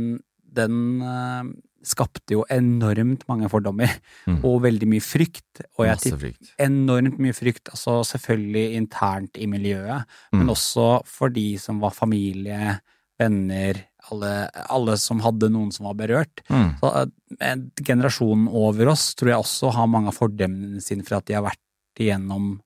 den 0.57 0.79
uh, 1.05 1.43
skapte 1.85 2.33
jo 2.33 2.41
enormt 2.49 3.27
mange 3.29 3.49
fordommer, 3.53 3.93
Mm. 4.25 4.39
og 4.45 4.59
veldig 4.65 4.87
mye 4.89 5.01
frykt. 5.05 5.61
Og 5.77 5.85
jeg 5.85 5.97
Masse 6.01 6.17
frykt. 6.21 6.49
enormt 6.61 7.17
mye 7.21 7.33
frykt, 7.33 7.69
altså 7.73 7.99
selvfølgelig 8.15 8.75
internt 8.81 9.37
i 9.37 9.45
miljøet, 9.49 10.05
men 10.33 10.45
Mm. 10.47 10.51
også 10.53 11.05
for 11.05 11.29
de 11.29 11.57
som 11.57 11.79
var 11.79 11.91
familie, 11.91 12.79
venner, 13.21 13.79
alle, 14.11 14.31
alle 14.73 14.97
som 14.99 15.21
hadde 15.23 15.51
noen 15.53 15.71
som 15.73 15.87
var 15.89 15.97
berørt. 15.99 16.43
Mm. 16.49 16.73
Så 16.81 16.91
eh, 17.37 17.55
generasjonen 17.85 18.49
over 18.49 18.91
oss 18.93 19.11
tror 19.15 19.33
jeg 19.33 19.45
også 19.45 19.71
har 19.77 19.89
mange 19.91 20.11
av 20.11 20.17
fordelene 20.17 20.81
sine 20.83 21.05
for 21.07 21.19
at 21.19 21.29
de 21.29 21.37
har 21.37 21.47
vært 21.47 22.01
igjennom 22.01 22.57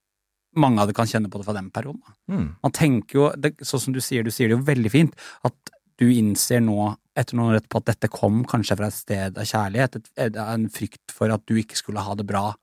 Mange 0.55 0.79
av 0.79 0.87
det 0.87 0.93
kan 0.95 1.03
kjenne 1.03 1.27
på 1.27 1.35
det 1.35 1.43
fra 1.43 1.53
den 1.57 1.65
perioden. 1.67 2.13
Mm. 2.31 2.43
Man 2.63 2.71
tenker 2.71 3.17
jo, 3.17 3.23
det, 3.35 3.57
sånn 3.59 3.81
som 3.83 3.91
du 3.91 3.97
sier, 3.99 4.23
du 4.23 4.31
sier 4.31 4.47
det 4.47 4.55
jo 4.55 4.61
veldig 4.63 4.91
fint, 4.93 5.17
at 5.43 5.73
du 5.99 6.05
innser 6.07 6.61
nå, 6.63 6.93
etter 7.11 7.35
noen 7.35 7.51
år 7.51 7.57
etterpå, 7.59 7.81
at 7.81 7.89
dette 7.89 8.09
kom 8.13 8.37
kanskje 8.47 8.77
fra 8.79 8.87
et 8.87 8.95
sted 8.95 9.41
av 9.41 9.49
kjærlighet, 9.49 9.97
et, 9.99 10.07
et, 10.29 10.39
en 10.39 10.69
frykt 10.71 11.11
for 11.11 11.33
at 11.35 11.43
du 11.51 11.59
ikke 11.59 11.75
skulle 11.75 12.03
ha 12.07 12.15
det 12.15 12.23
bra 12.29 12.53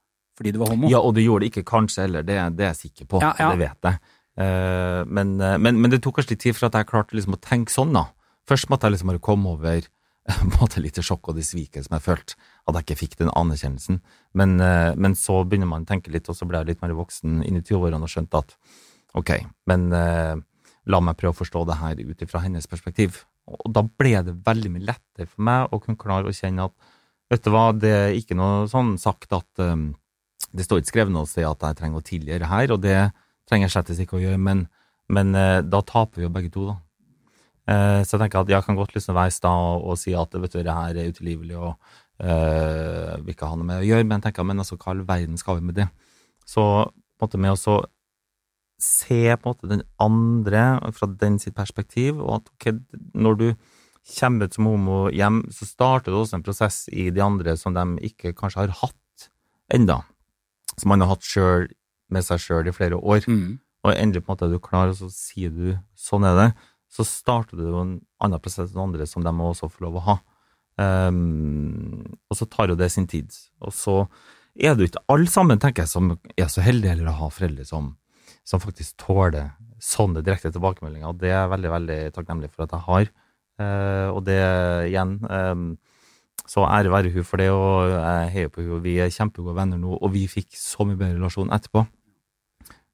fordi 0.41 0.55
du 0.57 0.63
var 0.63 0.73
homo. 0.73 0.89
Ja, 0.89 1.03
og 1.05 1.13
du 1.13 1.21
gjorde 1.21 1.45
det 1.45 1.53
ikke 1.53 1.67
kanskje 1.69 2.07
heller, 2.07 2.25
det, 2.25 2.39
det 2.57 2.65
er 2.65 2.73
jeg 2.73 2.81
sikker 2.87 3.11
på. 3.13 3.21
Ja, 3.21 3.35
ja. 3.37 3.51
Det 3.53 3.61
vet 3.67 3.91
jeg. 3.91 4.01
Eh, 4.41 5.01
men, 5.07 5.35
eh, 5.41 5.59
men, 5.59 5.81
men 5.81 5.93
det 5.93 6.03
tok 6.05 6.19
kanskje 6.19 6.37
litt 6.37 6.45
tid 6.47 6.57
for 6.57 6.69
at 6.69 6.79
jeg 6.79 6.89
klarte 6.89 7.17
liksom 7.17 7.37
å 7.37 7.43
tenke 7.43 7.73
sånn, 7.73 7.93
da. 7.97 8.09
Først 8.49 8.71
måtte 8.73 8.89
jeg 8.89 8.97
liksom 8.97 9.13
bare 9.13 9.23
komme 9.23 9.57
over 9.57 9.89
måte 10.57 10.83
litt 10.83 11.01
sjokk 11.03 11.33
og 11.33 11.39
det 11.39 11.47
sviket 11.47 11.87
som 11.87 11.97
jeg 11.99 12.07
følte, 12.07 12.39
at 12.69 12.79
jeg 12.79 12.87
ikke 12.87 13.01
fikk 13.03 13.19
den 13.21 13.33
anerkjennelsen. 13.35 14.01
Men, 14.39 14.57
eh, 14.63 14.93
men 14.97 15.19
så 15.19 15.43
begynner 15.45 15.71
man 15.71 15.85
å 15.85 15.91
tenke 15.91 16.15
litt, 16.15 16.31
og 16.31 16.39
så 16.39 16.49
ble 16.49 16.63
jeg 16.63 16.73
litt 16.73 16.85
mer 16.85 16.97
voksen 16.99 17.43
inn 17.43 17.59
i 17.59 17.65
20-årene 17.65 18.07
og 18.07 18.13
skjønte 18.13 18.43
at 18.45 18.57
ok, 19.19 19.35
men 19.69 19.91
la 19.93 20.99
meg 21.05 21.19
prøve 21.21 21.35
å 21.35 21.37
forstå 21.37 21.67
det 21.69 21.77
her 21.83 21.99
ut 22.01 22.23
ifra 22.25 22.41
hennes 22.43 22.67
perspektiv. 22.71 23.21
Og 23.51 23.69
da 23.75 23.83
ble 23.85 24.15
det 24.25 24.39
veldig 24.47 24.71
mye 24.73 24.87
lettere 24.89 25.27
for 25.29 25.45
meg 25.45 25.75
å 25.75 25.81
kunne 25.83 26.01
klare 26.01 26.31
å 26.31 26.35
kjenne 26.35 26.65
at 26.71 26.95
vet 27.33 27.45
du 27.45 27.51
hva, 27.53 27.67
det 27.77 27.93
er 27.93 28.17
ikke 28.17 28.37
noe 28.39 28.65
sånn 28.71 28.95
sagt 29.01 29.35
at 29.37 29.63
um, 29.63 29.91
det 30.53 30.67
står 30.67 30.83
ikke 30.83 30.93
skrevet 30.93 31.15
noe 31.15 31.29
sted 31.29 31.47
at 31.49 31.65
jeg 31.65 31.79
trenger 31.79 32.01
å 32.03 32.07
tilgjøre 32.07 32.51
her, 32.51 32.75
og 32.75 32.83
det 32.85 32.97
trenger 33.53 33.69
jeg 33.69 33.75
slett 33.77 34.07
ikke 34.07 34.17
å 34.17 34.23
gjøre, 34.23 34.41
men, 34.41 34.65
men 35.13 35.37
eh, 35.37 35.61
da 35.61 35.83
taper 35.85 36.23
vi 36.23 36.27
jo 36.27 36.33
begge 36.33 36.53
to, 36.55 36.71
da. 36.71 36.79
Eh, 37.71 38.01
så 38.03 38.17
jeg 38.17 38.25
tenker 38.25 38.43
at 38.43 38.51
jeg 38.51 38.67
kan 38.67 38.79
godt 38.79 38.97
liksom 38.97 39.15
være 39.15 39.35
sta 39.35 39.53
og, 39.53 39.85
og 39.93 40.01
si 40.01 40.17
at 40.19 40.33
vet 40.35 40.57
du, 40.57 40.63
det 40.65 40.75
her 40.75 40.99
er 40.99 41.13
utilgivelig 41.13 41.59
og 41.61 41.77
uh, 42.23 43.19
vil 43.23 43.35
ikke 43.35 43.49
ha 43.51 43.59
noe 43.59 43.69
med 43.69 43.83
å 43.83 43.87
gjøre, 43.87 44.07
men 44.07 44.19
jeg 44.19 44.29
tenker, 44.29 44.47
men 44.49 44.63
altså, 44.63 44.79
hva 44.79 44.91
i 44.91 44.97
all 44.97 45.05
verden 45.07 45.39
skal 45.41 45.59
vi 45.61 45.67
med 45.69 45.79
det? 45.79 45.89
Så 46.49 46.63
på 46.63 46.91
en 46.91 47.29
måte 47.29 47.43
med 47.43 47.55
å 47.55 47.61
så 47.61 47.77
se 48.83 49.37
på 49.39 49.47
en 49.47 49.53
måte 49.53 49.71
den 49.71 49.85
andre 50.03 50.65
fra 50.97 51.07
den 51.21 51.39
sitt 51.43 51.55
perspektiv, 51.55 52.19
og 52.19 52.41
at 52.41 52.51
ok, 52.51 52.83
når 53.15 53.39
du 53.39 53.47
kommer 54.19 54.51
ut 54.51 54.57
som 54.59 54.67
homo 54.67 55.05
hjem, 55.15 55.45
så 55.55 55.69
starter 55.69 56.11
det 56.11 56.19
også 56.19 56.41
en 56.41 56.47
prosess 56.47 56.81
i 56.91 57.07
de 57.15 57.23
andre 57.23 57.55
som 57.59 57.77
de 57.77 57.87
ikke 58.11 58.35
kanskje 58.39 58.65
har 58.65 58.75
hatt 58.83 59.29
enda, 59.73 60.01
som 60.75 60.91
man 60.91 61.05
har 61.05 61.15
hatt 61.15 61.27
selv, 61.27 61.71
med 62.13 62.27
seg 62.27 62.43
sjøl 62.43 62.69
i 62.69 62.75
flere 62.77 62.99
år. 62.99 63.25
Mm. 63.27 63.57
Og 63.83 63.95
endelig 63.97 64.23
på 64.23 64.31
en 64.31 64.37
måte 64.37 64.47
er 64.47 64.55
du 64.55 64.63
klar, 64.63 64.93
og 64.93 64.99
så 64.99 65.09
sier 65.13 65.51
du 65.55 65.73
sånn 65.99 66.27
er 66.29 66.39
det, 66.39 66.51
så 66.93 67.07
starter 67.09 67.57
du 67.59 67.73
en 67.73 67.97
annen 68.23 68.43
prosess 68.43 68.75
enn 68.75 68.85
andre 68.85 69.09
som 69.09 69.25
de 69.25 69.33
også 69.33 69.71
få 69.73 69.87
lov 69.87 69.99
å 69.99 70.05
ha. 70.11 70.19
Um, 70.81 72.05
og 72.31 72.39
så 72.39 72.49
tar 72.49 72.73
jo 72.73 72.79
det 72.79 72.91
sin 72.93 73.09
tid. 73.09 73.33
Og 73.65 73.75
så 73.77 73.97
er 74.55 74.75
det 74.75 74.85
jo 74.85 74.91
ikke 74.93 75.05
alle 75.13 75.31
sammen, 75.33 75.61
tenker 75.61 75.85
jeg, 75.85 75.93
som 75.93 76.15
er 76.37 76.51
så 76.53 76.65
heldige 76.65 76.95
eller 76.97 77.17
ha 77.17 77.31
foreldre 77.33 77.65
som, 77.69 77.95
som 78.45 78.61
faktisk 78.63 78.99
tåler 79.01 79.55
sånne 79.83 80.23
direkte 80.25 80.53
tilbakemeldinger. 80.53 81.09
Og 81.09 81.23
det 81.23 81.33
er 81.33 81.41
jeg 81.41 81.55
veldig, 81.55 81.73
veldig 81.77 82.01
takknemlig 82.17 82.53
for 82.53 82.67
at 82.67 82.77
jeg 82.77 82.87
har. 82.89 83.09
Uh, 83.61 84.09
og 84.13 84.23
det 84.25 84.39
igjen 84.89 85.19
um, 85.29 85.65
Så 86.49 86.65
ære 86.65 86.91
være 86.91 87.11
hun 87.13 87.27
for 87.29 87.39
det, 87.39 87.51
og 87.53 87.91
jeg 87.93 88.31
heier 88.37 88.53
på 88.53 88.65
hun, 88.65 88.79
og 88.79 88.85
vi 88.85 88.97
er 89.01 89.13
kjempegode 89.13 89.55
venner 89.57 89.81
nå, 89.81 89.97
og 89.97 90.13
vi 90.15 90.25
fikk 90.29 90.57
så 90.59 90.85
mye 90.85 90.99
bedre 90.99 91.17
relasjon 91.17 91.53
etterpå. 91.55 91.85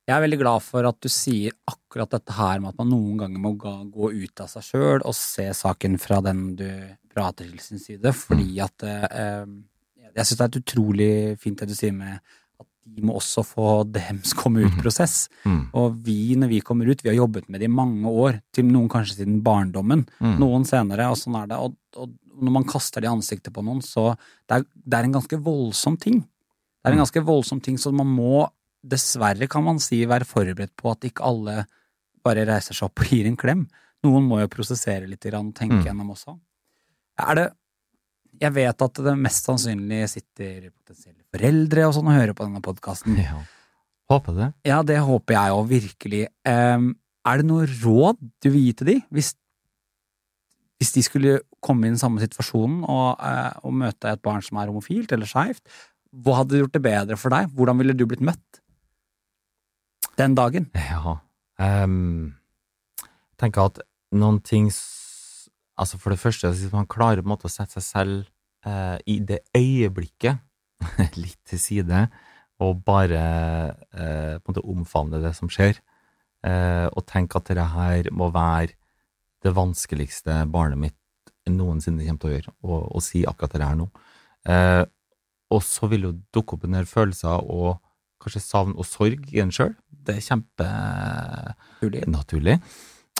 Jeg 0.08 0.16
er 0.16 0.22
veldig 0.24 0.38
glad 0.40 0.62
for 0.64 0.86
at 0.88 0.96
du 1.04 1.08
sier 1.12 1.52
akkurat 1.68 2.08
dette 2.14 2.32
her 2.32 2.62
med 2.64 2.70
at 2.72 2.78
man 2.80 2.88
noen 2.94 3.18
ganger 3.20 3.42
må 3.44 3.50
gå 3.60 4.08
ut 4.08 4.40
av 4.40 4.48
seg 4.48 4.64
sjøl 4.70 5.02
og 5.04 5.14
se 5.16 5.44
saken 5.52 5.98
fra 6.00 6.22
den 6.24 6.54
du 6.56 6.68
prater 7.12 7.44
til 7.50 7.58
sin 7.60 7.82
side, 7.82 8.12
fordi 8.16 8.56
at 8.64 8.84
eh, 8.88 9.44
Jeg 10.16 10.24
syns 10.24 10.38
det 10.38 10.44
er 10.46 10.48
et 10.54 10.60
utrolig 10.62 11.10
fint 11.42 11.60
det 11.60 11.68
du 11.68 11.74
sier 11.76 11.92
med 11.92 12.16
at 12.58 12.66
de 12.88 13.02
må 13.04 13.18
også 13.20 13.44
få 13.44 13.66
dems 13.92 14.32
komme 14.34 14.64
ut-prosess. 14.64 15.28
Mm. 15.44 15.60
Og 15.76 15.98
vi, 16.06 16.34
når 16.40 16.48
vi 16.54 16.60
kommer 16.64 16.88
ut, 16.88 17.02
vi 17.04 17.10
har 17.12 17.18
jobbet 17.20 17.50
med 17.52 17.60
det 17.60 17.68
i 17.68 17.74
mange 17.76 18.08
år, 18.08 18.40
til 18.56 18.64
noen 18.64 18.88
kanskje 18.90 19.18
siden 19.20 19.42
barndommen, 19.44 20.06
Mm. 20.24 20.38
noen 20.40 20.64
senere, 20.66 21.10
og 21.12 21.18
sånn 21.20 21.36
er 21.42 21.46
det. 21.52 21.58
Og, 21.60 21.76
og 22.00 22.14
når 22.40 22.54
man 22.56 22.64
kaster 22.64 23.04
det 23.04 23.10
i 23.10 23.12
ansiktet 23.12 23.52
på 23.52 23.62
noen, 23.62 23.82
så 23.84 24.14
det 24.48 24.56
er, 24.56 24.64
det 24.74 24.98
er 24.98 25.04
en 25.10 25.18
ganske 25.20 25.38
voldsom 25.44 26.00
ting. 26.00 26.22
Det 26.24 26.88
er 26.88 26.92
en 26.96 26.98
Mm. 26.98 27.04
ganske 27.04 27.24
voldsom 27.28 27.60
ting, 27.62 27.76
så 27.76 27.92
man 27.92 28.06
må 28.08 28.48
dessverre, 28.82 29.48
kan 29.50 29.64
man 29.66 29.80
si, 29.82 30.04
være 30.06 30.26
forberedt 30.28 30.74
på 30.78 30.92
at 30.92 31.06
ikke 31.08 31.24
alle 31.26 31.66
bare 32.24 32.44
reiser 32.48 32.76
seg 32.76 32.88
opp 32.88 33.00
og 33.04 33.10
gir 33.12 33.26
en 33.26 33.36
klem. 33.38 33.66
Noen 34.06 34.26
må 34.28 34.38
jo 34.42 34.50
prosessere 34.52 35.08
litt 35.08 35.24
og 35.26 35.54
tenke 35.54 35.80
Mm. 35.80 35.84
gjennom 35.84 36.10
også. 36.14 36.38
Er 37.18 37.34
det 37.34 37.52
Jeg 38.40 38.52
vet 38.54 38.82
at 38.82 38.94
det 38.94 39.18
mest 39.18 39.44
sannsynlig 39.48 40.08
sitter 40.08 40.70
potensielle 40.70 41.24
foreldre 41.34 41.88
og 41.88 41.94
sånn 41.96 42.06
og 42.06 42.14
hører 42.14 42.34
på 42.38 42.44
denne 42.46 42.60
podkasten. 42.62 43.16
Ja. 43.18 43.40
Håper 44.08 44.36
det. 44.36 44.54
Ja, 44.64 44.82
det 44.82 44.98
håper 45.02 45.34
jeg 45.34 45.50
òg, 45.56 45.66
virkelig. 45.68 46.20
Um, 46.46 46.94
er 47.26 47.36
det 47.38 47.46
noe 47.46 47.66
råd 47.66 48.16
du 48.40 48.48
vil 48.50 48.62
gi 48.68 48.72
til 48.78 48.86
de, 48.86 48.96
hvis, 49.10 49.34
hvis 50.78 50.92
de 50.94 51.02
skulle 51.02 51.40
komme 51.60 51.88
i 51.88 51.90
den 51.90 51.98
samme 51.98 52.22
situasjonen 52.22 52.84
og, 52.86 53.18
uh, 53.18 53.58
og 53.66 53.74
møte 53.74 54.12
et 54.12 54.22
barn 54.22 54.40
som 54.46 54.60
er 54.62 54.70
homofilt 54.70 55.10
eller 55.12 55.26
skeivt? 55.26 55.64
Hva 56.14 56.38
hadde 56.44 56.62
gjort 56.62 56.72
det 56.78 56.84
bedre 56.86 57.18
for 57.18 57.34
deg? 57.34 57.50
Hvordan 57.58 57.82
ville 57.82 57.96
du 57.98 58.06
blitt 58.06 58.22
møtt 58.22 58.62
den 60.18 60.34
dagen? 60.38 60.68
Ja. 60.74 61.18
Um, 61.58 62.34
jeg 63.02 63.42
tenker 63.42 63.70
at 63.70 63.82
noen 64.14 64.40
ting 64.46 64.70
Altså 65.78 65.94
For 65.98 66.10
det 66.10 66.18
første, 66.18 66.48
hvis 66.50 66.72
man 66.74 66.88
klarer 66.90 67.22
på 67.22 67.28
en 67.28 67.34
måte 67.36 67.46
å 67.46 67.52
sette 67.52 67.78
seg 67.78 67.84
selv 67.86 68.14
uh, 68.66 68.98
i 69.06 69.20
det 69.22 69.44
øyeblikket 69.54 70.40
litt 71.22 71.38
til 71.46 71.60
side, 71.62 72.00
og 72.58 72.80
bare 72.82 73.20
uh, 73.94 74.34
på 74.42 74.42
en 74.42 74.50
måte 74.50 74.64
omfavne 74.66 75.20
det 75.22 75.30
som 75.38 75.46
skjer, 75.46 75.78
uh, 76.42 76.90
og 76.90 77.06
tenke 77.06 77.38
at 77.38 77.52
dette 77.52 77.68
her 77.76 78.10
må 78.10 78.26
være 78.34 78.74
det 79.46 79.54
vanskeligste 79.54 80.40
barnet 80.50 80.82
mitt 80.82 81.34
noensinne 81.46 82.02
kommer 82.02 82.24
til 82.24 82.32
å 82.32 82.34
gjøre, 82.34 82.56
og, 82.66 82.80
og 82.98 83.06
si 83.06 83.22
akkurat 83.22 83.54
det 83.54 83.68
her 83.70 83.78
nå. 83.78 83.86
Og 85.54 85.62
så 85.64 85.86
vil 85.88 86.08
jo 86.08 86.16
dukke 86.34 86.56
opp 86.56 86.66
en 86.66 86.74
del 86.74 86.90
følelser 86.90 87.46
og 87.46 87.78
kanskje 88.28 88.44
savn 88.44 88.76
og 88.76 88.86
sorg 88.86 89.26
i 89.34 89.42
en 89.42 89.50
sjøl. 89.54 89.74
Det 89.88 90.18
er 90.18 90.24
kjempenaturlig. 90.24 92.06
Naturlig. 92.12 92.58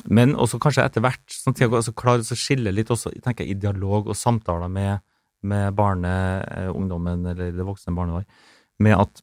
Men 0.07 0.37
også 0.39 0.61
kanskje 0.63 0.85
etter 0.87 1.03
hvert, 1.03 1.25
sånn 1.33 1.57
tida 1.57 1.71
går, 1.73 1.83
så 1.89 1.95
klare 1.97 2.23
å 2.23 2.39
skille 2.39 2.73
litt 2.75 2.91
også, 2.95 3.13
tenker 3.25 3.45
jeg, 3.45 3.57
i 3.57 3.63
dialog 3.65 4.11
og 4.11 4.19
samtaler 4.19 4.71
med, 4.71 5.03
med 5.49 5.75
barnet, 5.79 6.47
ungdommen 6.71 7.27
eller 7.33 7.51
det 7.57 7.67
voksne 7.67 7.97
barnet 7.97 8.21
vår, 8.21 8.29
med 8.85 8.95
at 8.99 9.23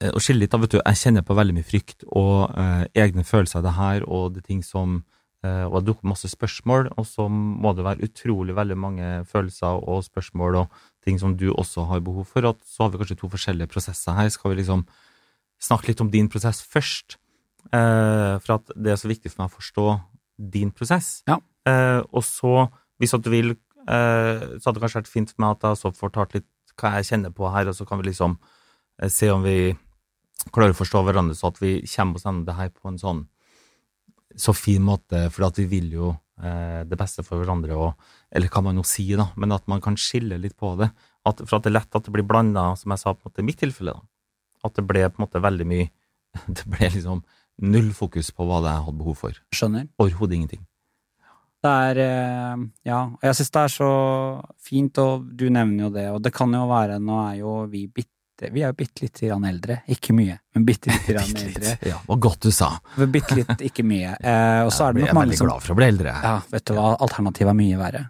eh, 0.00 0.12
å 0.14 0.22
skille 0.22 0.44
litt, 0.44 0.54
da, 0.54 0.62
vet 0.62 0.76
du, 0.76 0.80
jeg 0.80 1.02
kjenner 1.02 1.26
på 1.26 1.36
veldig 1.36 1.58
mye 1.58 1.68
frykt 1.68 2.06
og 2.08 2.54
eh, 2.56 2.86
egne 3.04 3.26
følelser 3.28 3.60
av 3.60 3.68
det 3.68 3.74
her, 3.76 4.08
og 4.08 4.38
det 4.38 4.46
ting 4.48 4.64
som 4.64 5.02
eh, 5.44 5.66
og 5.68 5.82
det 5.82 5.90
dukker 5.90 6.12
masse 6.14 6.32
spørsmål, 6.32 6.94
og 6.96 7.08
så 7.08 7.28
må 7.28 7.74
det 7.76 7.84
være 7.84 8.08
utrolig 8.08 8.56
veldig 8.56 8.80
mange 8.80 9.14
følelser 9.28 9.84
og 9.84 10.06
spørsmål 10.08 10.62
og 10.62 10.82
ting 11.04 11.18
som 11.20 11.34
du 11.36 11.50
også 11.52 11.86
har 11.90 12.02
behov 12.04 12.26
for, 12.30 12.46
at 12.48 12.60
så 12.66 12.84
har 12.84 12.92
vi 12.92 13.00
kanskje 13.02 13.18
to 13.20 13.30
forskjellige 13.32 13.70
prosesser 13.72 14.16
her. 14.16 14.30
Skal 14.32 14.52
vi 14.52 14.62
liksom 14.62 14.86
snakke 15.62 15.92
litt 15.92 16.02
om 16.04 16.10
din 16.12 16.30
prosess 16.32 16.62
først? 16.64 17.18
Eh, 17.72 18.34
for 18.44 18.58
at 18.58 18.72
det 18.76 18.92
er 18.92 19.00
så 19.00 19.10
viktig 19.10 19.32
for 19.32 19.44
meg 19.44 19.52
å 19.52 19.58
forstå 19.58 19.86
din 20.56 20.72
prosess. 20.74 21.22
Ja. 21.28 21.38
Eh, 21.68 22.00
og 22.12 22.24
så, 22.26 22.68
hvis 23.00 23.14
at 23.16 23.24
du 23.24 23.30
vil, 23.32 23.54
eh, 23.86 24.58
så 24.58 24.68
hadde 24.68 24.78
det 24.78 24.84
kanskje 24.84 25.00
vært 25.02 25.12
fint 25.12 25.32
for 25.32 25.44
meg 25.44 25.56
at 25.56 25.64
jeg 25.64 25.78
også 25.78 25.94
fortalte 25.96 26.40
litt 26.40 26.50
hva 26.80 26.96
jeg 26.98 27.08
kjenner 27.12 27.34
på 27.34 27.48
her, 27.54 27.70
og 27.70 27.76
så 27.76 27.86
kan 27.86 28.00
vi 28.00 28.10
liksom 28.10 28.36
eh, 28.98 29.08
se 29.12 29.30
om 29.30 29.44
vi 29.46 29.74
klarer 30.52 30.74
å 30.74 30.80
forstå 30.80 31.04
hverandre, 31.06 31.36
så 31.38 31.52
at 31.52 31.60
vi 31.62 31.78
kommer 31.94 32.18
oss 32.18 32.26
gjennom 32.26 32.44
det 32.48 32.58
her 32.58 32.72
på 32.74 32.90
en 32.90 33.00
sånn 33.00 33.22
så 34.34 34.52
fin 34.56 34.82
måte, 34.82 35.28
for 35.30 35.46
at 35.46 35.58
vi 35.60 35.68
vil 35.70 35.92
jo 35.94 36.12
det 36.34 36.96
beste 36.98 37.22
for 37.22 37.38
hverandre, 37.38 37.76
og, 37.78 38.08
eller 38.34 38.50
hva 38.50 38.62
man 38.66 38.74
nå 38.74 38.82
sier, 38.88 39.20
da, 39.20 39.28
men 39.38 39.54
at 39.54 39.68
man 39.70 39.82
kan 39.84 39.94
skille 39.94 40.34
litt 40.42 40.56
på 40.58 40.72
det. 40.80 40.88
At, 41.24 41.44
for 41.46 41.56
at 41.56 41.66
det 41.66 41.70
er 41.70 41.76
lett 41.78 41.94
at 41.94 42.08
det 42.08 42.14
blir 42.16 42.26
blanda, 42.26 42.72
som 42.76 42.90
jeg 42.90 43.02
sa, 43.04 43.14
på 43.14 43.22
en 43.22 43.30
måte 43.30 43.44
i 43.44 43.46
mitt 43.46 43.60
tilfelle, 43.62 43.94
da. 43.94 44.02
At 44.66 44.74
det 44.74 44.86
ble 44.88 45.04
på 45.06 45.20
en 45.20 45.26
måte 45.26 45.44
veldig 45.44 45.66
mye 45.68 45.90
Det 46.56 46.64
ble 46.66 46.88
liksom 46.90 47.22
null 47.62 47.92
fokus 47.94 48.32
på 48.34 48.46
hva 48.48 48.60
det 48.64 48.72
jeg 48.72 48.86
hadde 48.88 49.00
behov 49.00 49.18
for. 49.20 49.42
Skjønner. 49.54 49.86
Overhodet 50.02 50.38
ingenting. 50.38 50.64
Det 51.64 51.74
er 51.88 52.00
eh, 52.02 52.64
Ja, 52.90 52.98
og 53.14 53.22
jeg 53.24 53.38
syns 53.38 53.52
det 53.54 53.62
er 53.62 53.72
så 53.72 53.92
fint, 54.60 54.98
og 55.00 55.28
du 55.38 55.46
nevner 55.48 55.86
jo 55.86 55.92
det, 55.94 56.08
og 56.12 56.20
det 56.24 56.34
kan 56.34 56.52
jo 56.52 56.64
være 56.68 56.98
Nå 57.00 57.20
er 57.22 57.38
jo 57.40 57.54
vi 57.72 57.86
bitte 57.86 58.12
Vi 58.42 58.62
er 58.64 58.72
jo 58.72 58.76
bitte 58.78 59.04
litt 59.04 59.20
grann 59.22 59.44
eldre. 59.46 59.76
Ikke 59.94 60.14
mye, 60.16 60.38
men 60.56 60.64
bitte 60.66 60.90
litt 60.90 61.06
grann 61.06 61.36
eldre. 61.44 61.76
Ja, 61.86 62.00
Hva 62.08 62.16
godt 62.26 62.48
du 62.48 62.50
sa. 62.54 62.72
Bitte 62.98 63.38
litt, 63.38 63.54
ikke 63.70 63.84
mye. 63.86 64.16
Eh, 64.18 64.62
og 64.66 64.72
så 64.74 64.88
er 64.88 64.96
det 64.96 65.06
jeg 65.06 65.12
er 65.12 65.20
veldig 65.20 65.38
som 65.38 65.50
glad 65.50 65.62
for 65.64 65.76
å 65.76 65.78
bli 65.78 65.86
eldre. 65.92 66.16
Ja, 66.24 66.34
vet 66.50 66.66
du 66.66 66.74
hva, 66.78 66.90
alternativet 67.06 67.54
er 67.54 67.58
mye 67.60 67.78
verre. 67.80 68.02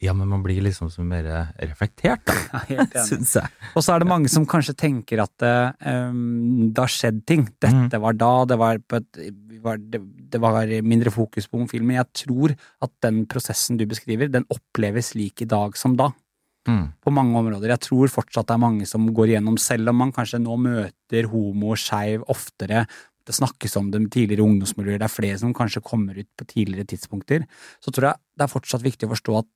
Ja, 0.00 0.14
men 0.16 0.30
man 0.32 0.40
blir 0.40 0.62
liksom 0.64 0.88
så 0.88 1.02
mer 1.04 1.26
reflektert, 1.60 2.22
da, 2.24 2.62
enig. 2.72 3.02
syns 3.04 3.34
jeg. 3.36 3.50
Og 3.76 3.84
så 3.84 3.92
er 3.92 4.00
det 4.00 4.08
mange 4.08 4.30
som 4.32 4.46
kanskje 4.48 4.72
tenker 4.80 5.20
at 5.26 5.44
eh, 5.44 5.90
um, 6.08 6.70
det 6.72 6.80
har 6.80 6.94
skjedd 6.94 7.20
ting. 7.28 7.44
Dette 7.60 8.00
var 8.00 8.16
da, 8.16 8.30
det 8.48 8.56
var, 8.62 8.80
på 8.80 8.96
et, 9.02 9.20
var, 9.60 9.76
det, 9.92 10.00
det 10.32 10.40
var 10.40 10.72
mindre 10.88 11.12
fokus 11.12 11.50
på 11.50 11.60
homofil. 11.60 11.84
Men 11.84 12.00
jeg 12.00 12.24
tror 12.24 12.56
at 12.56 12.94
den 13.04 13.26
prosessen 13.28 13.76
du 13.76 13.84
beskriver, 13.90 14.32
den 14.32 14.48
oppleves 14.48 15.12
lik 15.18 15.44
i 15.44 15.50
dag 15.52 15.76
som 15.76 16.00
da. 16.00 16.08
Mm. 16.68 16.92
På 17.00 17.12
mange 17.14 17.38
områder. 17.40 17.72
Jeg 17.72 17.84
tror 17.86 18.12
fortsatt 18.12 18.48
det 18.50 18.56
er 18.56 18.62
mange 18.62 18.86
som 18.88 19.06
går 19.16 19.32
igjennom, 19.32 19.56
selv 19.58 19.92
om 19.92 19.96
man 20.02 20.12
kanskje 20.12 20.42
nå 20.42 20.58
møter 20.60 21.30
homo 21.32 21.72
og 21.72 21.80
skeiv 21.80 22.26
oftere. 22.28 22.84
Det 23.26 23.36
snakkes 23.36 23.76
om 23.80 23.90
det 23.92 24.00
med 24.02 24.12
tidligere 24.12 24.44
ungdomsmiljøer, 24.44 25.00
det 25.00 25.06
er 25.06 25.12
flere 25.12 25.38
som 25.40 25.54
kanskje 25.56 25.82
kommer 25.86 26.18
ut 26.18 26.28
på 26.36 26.46
tidligere 26.50 26.88
tidspunkter. 26.92 27.46
Så 27.80 27.92
tror 27.92 28.10
jeg 28.10 28.20
det 28.36 28.46
er 28.46 28.52
fortsatt 28.52 28.84
viktig 28.84 29.08
å 29.08 29.14
forstå 29.14 29.38
at 29.40 29.48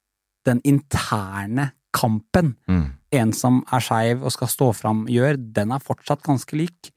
den 0.45 0.61
interne 0.65 1.73
kampen 1.95 2.57
Mm. 2.69 2.93
en 3.13 3.33
som 3.33 3.65
er 3.73 3.81
skeiv 3.81 4.25
og 4.25 4.33
skal 4.33 4.49
stå 4.49 4.75
fram, 4.75 5.07
gjør, 5.07 5.37
den 5.55 5.73
er 5.73 5.79
fortsatt 5.79 6.23
ganske 6.23 6.57
lik. 6.57 6.91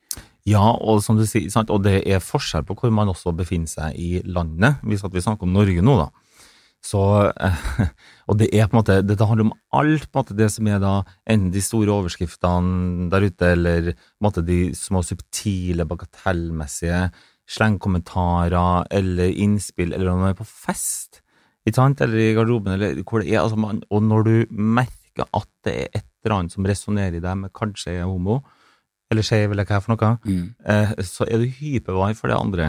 Ja, 0.47 0.71
og 0.71 1.03
som 1.03 1.17
du 1.17 1.25
sier, 1.27 1.49
sant? 1.51 1.69
og 1.69 1.83
det 1.83 2.07
er 2.07 2.23
forskjell 2.23 2.63
på 2.63 2.75
hvor 2.79 2.91
man 2.91 3.07
også 3.11 3.35
befinner 3.35 3.67
seg 3.67 3.95
i 3.99 4.21
landet, 4.23 4.79
hvis 4.81 5.03
at 5.03 5.13
vi 5.13 5.19
snakker 5.19 5.43
om 5.43 5.53
Norge 5.53 5.83
nå, 5.83 5.97
da. 5.99 6.09
Så, 6.87 7.01
eh, 7.43 7.63
og 8.29 8.37
det 8.39 8.47
er 8.55 8.67
på 8.69 8.77
en 8.77 8.79
måte, 8.81 8.99
dette 9.03 9.25
handler 9.27 9.49
om 9.49 9.55
alt 9.75 10.05
på 10.07 10.15
en 10.15 10.21
måte 10.23 10.37
det 10.39 10.47
som 10.53 10.67
er 10.71 10.79
da, 10.83 10.93
enten 11.27 11.49
de 11.51 11.63
store 11.65 11.91
overskriftene 11.97 13.09
der 13.11 13.25
ute, 13.27 13.49
eller 13.57 13.89
på 13.91 14.21
en 14.21 14.27
måte 14.29 14.43
de 14.47 14.59
små 14.77 15.01
subtile, 15.03 15.83
bagatellmessige 15.89 17.09
slengkommentarer, 17.81 18.87
eller 18.91 19.31
innspill, 19.39 19.93
eller 19.93 20.09
når 20.11 20.21
man 20.21 20.33
er 20.33 20.39
på 20.39 20.47
fest. 20.47 21.21
Ikke 21.67 21.79
sant? 21.81 22.01
Eller 22.03 22.19
i 22.23 22.33
garderoben, 22.35 22.73
eller 22.77 23.01
hvor 23.03 23.23
det 23.23 23.31
er. 23.33 23.41
Altså 23.43 23.59
man, 23.59 23.81
og 23.91 24.03
når 24.03 24.23
du 24.27 24.33
merker 24.51 25.27
at 25.35 25.47
det 25.65 25.73
er 25.75 25.99
et 26.01 26.05
eller 26.25 26.37
annet 26.41 26.55
som 26.55 26.67
resonnerer 26.67 27.17
i 27.19 27.23
deg 27.23 27.37
med 27.39 27.53
kanskje 27.55 27.97
er 28.01 28.07
homo, 28.07 28.41
eller 29.11 29.23
skeiv, 29.23 29.53
eller 29.55 29.67
hva 29.67 29.79
for 29.83 29.95
noe, 29.95 30.17
Mm. 30.27 30.53
eh, 30.67 30.91
så 31.07 31.23
er 31.27 31.39
du 31.39 31.47
hypervar 31.47 32.15
for 32.15 32.27
det 32.27 32.37
andre 32.37 32.65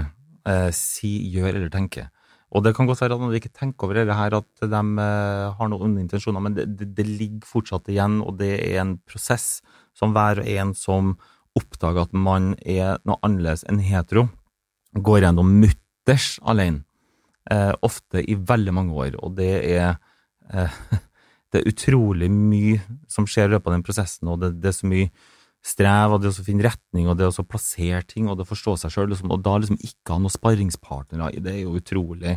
eh, 0.46 0.70
si, 0.70 1.10
gjør 1.34 1.54
eller 1.56 1.68
tenker. 1.70 2.08
Og 2.48 2.64
det 2.64 2.72
kan 2.76 2.88
godt 2.88 3.02
være 3.02 3.16
at 3.16 3.20
man 3.20 3.34
ikke 3.36 3.52
tenker 3.52 3.86
over 3.86 3.98
det 4.00 4.16
her, 4.16 4.36
at 4.38 4.62
de 4.62 4.80
eh, 5.04 5.48
har 5.58 5.68
noen 5.68 5.90
onde 5.90 6.04
intensjoner, 6.06 6.40
men 6.40 6.56
det, 6.56 6.64
det, 6.78 6.90
det 6.96 7.04
ligger 7.06 7.48
fortsatt 7.48 7.90
igjen, 7.92 8.22
og 8.24 8.38
det 8.40 8.54
er 8.70 8.80
en 8.80 8.96
prosess 9.08 9.58
som 9.96 10.14
hver 10.16 10.40
og 10.40 10.48
en 10.48 10.72
som 10.76 11.16
oppdager 11.58 12.06
at 12.06 12.14
man 12.16 12.54
er 12.64 13.02
noe 13.08 13.20
annerledes 13.26 13.66
enn 13.68 13.82
hetero, 13.84 14.28
går 14.96 15.26
gjennom 15.26 15.50
mutters 15.60 16.38
alene. 16.48 16.84
Eh, 17.52 17.72
ofte 17.84 18.22
i 18.24 18.36
veldig 18.36 18.74
mange 18.76 18.96
år, 18.96 19.18
og 19.24 19.36
det 19.36 19.52
er 19.68 19.98
eh, 20.52 20.80
det 21.52 21.60
er 21.60 21.68
utrolig 21.68 22.28
mye 22.32 22.80
som 23.08 23.28
skjer 23.28 23.48
i 23.48 23.54
løpet 23.56 23.70
av 23.70 23.76
den 23.76 23.84
prosessen, 23.86 24.32
og 24.32 24.40
det, 24.40 24.54
det 24.62 24.72
er 24.72 24.78
så 24.78 24.88
mye 24.88 25.12
strev, 25.68 26.14
og 26.14 26.22
det 26.22 26.32
å 26.32 26.44
finne 26.46 26.64
retning, 26.66 27.08
og 27.10 27.18
det 27.18 27.28
å 27.28 27.44
plassere 27.46 28.00
ting, 28.08 28.28
og 28.28 28.38
det 28.38 28.46
å 28.46 28.50
forstå 28.52 28.76
seg 28.82 28.94
sjøl, 28.94 29.10
liksom, 29.12 29.32
og 29.34 29.42
da 29.44 29.56
liksom 29.60 29.78
ikke 29.78 30.14
ha 30.14 30.22
noen 30.22 30.34
sparringspartnere 30.34 31.32
i 31.36 31.42
det, 31.44 31.54
er 31.54 31.66
jo 31.66 31.76
utrolig 31.78 32.34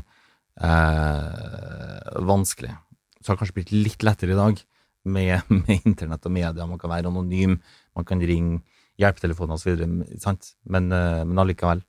eh, 0.59 2.11
vanskelig. 2.27 2.73
Så 3.19 3.23
det 3.23 3.31
har 3.33 3.39
kanskje 3.39 3.57
blitt 3.59 3.73
litt 3.75 4.05
lettere 4.05 4.35
i 4.35 4.39
dag 4.39 4.59
med, 5.03 5.31
med 5.63 5.87
internett 5.87 6.27
og 6.27 6.35
media. 6.35 6.67
Man 6.67 6.81
kan 6.81 6.93
være 6.93 7.11
anonym, 7.11 7.59
man 7.97 8.07
kan 8.07 8.21
ringe 8.21 8.61
hjelpetelefoner 9.01 9.57
osv., 9.57 9.85
sant? 10.21 10.53
Men, 10.69 10.91
eh, 10.93 11.23
men 11.25 11.41
allikevel. 11.41 11.81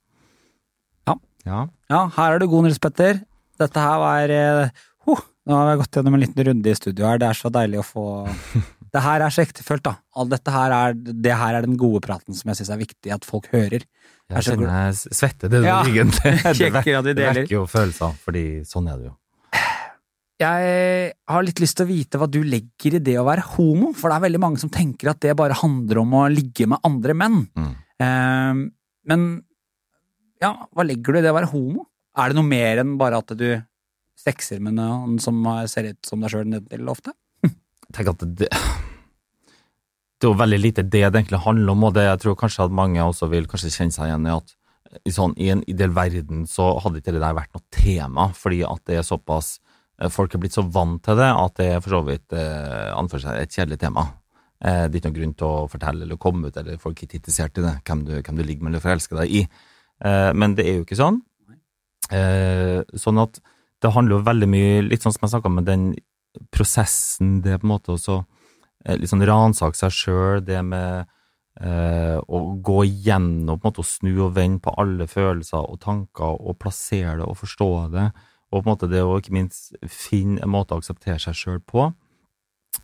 Ja. 1.08 1.18
ja. 1.48 1.66
Ja, 1.92 2.06
her 2.16 2.36
er 2.36 2.42
du 2.42 2.48
god, 2.48 2.68
Nils 2.68 2.80
Petter. 2.82 3.20
Dette 3.60 3.82
her 3.84 3.98
var 4.00 4.32
eh, 4.32 4.84
Nå 5.48 5.56
har 5.58 5.72
vi 5.72 5.80
gått 5.80 5.96
gjennom 5.98 6.14
en 6.14 6.22
liten 6.22 6.44
runde 6.46 6.70
i 6.70 6.76
studio 6.78 7.08
her. 7.08 7.18
Det 7.18 7.26
er 7.32 7.38
så 7.38 7.50
deilig 7.50 7.80
å 7.82 7.86
få 7.86 8.04
Det 8.92 9.00
her 9.00 9.22
er 9.24 9.32
så 9.32 9.40
ektefølt, 9.40 9.82
da. 9.86 9.94
All 10.20 10.28
dette 10.28 10.52
her 10.52 10.72
er, 10.76 10.92
det 10.94 11.32
her 11.40 11.56
er 11.56 11.64
den 11.64 11.78
gode 11.80 12.02
praten 12.04 12.36
som 12.36 12.50
jeg 12.52 12.58
syns 12.60 12.70
er 12.74 12.80
viktig 12.82 13.14
at 13.14 13.24
folk 13.24 13.46
hører. 13.54 13.86
Er 14.28 14.36
Jeg 14.36 14.50
kjenner 14.50 14.68
jeg 14.68 15.16
svetter 15.16 15.48
det 15.52 15.62
Ja. 15.64 15.78
egentlig. 15.88 16.34
Det, 16.60 16.68
at 16.76 17.08
det 17.08 17.16
vekker 17.16 17.54
jo 17.56 17.62
følelser, 17.70 18.12
fordi 18.20 18.44
sånn 18.68 18.90
er 18.92 19.00
det 19.00 19.08
jo. 19.08 19.14
Jeg 20.42 21.12
har 21.30 21.44
litt 21.46 21.60
lyst 21.62 21.76
til 21.78 21.86
å 21.86 21.90
vite 21.92 22.18
hva 22.20 22.28
du 22.30 22.40
legger 22.44 22.98
i 22.98 23.02
det 23.04 23.14
å 23.20 23.24
være 23.24 23.44
homo, 23.54 23.92
for 23.96 24.10
det 24.10 24.18
er 24.18 24.24
veldig 24.26 24.40
mange 24.42 24.60
som 24.60 24.72
tenker 24.74 25.12
at 25.12 25.20
det 25.24 25.36
bare 25.38 25.56
handler 25.60 26.02
om 26.02 26.16
å 26.18 26.26
ligge 26.32 26.66
med 26.68 26.82
andre 26.84 27.14
menn. 27.16 27.40
Mm. 27.56 27.72
Eh, 28.02 28.62
men 29.12 29.26
ja, 30.42 30.52
hva 30.74 30.84
legger 30.86 31.14
du 31.14 31.20
i 31.20 31.24
det 31.24 31.32
å 31.32 31.38
være 31.38 31.52
homo? 31.54 31.86
Er 32.18 32.28
det 32.32 32.36
noe 32.36 32.48
mer 32.48 32.82
enn 32.82 32.96
bare 33.00 33.22
at 33.22 33.32
du 33.38 33.46
sexer 34.18 34.60
med 34.62 34.76
noen 34.78 35.18
som 35.22 35.40
ser 35.70 35.92
ut 35.92 36.06
som 36.06 36.22
deg 36.22 36.32
sjøl 36.32 36.48
nedentil 36.48 36.90
ofte? 36.92 37.14
tenker 37.92 38.14
at 38.14 38.24
det, 38.24 38.48
det 38.48 40.26
er 40.26 40.30
jo 40.30 40.38
veldig 40.38 40.60
lite 40.60 40.84
det 40.86 41.04
det 41.04 41.20
egentlig 41.22 41.42
handler 41.44 41.74
om, 41.74 41.86
og 41.88 41.94
det 41.96 42.06
jeg 42.06 42.22
tror 42.24 42.38
kanskje 42.40 42.66
at 42.66 42.74
mange 42.74 43.04
også 43.04 43.28
vil 43.32 43.48
kanskje 43.50 43.72
kjenne 43.74 43.96
seg 43.96 44.10
igjen 44.10 44.28
i 44.28 44.34
at 44.36 44.56
i, 45.08 45.12
sånn, 45.14 45.32
i 45.40 45.48
en 45.52 45.62
ideell 45.70 45.94
verden 45.96 46.44
så 46.48 46.74
hadde 46.84 47.00
ikke 47.00 47.14
det 47.14 47.22
der 47.22 47.36
vært 47.36 47.54
noe 47.56 47.64
tema, 47.72 48.26
fordi 48.36 48.60
at 48.68 48.82
det 48.88 48.98
er 49.00 49.06
såpass 49.06 49.54
eh, 49.56 50.10
Folk 50.12 50.34
er 50.34 50.42
blitt 50.42 50.56
så 50.56 50.66
vant 50.68 51.00
til 51.04 51.16
det 51.16 51.30
at 51.32 51.54
det 51.56 51.68
er 51.72 51.80
for 51.80 51.96
så 51.96 52.02
vidt 52.04 52.34
eh, 52.36 53.32
et 53.38 53.56
kjedelig 53.56 53.78
tema. 53.80 54.04
Eh, 54.60 54.84
det 54.84 54.98
er 54.98 55.00
ikke 55.00 55.08
noen 55.08 55.16
grunn 55.16 55.34
til 55.40 55.48
å 55.48 55.70
fortelle 55.72 56.04
eller 56.04 56.20
komme 56.20 56.50
ut, 56.50 56.58
eller 56.60 56.76
folk 56.82 57.00
er 57.00 57.08
ikke 57.08 57.22
interessert 57.22 57.56
i 57.56 57.64
det, 57.64 57.72
hvem 57.88 58.04
du, 58.04 58.12
hvem 58.18 58.36
du 58.36 58.44
ligger 58.44 58.66
med 58.66 58.74
eller 58.74 58.84
forelsker 58.84 59.22
deg 59.22 59.32
i. 59.40 59.42
Eh, 60.04 60.30
men 60.36 60.58
det 60.58 60.68
er 60.68 60.76
jo 60.76 60.84
ikke 60.84 61.00
sånn. 61.00 61.22
Eh, 62.12 62.84
sånn 63.00 63.22
at 63.24 63.40
det 63.82 63.92
handler 63.94 64.18
jo 64.18 64.26
veldig 64.26 64.48
mye, 64.50 64.82
litt 64.86 65.04
sånn 65.04 65.14
som 65.14 65.26
jeg 65.26 65.34
snakka 65.34 65.50
om, 65.50 65.62
den 65.66 65.88
prosessen, 66.54 67.40
det 67.44 67.58
på 67.60 67.66
en 67.66 67.74
måte 67.74 67.92
også 67.96 68.22
liksom 68.98 69.22
ransake 69.26 69.78
seg 69.78 69.94
sjøl, 69.94 70.42
det 70.46 70.60
med 70.66 71.04
eh, 71.60 72.18
å 72.18 72.40
gå 72.64 72.78
igjennom, 72.88 73.58
på 73.58 73.66
en 73.66 73.70
måte 73.70 73.84
å 73.84 73.88
snu 73.88 74.12
og 74.26 74.36
vende 74.38 74.62
på 74.64 74.74
alle 74.80 75.08
følelser 75.10 75.62
og 75.62 75.80
tanker 75.82 76.38
og 76.38 76.58
plassere 76.62 77.18
det 77.20 77.26
og 77.28 77.38
forstå 77.42 77.70
det, 77.94 78.08
og 78.52 78.58
på 78.58 78.64
en 78.64 78.72
måte 78.72 78.90
det 78.90 79.02
å 79.04 79.18
ikke 79.18 79.36
minst 79.36 79.76
finne 79.88 80.42
en 80.42 80.52
måte 80.52 80.74
å 80.74 80.82
akseptere 80.82 81.20
seg 81.22 81.38
sjøl 81.38 81.60
på, 81.68 81.90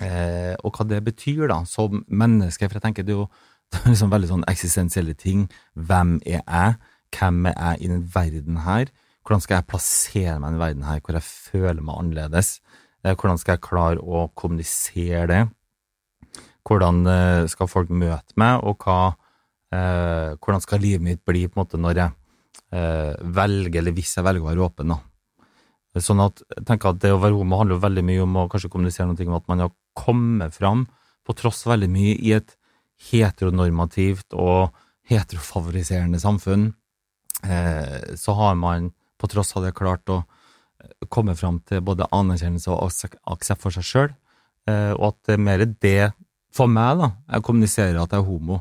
eh, 0.04 0.54
og 0.62 0.76
hva 0.76 0.88
det 0.88 1.02
betyr 1.06 1.48
da, 1.50 1.62
som 1.68 2.04
menneske, 2.08 2.68
for 2.68 2.78
jeg 2.78 2.86
tenker 2.86 3.06
det 3.06 3.16
er 3.16 3.22
jo 3.24 3.30
det 3.72 3.82
er 3.82 3.92
liksom 3.92 4.08
veldig 4.08 4.28
sånn 4.30 4.46
eksistensielle 4.48 5.12
ting. 5.12 5.42
Hvem 5.76 6.14
er 6.24 6.38
jeg? 6.40 6.76
Hvem 7.12 7.42
er 7.50 7.56
jeg 7.58 7.82
i 7.84 7.90
den 7.90 8.06
verden 8.14 8.62
her? 8.64 8.88
Hvordan 9.28 9.42
skal 9.44 9.58
jeg 9.58 9.68
plassere 9.68 10.38
meg 10.40 10.48
i 10.48 10.54
den 10.54 10.62
verden 10.62 10.84
her, 10.88 11.00
hvor 11.04 11.16
jeg 11.18 11.28
føler 11.28 11.82
meg 11.84 11.98
annerledes? 12.00 12.62
Eh, 13.04 13.12
Hvordan 13.12 13.36
skal 13.36 13.58
jeg 13.58 13.64
klare 13.66 14.00
å 14.00 14.22
kommunisere 14.32 15.26
det? 15.28 15.40
Hvordan 16.64 17.02
eh, 17.12 17.42
skal 17.52 17.68
folk 17.68 17.92
møte 17.92 18.38
meg, 18.40 18.64
og 18.64 18.80
hva, 18.86 19.12
eh, 19.68 20.32
hvordan 20.32 20.64
skal 20.64 20.80
livet 20.80 21.04
mitt 21.04 21.20
bli 21.28 21.44
på 21.44 21.58
en 21.58 21.60
måte 21.60 21.80
når 21.80 22.00
jeg 22.00 22.16
eh, 22.72 23.20
velger, 23.36 23.82
eller 23.82 23.96
hvis 24.00 24.16
jeg 24.16 24.24
velger 24.24 24.46
å 24.46 24.48
være 24.48 24.64
åpen? 24.64 24.96
da? 24.96 26.00
Sånn 26.00 26.24
at 26.24 26.40
jeg 26.54 26.64
tenker 26.64 26.94
at 26.94 27.04
det 27.04 27.12
å 27.12 27.20
være 27.20 27.36
homo 27.36 27.60
handler 27.60 27.76
jo 27.76 27.84
veldig 27.84 28.04
mye 28.08 28.24
om 28.24 28.36
å 28.40 28.48
kanskje 28.48 28.72
kommunisere 28.72 29.10
noe 29.10 29.28
om 29.28 29.40
at 29.42 29.48
man 29.52 29.64
har 29.66 29.74
kommet 29.98 30.56
fram, 30.56 30.86
på 31.28 31.36
tross 31.36 31.66
veldig 31.68 31.92
mye, 31.92 32.16
i 32.16 32.32
et 32.38 32.56
heteronormativt 33.10 34.32
og 34.40 34.72
heterofavoriserende 35.12 36.16
samfunn, 36.22 36.70
eh, 37.44 38.16
så 38.16 38.32
har 38.40 38.56
man 38.56 38.94
på 39.18 39.28
tross 39.30 39.52
hadde 39.56 39.70
jeg 39.72 39.78
klart 39.80 40.12
å 40.14 40.20
eh, 40.22 41.06
komme 41.12 41.34
fram 41.38 41.60
til 41.68 41.82
både 41.84 42.08
anerkjennelse 42.14 42.70
og 42.72 42.88
aksep- 42.88 43.18
aksept 43.34 43.62
for 43.64 43.74
seg 43.74 43.86
sjøl, 43.86 44.10
eh, 44.70 44.92
og 44.96 45.10
at 45.12 45.18
det 45.28 45.36
er 45.38 45.44
mer 45.44 45.64
det 45.66 45.98
for 46.54 46.70
meg, 46.72 46.98
da. 47.02 47.10
Jeg 47.34 47.44
kommuniserer 47.46 47.98
at 48.00 48.14
jeg 48.14 48.22
er 48.22 48.28
homo. 48.28 48.60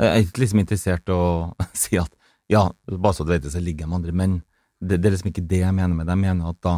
Jeg 0.00 0.08
er 0.12 0.24
ikke 0.24 0.42
liksom 0.44 0.60
interessert 0.62 1.08
i 1.12 1.16
å 1.16 1.26
si 1.84 1.98
at 2.00 2.12
ja, 2.52 2.68
bare 2.86 3.16
så 3.16 3.26
du 3.26 3.32
vet 3.34 3.42
det, 3.42 3.52
så 3.54 3.60
ligger 3.62 3.84
jeg 3.84 3.90
med 3.90 3.98
andre 4.00 4.14
menn. 4.16 4.36
Det, 4.80 5.00
det 5.00 5.08
er 5.08 5.16
liksom 5.16 5.32
ikke 5.32 5.46
det 5.50 5.62
jeg 5.64 5.74
mener 5.74 5.96
med 5.98 6.06
det. 6.06 6.14
Jeg 6.14 6.22
mener 6.22 6.52
at 6.52 6.60
da 6.62 6.74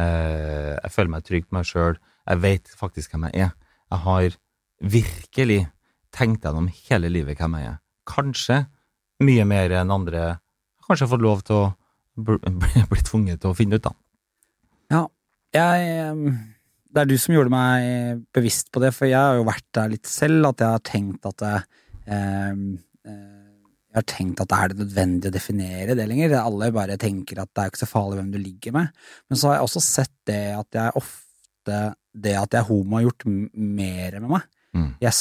eh, 0.00 0.72
jeg 0.78 0.94
føler 0.94 1.12
meg 1.12 1.26
trygg 1.26 1.46
på 1.48 1.58
meg 1.58 1.68
sjøl. 1.68 1.98
Jeg 2.24 2.40
vet 2.40 2.72
faktisk 2.80 3.12
hvem 3.14 3.26
jeg 3.28 3.46
er. 3.48 3.52
Jeg 3.92 4.02
har 4.06 4.38
virkelig 4.94 5.60
tenkt 6.14 6.46
gjennom 6.46 6.70
hele 6.88 7.10
livet 7.12 7.38
hvem 7.38 7.58
jeg 7.58 7.72
er. 7.74 7.78
Kanskje 8.08 8.58
mye 9.24 9.44
mer 9.48 9.72
enn 9.80 9.92
andre 9.94 10.24
kanskje 10.84 11.06
har 11.06 11.12
fått 11.14 11.24
lov 11.24 11.42
til 11.46 11.56
å 11.60 11.68
bli, 12.62 13.02
tvunget 13.04 13.40
til 13.42 13.50
å 13.52 13.56
finne 13.58 13.78
ut, 13.78 13.86
da. 13.88 13.94
Ja, 14.92 15.04
jeg 15.54 16.34
Det 16.94 17.02
er 17.02 17.08
du 17.10 17.16
som 17.18 17.34
gjorde 17.34 17.50
meg 17.50 18.24
bevisst 18.34 18.68
på 18.70 18.80
det, 18.82 18.92
for 18.94 19.06
jeg 19.10 19.18
har 19.18 19.34
jo 19.40 19.46
vært 19.48 19.66
der 19.74 19.88
litt 19.96 20.06
selv, 20.06 20.46
at 20.52 20.62
jeg 20.62 20.68
har 20.76 20.82
tenkt 20.86 21.26
at 21.26 21.42
ehm, 22.06 22.78
eh, 23.06 23.40
Jeg 23.94 23.98
har 23.98 24.06
tenkt 24.10 24.40
at 24.42 24.48
det 24.50 24.58
er 24.60 24.68
det 24.72 24.78
nødvendig 24.84 25.30
å 25.30 25.34
definere 25.34 25.94
det 25.98 26.06
lenger? 26.10 26.36
Alle 26.40 26.70
bare 26.74 26.96
tenker 26.98 27.38
at 27.42 27.50
det 27.54 27.62
er 27.64 27.70
ikke 27.72 27.82
så 27.84 27.90
farlig 27.90 28.18
hvem 28.20 28.30
du 28.34 28.38
ligger 28.42 28.72
med. 28.74 28.88
Men 29.30 29.38
så 29.38 29.48
har 29.50 29.56
jeg 29.60 29.66
også 29.68 29.82
sett 29.86 30.14
det 30.26 30.40
at 30.58 30.78
jeg 30.80 30.96
ofte 30.98 31.94
Det 32.14 32.34
at 32.38 32.52
jeg 32.54 32.60
er 32.60 32.66
homo, 32.68 32.96
har 32.98 33.06
gjort 33.08 33.24
mer 33.26 34.20
med 34.20 34.30
meg. 34.30 34.42
Mm. 34.74 34.88
Jeg 35.02 35.14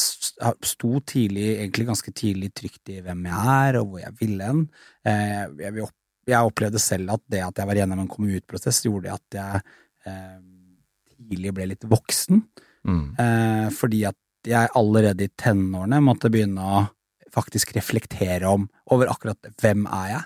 sto 0.65 0.89
tidlig, 1.05 1.45
egentlig 1.61 1.85
ganske 1.87 2.11
tidlig 2.13 2.49
trygt 2.57 2.89
i 2.89 2.99
hvem 3.05 3.21
jeg 3.29 3.53
er, 3.53 3.77
og 3.79 3.87
hvor 3.91 4.01
jeg 4.01 4.13
ville 4.19 4.43
hen. 4.49 4.63
Eh, 5.05 5.45
Jeg, 5.61 5.73
vil 5.73 5.83
opp- 5.87 6.03
jeg 6.30 6.49
opplevde 6.49 6.80
selv 6.82 7.13
at 7.17 7.24
det 7.32 7.41
at 7.43 7.57
jeg 7.59 7.67
var 7.69 7.80
gjennom 7.82 8.03
en 8.03 8.09
komme 8.11 8.38
ut-prosess, 8.39 8.84
gjorde 8.86 9.13
at 9.15 9.38
jeg 9.38 9.61
eh, 10.07 10.41
tidlig 11.13 11.53
ble 11.55 11.69
litt 11.74 11.88
voksen. 11.89 12.43
Mm. 12.88 13.05
Eh, 13.19 13.67
fordi 13.76 14.03
at 14.09 14.19
jeg 14.47 14.71
allerede 14.76 15.24
i 15.28 15.32
tenårene 15.39 16.01
måtte 16.03 16.32
begynne 16.32 16.63
å 16.63 16.84
faktisk 17.34 17.71
reflektere 17.78 18.45
om 18.51 18.67
over 18.93 19.09
akkurat 19.09 19.39
hvem 19.61 19.86
er 19.88 20.09
jeg, 20.11 20.24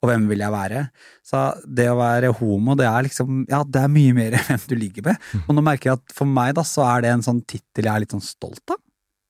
og 0.00 0.08
hvem 0.08 0.26
vil 0.30 0.40
jeg 0.42 0.52
være. 0.54 0.82
Så 1.24 1.40
det 1.68 1.86
å 1.92 1.98
være 1.98 2.30
homo, 2.38 2.74
det 2.76 2.86
er 2.88 3.04
liksom 3.04 3.42
Ja, 3.50 3.60
det 3.68 3.82
er 3.82 3.90
mye 3.92 4.14
mer 4.16 4.34
enn 4.38 4.46
hvem 4.48 4.66
du 4.70 4.76
ligger 4.80 5.10
med. 5.10 5.28
Og 5.46 5.54
nå 5.56 5.64
merker 5.64 5.90
jeg 5.92 6.00
at 6.00 6.14
for 6.16 6.28
meg, 6.28 6.54
da, 6.58 6.64
så 6.66 6.86
er 6.88 7.04
det 7.04 7.10
en 7.14 7.24
sånn 7.26 7.42
tittel 7.44 7.84
jeg 7.88 7.92
er 7.92 8.04
litt 8.06 8.14
sånn 8.16 8.24
stolt 8.24 8.74
av. 8.74 8.80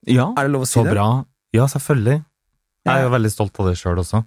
Ja, 0.09 0.31
Er 0.39 0.47
det 0.49 0.55
lov 0.55 0.65
å 0.65 0.69
si 0.71 0.79
så 0.79 0.85
det? 0.87 0.95
bra. 0.97 1.09
Ja, 1.55 1.67
selvfølgelig. 1.69 2.21
Jeg 2.87 2.95
er 2.97 3.03
jo 3.05 3.11
veldig 3.13 3.31
stolt 3.35 3.59
av 3.61 3.67
det 3.69 3.75
sjøl 3.77 3.99
også. 4.01 4.23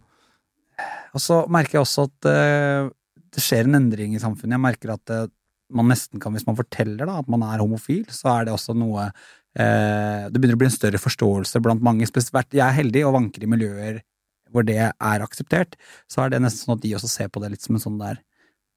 Og 1.13 1.21
så 1.21 1.43
merker 1.51 1.77
jeg 1.77 1.85
også 1.85 2.07
at 2.09 2.29
eh, 2.29 2.89
det 3.33 3.43
skjer 3.43 3.69
en 3.69 3.79
endring 3.79 4.15
i 4.15 4.21
samfunnet. 4.21 4.57
Jeg 4.57 4.65
merker 4.65 4.93
at 4.95 5.13
eh, 5.13 5.29
man 5.73 5.89
nesten 5.89 6.21
kan, 6.21 6.33
hvis 6.35 6.47
man 6.47 6.57
forteller 6.57 7.07
da, 7.09 7.19
at 7.21 7.29
man 7.31 7.45
er 7.47 7.61
homofil, 7.63 8.03
så 8.13 8.31
er 8.35 8.47
det 8.47 8.55
også 8.55 8.75
noe 8.77 9.07
eh, 9.07 10.25
Det 10.29 10.37
begynner 10.37 10.57
å 10.57 10.63
bli 10.63 10.69
en 10.69 10.75
større 10.75 11.01
forståelse 11.01 11.61
blant 11.63 11.85
mange. 11.85 12.09
Spesielt, 12.09 12.53
jeg 12.53 12.65
er 12.65 12.77
heldig 12.81 13.05
og 13.07 13.15
vanker 13.17 13.45
i 13.45 13.51
miljøer 13.53 14.01
hvor 14.53 14.65
det 14.67 14.77
er 14.85 15.25
akseptert. 15.25 15.77
Så 16.11 16.21
er 16.21 16.33
det 16.33 16.43
nesten 16.43 16.67
sånn 16.67 16.77
at 16.77 16.83
de 16.83 16.93
også 16.97 17.09
ser 17.09 17.31
på 17.33 17.41
det 17.41 17.55
litt 17.55 17.65
som 17.65 17.77
en 17.77 17.81
sånn 17.83 18.01
der 18.01 18.21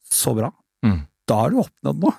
Så 0.06 0.32
bra. 0.36 0.52
Mm. 0.86 1.02
Da 1.28 1.40
har 1.42 1.52
du 1.52 1.60
oppnådd 1.60 2.04
noe. 2.04 2.14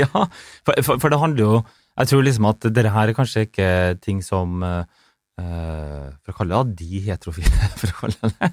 ja, 0.00 0.08
for, 0.66 0.82
for, 0.82 0.98
for 0.98 1.12
det 1.12 1.18
handler 1.22 1.44
jo 1.44 1.58
Jeg 2.00 2.08
tror 2.10 2.24
liksom 2.26 2.48
at 2.50 2.64
dette 2.66 2.90
her 2.90 3.12
er 3.12 3.14
kanskje 3.14 3.44
ikke 3.46 3.68
ting 4.02 4.18
som 4.26 4.64
eh, 4.66 5.04
For 5.36 6.32
å 6.32 6.36
kalle 6.38 6.58
det 6.70 6.80
de 6.80 7.00
heterofile, 7.04 7.70
for 7.80 7.92
å 7.92 7.96
kalle 8.00 8.30
det 8.32 8.50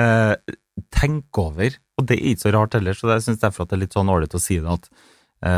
eh, 0.00 0.54
tenk 0.94 1.38
over, 1.38 1.76
og 1.98 2.06
det 2.08 2.16
er 2.16 2.32
ikke 2.32 2.42
så 2.42 2.54
rart 2.56 2.74
heller, 2.74 2.96
så 2.98 3.12
jeg 3.12 3.26
syns 3.28 3.42
derfor 3.42 3.68
det 3.68 3.76
er 3.76 3.84
litt 3.84 3.94
sånn 3.94 4.10
ålreit 4.10 4.34
å 4.34 4.42
si 4.42 4.58
det, 4.58 4.74
at 4.74 4.88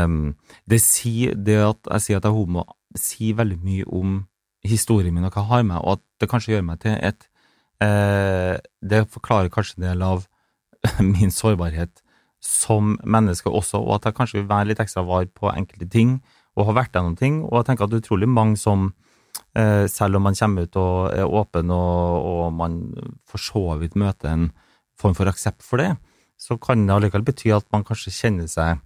um, 0.05 0.35
det, 0.69 0.79
sier, 0.83 1.33
det 1.33 1.57
at 1.65 1.89
jeg 1.95 2.05
sier 2.05 2.19
at 2.19 2.27
jeg 2.27 2.33
er 2.33 2.37
homo, 2.37 2.65
sier 2.97 3.39
veldig 3.39 3.57
mye 3.63 3.87
om 3.89 4.19
historien 4.67 5.15
min 5.15 5.25
og 5.25 5.33
hva 5.33 5.43
jeg 5.43 5.51
har 5.51 5.65
med, 5.71 5.79
og 5.81 5.97
at 5.97 6.03
det 6.21 6.29
kanskje 6.29 6.53
gjør 6.53 6.67
meg 6.67 6.81
til 6.83 6.93
et 6.93 7.27
uh, 7.81 8.55
Det 8.81 9.03
forklarer 9.13 9.53
kanskje 9.53 9.79
en 9.79 9.87
del 9.87 10.05
av 10.05 10.27
min 11.15 11.33
sårbarhet 11.33 12.03
som 12.43 12.95
menneske 13.01 13.49
også, 13.49 13.81
og 13.81 13.97
at 13.97 14.11
jeg 14.11 14.17
kanskje 14.19 14.39
vil 14.39 14.49
være 14.51 14.71
litt 14.71 14.81
ekstra 14.83 15.01
var 15.07 15.25
på 15.33 15.49
enkelte 15.49 15.89
ting, 15.89 16.19
og 16.57 16.69
har 16.69 16.77
vært 16.77 16.93
gjennom 16.93 17.17
ting, 17.17 17.41
og 17.45 17.59
jeg 17.59 17.71
tenker 17.71 17.85
at 17.85 17.91
det 17.93 17.99
er 17.99 18.05
utrolig 18.05 18.29
mange 18.29 18.57
som 18.61 18.91
eh, 18.91 19.06
selv 19.89 20.19
om 20.19 20.21
man 20.27 20.35
kommer 20.37 20.67
ut 20.67 20.75
og 20.77 21.15
er 21.17 21.25
åpen, 21.25 21.71
og, 21.73 22.25
og 22.29 22.51
man 22.53 22.75
for 23.25 23.41
så 23.41 23.63
vidt 23.81 23.95
møter 23.97 24.29
en 24.29 24.43
form 25.01 25.15
for 25.17 25.31
aksept 25.31 25.65
for 25.65 25.81
det, 25.81 25.95
så 26.37 26.59
kan 26.61 26.85
det 26.85 26.93
allikevel 26.93 27.25
bety 27.25 27.49
at 27.55 27.65
man 27.73 27.85
kanskje 27.87 28.13
kjenner 28.13 28.49
seg 28.51 28.83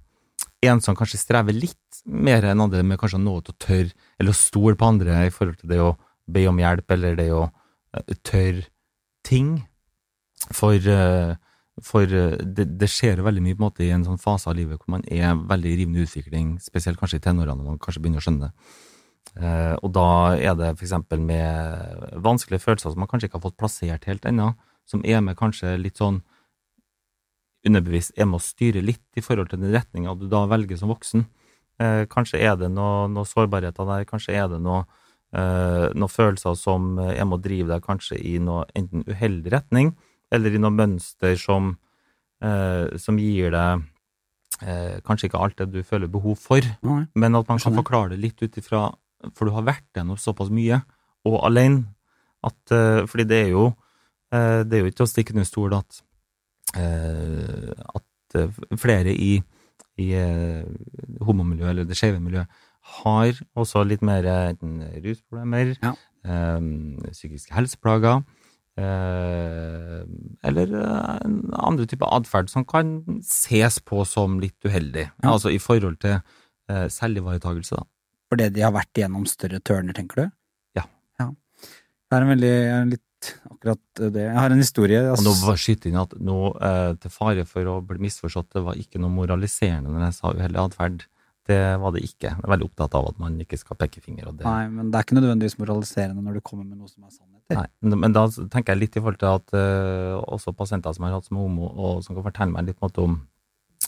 en 0.61 0.81
som 0.83 0.95
kanskje 0.97 1.19
strever 1.21 1.55
litt 1.57 2.01
mer 2.05 2.45
enn 2.45 2.61
andre 2.61 2.83
med 2.85 2.99
kanskje 3.01 3.21
noe 3.21 3.41
til 3.45 3.55
å 3.55 3.61
tørre, 3.65 3.93
eller 4.19 4.33
å 4.33 4.37
stole 4.37 4.77
på 4.77 4.87
andre 4.87 5.25
i 5.25 5.33
forhold 5.33 5.61
til 5.61 5.71
det 5.73 5.79
å 5.81 5.95
be 6.31 6.45
om 6.49 6.59
hjelp, 6.61 6.93
eller 6.95 7.17
det 7.17 7.29
å 7.33 7.45
eh, 7.47 8.13
tørre 8.21 8.67
ting. 9.27 9.55
For, 10.53 10.77
eh, 10.77 11.33
for 11.85 12.05
eh, 12.05 12.37
det, 12.41 12.67
det 12.77 12.89
skjer 12.89 13.21
jo 13.21 13.27
veldig 13.27 13.43
mye 13.45 13.57
på 13.57 13.61
en 13.63 13.67
måte 13.67 13.85
i 13.85 13.91
en 13.95 14.05
sånn 14.05 14.21
fase 14.21 14.49
av 14.51 14.57
livet 14.57 14.81
hvor 14.81 14.95
man 14.97 15.05
er 15.09 15.33
veldig 15.49 15.73
i 15.73 15.81
rivende 15.81 16.05
utvikling, 16.05 16.55
spesielt 16.61 17.01
kanskje 17.01 17.21
i 17.21 17.25
tenårene, 17.25 17.57
når 17.57 17.73
man 17.73 17.81
kanskje 17.81 18.03
begynner 18.03 18.21
å 18.21 18.27
skjønne 18.27 18.49
det. 18.49 18.71
Eh, 19.39 19.75
og 19.79 19.93
da 19.95 20.35
er 20.35 20.55
det 20.59 20.73
eksempel 20.73 21.21
med 21.23 22.19
vanskelige 22.23 22.63
følelser 22.65 22.91
som 22.91 22.99
man 22.99 23.09
kanskje 23.11 23.29
ikke 23.29 23.39
har 23.39 23.47
fått 23.47 23.59
plassert 23.61 24.07
helt 24.09 24.25
ennå, 24.27 24.51
som 24.87 25.03
er 25.07 25.21
med 25.23 25.39
kanskje 25.39 25.77
litt 25.79 26.01
sånn 26.01 26.19
underbevisst 27.67 28.17
er 28.17 28.27
med 28.27 28.39
å 28.39 28.43
styre 28.43 28.81
litt 28.83 29.05
i 29.15 29.23
forhold 29.23 29.51
til 29.51 29.61
den 29.61 29.71
retninga 29.75 30.15
du 30.17 30.25
da 30.31 30.47
velger 30.49 30.79
som 30.79 30.91
voksen. 30.91 31.27
Eh, 31.79 32.03
kanskje 32.11 32.41
er 32.41 32.57
det 32.59 32.71
noen 32.73 33.13
noe 33.15 33.29
sårbarheter 33.29 33.87
der, 33.87 34.07
kanskje 34.09 34.35
er 34.35 34.49
det 34.51 34.59
noen 34.63 34.83
eh, 35.31 35.87
noen 35.93 36.11
følelser 36.11 36.57
som 36.59 36.97
er 36.99 37.23
med 37.23 37.37
å 37.39 37.43
drive 37.43 37.69
deg 37.71 37.85
kanskje 37.85 38.19
i 38.19 38.35
noe 38.41 38.65
enten 38.75 39.05
uheldig 39.07 39.53
retning, 39.53 39.93
eller 40.33 40.55
i 40.55 40.61
noe 40.61 40.73
mønster 40.75 41.37
som, 41.39 41.75
eh, 42.43 42.97
som 42.99 43.19
gir 43.21 43.53
deg 43.55 43.85
eh, 44.65 44.97
kanskje 45.05 45.29
ikke 45.29 45.41
alt 45.41 45.57
det 45.61 45.69
du 45.71 45.81
føler 45.87 46.11
behov 46.11 46.39
for, 46.41 46.65
Nei. 46.85 47.05
men 47.15 47.37
at 47.37 47.47
man 47.49 47.61
kan 47.61 47.77
forklare 47.77 48.15
det 48.15 48.21
litt 48.25 48.43
ut 48.43 48.59
ifra 48.61 48.89
For 49.35 49.47
du 49.47 49.53
har 49.55 49.65
vært 49.67 49.87
gjennom 49.95 50.19
såpass 50.19 50.49
mye, 50.53 50.81
og 51.29 51.37
alene, 51.45 51.85
at 52.41 52.73
uh, 52.73 53.05
Fordi 53.05 53.27
det 53.29 53.37
er 53.37 53.49
jo 53.53 53.67
uh, 53.69 54.61
Det 54.65 54.73
er 54.73 54.79
jo 54.81 54.89
ikke 54.89 55.05
å 55.05 55.09
stikke 55.09 55.35
under 55.35 55.45
stol 55.45 55.75
at 55.77 55.99
uh, 56.73 57.69
at 57.93 58.07
flere 58.79 59.11
i, 59.11 59.41
i 59.99 60.05
homomiljøet, 61.19 61.69
eller 61.73 61.83
det 61.89 61.97
skeive 61.99 62.21
miljøet, 62.23 62.47
har 63.01 63.41
også 63.59 63.81
litt 63.83 64.05
mer 64.07 64.23
enten 64.23 64.77
rusproblemer, 65.03 65.73
Ja. 65.83 65.91
psykiske 67.11 67.51
helseplager, 67.51 68.23
eh, 68.79 69.99
eller 70.47 70.71
andre 71.59 71.89
typer 71.91 72.07
atferd 72.07 72.47
som 72.49 72.63
kan 72.63 73.19
ses 73.19 73.81
på 73.83 74.07
som 74.07 74.39
litt 74.39 74.63
uheldig. 74.63 75.09
Ja. 75.11 75.33
Altså 75.33 75.51
i 75.51 75.59
forhold 75.59 75.99
til 75.99 76.21
selvivaretagelse, 76.71 77.75
da. 77.75 77.83
Fordi 78.31 78.47
de 78.55 78.63
har 78.63 78.71
vært 78.71 78.95
igjennom 78.95 79.27
større 79.27 79.59
tørner, 79.59 79.95
tenker 79.95 80.21
du? 80.21 80.35
Ja. 80.79 80.85
ja. 81.19 81.29
Det 81.59 82.17
er 82.17 82.25
en 82.25 82.31
veldig 82.31 82.51
er 82.71 82.85
litt 82.93 83.31
akkurat 83.49 84.01
det. 84.01 84.23
Jeg 84.23 84.37
har 84.39 84.53
en 84.55 84.61
historie. 84.63 85.01
Og 85.11 85.23
nå 85.25 85.33
var 85.43 85.59
skyte 85.59 85.89
inn 85.89 85.99
at 85.99 86.13
nå, 86.17 86.37
eh, 86.63 86.91
til 87.03 87.13
fare 87.13 87.43
for 87.49 87.67
å 87.69 87.79
bli 87.85 87.99
misforstått, 88.07 88.53
det 88.55 88.63
var 88.65 88.79
ikke 88.79 89.01
noe 89.03 89.13
moraliserende 89.13 89.91
når 89.91 90.07
jeg 90.07 90.17
sa 90.17 90.31
uheldig 90.37 90.63
atferd. 90.63 91.03
Det 91.49 91.59
var 91.81 91.93
det 91.95 92.03
ikke. 92.05 92.29
Jeg 92.29 92.45
er 92.45 92.53
veldig 92.53 92.67
opptatt 92.69 92.95
av 92.97 93.09
at 93.09 93.19
man 93.19 93.35
ikke 93.41 93.59
skal 93.59 93.77
peke 93.79 94.01
finger. 94.03 94.29
Og 94.29 94.39
det, 94.39 94.45
Nei, 94.47 94.69
men 94.71 94.91
det 94.93 94.99
er 94.99 95.07
ikke 95.07 95.17
nødvendigvis 95.17 95.57
moraliserende 95.59 96.23
når 96.23 96.37
du 96.37 96.43
kommer 96.45 96.63
med 96.63 96.79
noe 96.79 96.89
som 96.89 97.03
er 97.03 97.11
sannheter. 97.11 97.57
Nei, 97.57 97.97
men, 97.97 98.15
da 98.15 98.27
tenker 98.31 98.75
jeg 98.75 98.83
litt 98.85 98.95
i 98.95 99.03
forhold 99.03 99.19
til 99.19 99.31
at 99.33 99.55
eh, 99.57 100.15
også 100.37 100.55
pasienter 100.55 100.95
som 100.95 101.07
har 101.07 101.17
hatt 101.17 101.27
som 101.27 101.41
homo, 101.41 101.67
og 101.67 102.05
som 102.05 102.15
kan 102.15 102.29
fortelle 102.29 102.55
meg 102.55 102.69
litt 102.69 103.01
om 103.01 103.19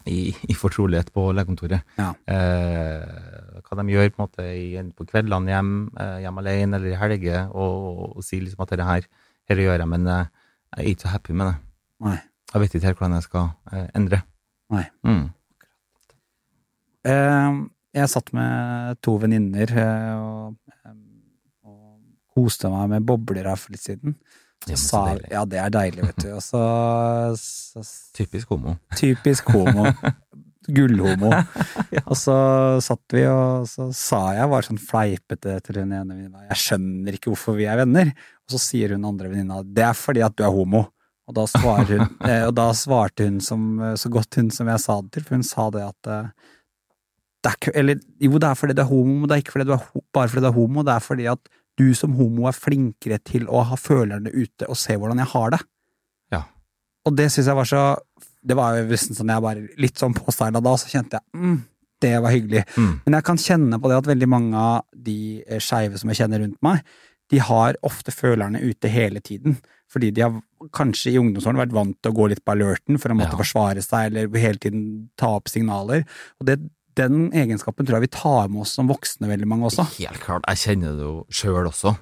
i, 0.10 0.34
i 0.50 0.56
fortrolighet 0.58 1.12
på 1.14 1.28
legekontoret, 1.38 1.84
Ja. 2.00 2.10
eh, 2.28 3.60
hva 3.64 3.78
de 3.80 3.86
gjør 3.94 4.10
på 4.12 4.18
en 4.20 4.24
måte 4.26 4.46
i, 4.58 4.82
på 4.98 5.06
kveldene 5.10 5.54
hjem, 5.54 5.74
eh, 6.00 6.18
hjemme 6.26 6.42
alene 6.44 6.80
eller 6.80 6.92
i 6.96 7.00
helger, 7.00 7.46
og, 7.54 7.86
og, 7.92 8.18
og 8.18 8.26
sier 8.26 8.42
liksom 8.44 8.64
at 8.66 8.74
dette 8.74 8.88
her, 8.90 9.08
her 9.50 9.62
gjør 9.64 9.78
jeg, 9.84 9.90
men 9.94 10.08
eh, 10.08 10.26
jeg 10.74 10.84
er 10.86 10.90
ikke 10.96 11.06
så 11.06 11.14
happy 11.14 11.34
med 11.38 11.52
det. 11.52 11.56
Nei. 12.08 12.18
Jeg 12.54 12.62
vet 12.62 12.76
ikke 12.76 12.88
helt 12.90 13.00
hvordan 13.02 13.18
jeg 13.20 13.28
skal 13.30 13.48
eh, 13.72 13.88
endre. 13.98 14.22
Nei. 14.74 14.84
Mm. 15.06 15.24
Jeg 17.94 18.10
satt 18.10 18.32
med 18.34 18.98
to 19.06 19.18
venninner 19.22 19.74
og, 20.18 20.56
og 21.68 22.00
koste 22.34 22.72
meg 22.74 22.90
med 22.96 23.06
bobler 23.06 23.50
her 23.52 23.60
for 23.60 23.76
litt 23.76 23.84
siden. 23.86 24.16
Ja, 24.70 24.78
sa, 24.80 25.02
ja, 25.32 25.44
det 25.50 25.60
er 25.60 25.72
deilig, 25.74 26.06
vet 26.08 26.22
du. 26.24 26.30
Og 26.38 26.44
så, 26.44 26.62
så 27.40 27.84
Typisk 28.16 28.54
homo. 28.54 28.78
Typisk 28.96 29.52
homo. 29.52 29.90
Gullhomo. 30.68 31.32
Og 32.10 32.16
så 32.16 32.36
satt 32.84 33.16
vi, 33.16 33.26
og 33.28 33.68
så 33.68 33.90
sa 33.98 34.22
jeg 34.38 34.48
bare 34.52 34.68
sånn 34.68 34.80
fleipete 34.80 35.58
til 35.66 35.82
hun 35.82 35.92
ene 35.92 36.16
venninna 36.16 36.46
Jeg 36.46 36.62
skjønner 36.62 37.18
ikke 37.18 37.34
hvorfor 37.34 37.58
vi 37.58 37.68
er 37.68 37.82
venner. 37.82 38.14
Og 38.48 38.56
så 38.56 38.62
sier 38.62 38.96
hun 38.96 39.08
andre 39.10 39.32
venninna 39.32 39.60
det 39.64 39.84
er 39.90 39.98
fordi 39.98 40.24
at 40.24 40.38
du 40.40 40.46
er 40.48 40.54
homo. 40.56 40.86
Og 41.28 41.36
da, 41.38 41.46
hun, 41.48 42.08
eh, 42.30 42.46
og 42.48 42.54
da 42.58 42.70
svarte 42.76 43.28
hun 43.28 43.40
som, 43.44 43.68
eh, 43.80 43.96
så 44.00 44.12
godt 44.12 44.40
hun 44.40 44.52
som 44.56 44.72
jeg 44.72 44.84
sa 44.84 44.98
det 45.04 45.14
til, 45.16 45.28
for 45.28 45.40
hun 45.40 45.48
sa 45.48 45.70
det 45.76 45.84
at 45.86 46.12
eh, 46.12 46.32
det 47.44 47.52
er 47.52 47.78
eller, 47.82 48.00
Jo, 48.24 48.40
det 48.40 48.48
er 48.50 48.60
fordi 48.60 48.76
du 48.76 48.82
er 48.84 48.88
homo, 48.88 49.20
men 49.20 49.28
det 49.28 49.36
er 49.36 49.44
ikke 49.44 49.58
fordi 49.58 49.68
du 49.68 49.76
er, 49.76 49.86
bare 50.16 50.32
fordi 50.32 50.46
du 50.46 50.50
er 50.50 50.58
homo. 50.58 50.84
Det 50.88 50.96
er 50.96 51.04
fordi 51.04 51.28
at 51.32 51.54
du 51.80 51.94
som 51.98 52.14
homo 52.20 52.48
er 52.50 52.58
flinkere 52.58 53.20
til 53.26 53.48
å 53.50 53.64
ha 53.70 53.78
følerne 53.80 54.30
ute 54.34 54.68
og 54.70 54.78
se 54.78 54.96
hvordan 55.00 55.22
jeg 55.24 55.32
har 55.34 55.54
det. 55.56 55.62
Ja. 56.36 56.42
Og 57.08 57.16
det 57.18 57.32
syns 57.34 57.50
jeg 57.50 57.58
var 57.58 57.70
så 57.70 57.84
Det 58.44 58.56
var 58.60 58.76
jo 58.76 58.98
sånn 59.00 59.32
jeg 59.32 59.44
bare 59.46 59.68
litt 59.80 59.98
sånn 60.02 60.14
påsteila 60.18 60.60
da, 60.60 60.74
så 60.76 60.90
kjente 60.92 61.16
jeg 61.22 61.40
mm, 61.40 61.60
det 62.04 62.18
var 62.20 62.34
hyggelig. 62.36 62.66
Mm. 62.76 62.92
Men 63.06 63.16
jeg 63.16 63.24
kan 63.30 63.40
kjenne 63.40 63.80
på 63.80 63.88
det 63.88 63.98
at 64.02 64.10
veldig 64.10 64.28
mange 64.28 64.60
av 64.60 64.82
de 64.92 65.16
eh, 65.48 65.62
skeive 65.64 66.00
som 66.02 66.12
jeg 66.12 66.20
kjenner 66.20 66.44
rundt 66.44 66.60
meg, 66.66 66.82
de 67.32 67.40
har 67.40 67.78
ofte 67.88 68.12
følerne 68.12 68.60
ute 68.60 68.92
hele 68.92 69.22
tiden. 69.24 69.56
Fordi 69.94 70.10
de 70.12 70.26
har 70.26 70.36
kanskje 70.76 71.14
i 71.14 71.20
ungdomsårene 71.22 71.62
vært 71.64 71.76
vant 71.78 71.96
til 72.02 72.12
å 72.12 72.18
gå 72.18 72.28
litt 72.34 72.44
på 72.44 72.52
alerten 72.56 73.00
for 73.00 73.14
å 73.14 73.18
måtte 73.18 73.38
Ja. 73.38 73.40
forsvare 73.40 73.82
seg, 73.86 74.12
eller 74.12 74.28
hele 74.44 74.60
tiden 74.60 74.84
ta 75.16 75.32
opp 75.38 75.48
signaler. 75.48 76.04
Og 76.42 76.48
det, 76.50 76.60
den 77.00 77.30
egenskapen 77.36 77.88
tror 77.88 78.00
jeg 78.00 78.08
vi 78.08 78.16
tar 78.16 78.50
med 78.52 78.64
oss 78.66 78.74
som 78.78 78.90
voksne, 78.92 79.30
veldig 79.30 79.48
mange 79.50 79.70
også. 79.70 79.86
Helt 79.98 80.22
klart. 80.24 80.46
Jeg 80.52 80.62
kjenner 80.64 80.98
det 80.98 81.08
jo 81.08 81.16
sjøl 81.34 81.70
også. 81.70 81.96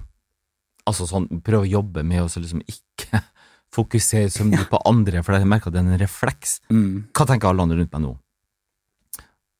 Altså 0.90 1.08
sånn, 1.10 1.28
prøve 1.46 1.68
å 1.68 1.72
jobbe 1.72 2.04
med 2.08 2.24
å 2.24 2.28
liksom 2.32 2.64
ikke 2.66 3.22
fokusere 3.76 4.32
så 4.34 4.48
mye 4.48 4.66
på 4.70 4.82
andre, 4.90 5.22
for 5.24 5.38
jeg 5.38 5.50
merker 5.50 5.72
at 5.72 5.78
det 5.78 5.84
er 5.84 5.94
en 5.94 6.02
refleks. 6.02 6.60
Mm. 6.74 7.08
Hva 7.16 7.28
tenker 7.30 7.52
alle 7.52 7.68
andre 7.68 7.80
rundt 7.82 7.96
meg 7.96 8.06
nå? 8.08 8.16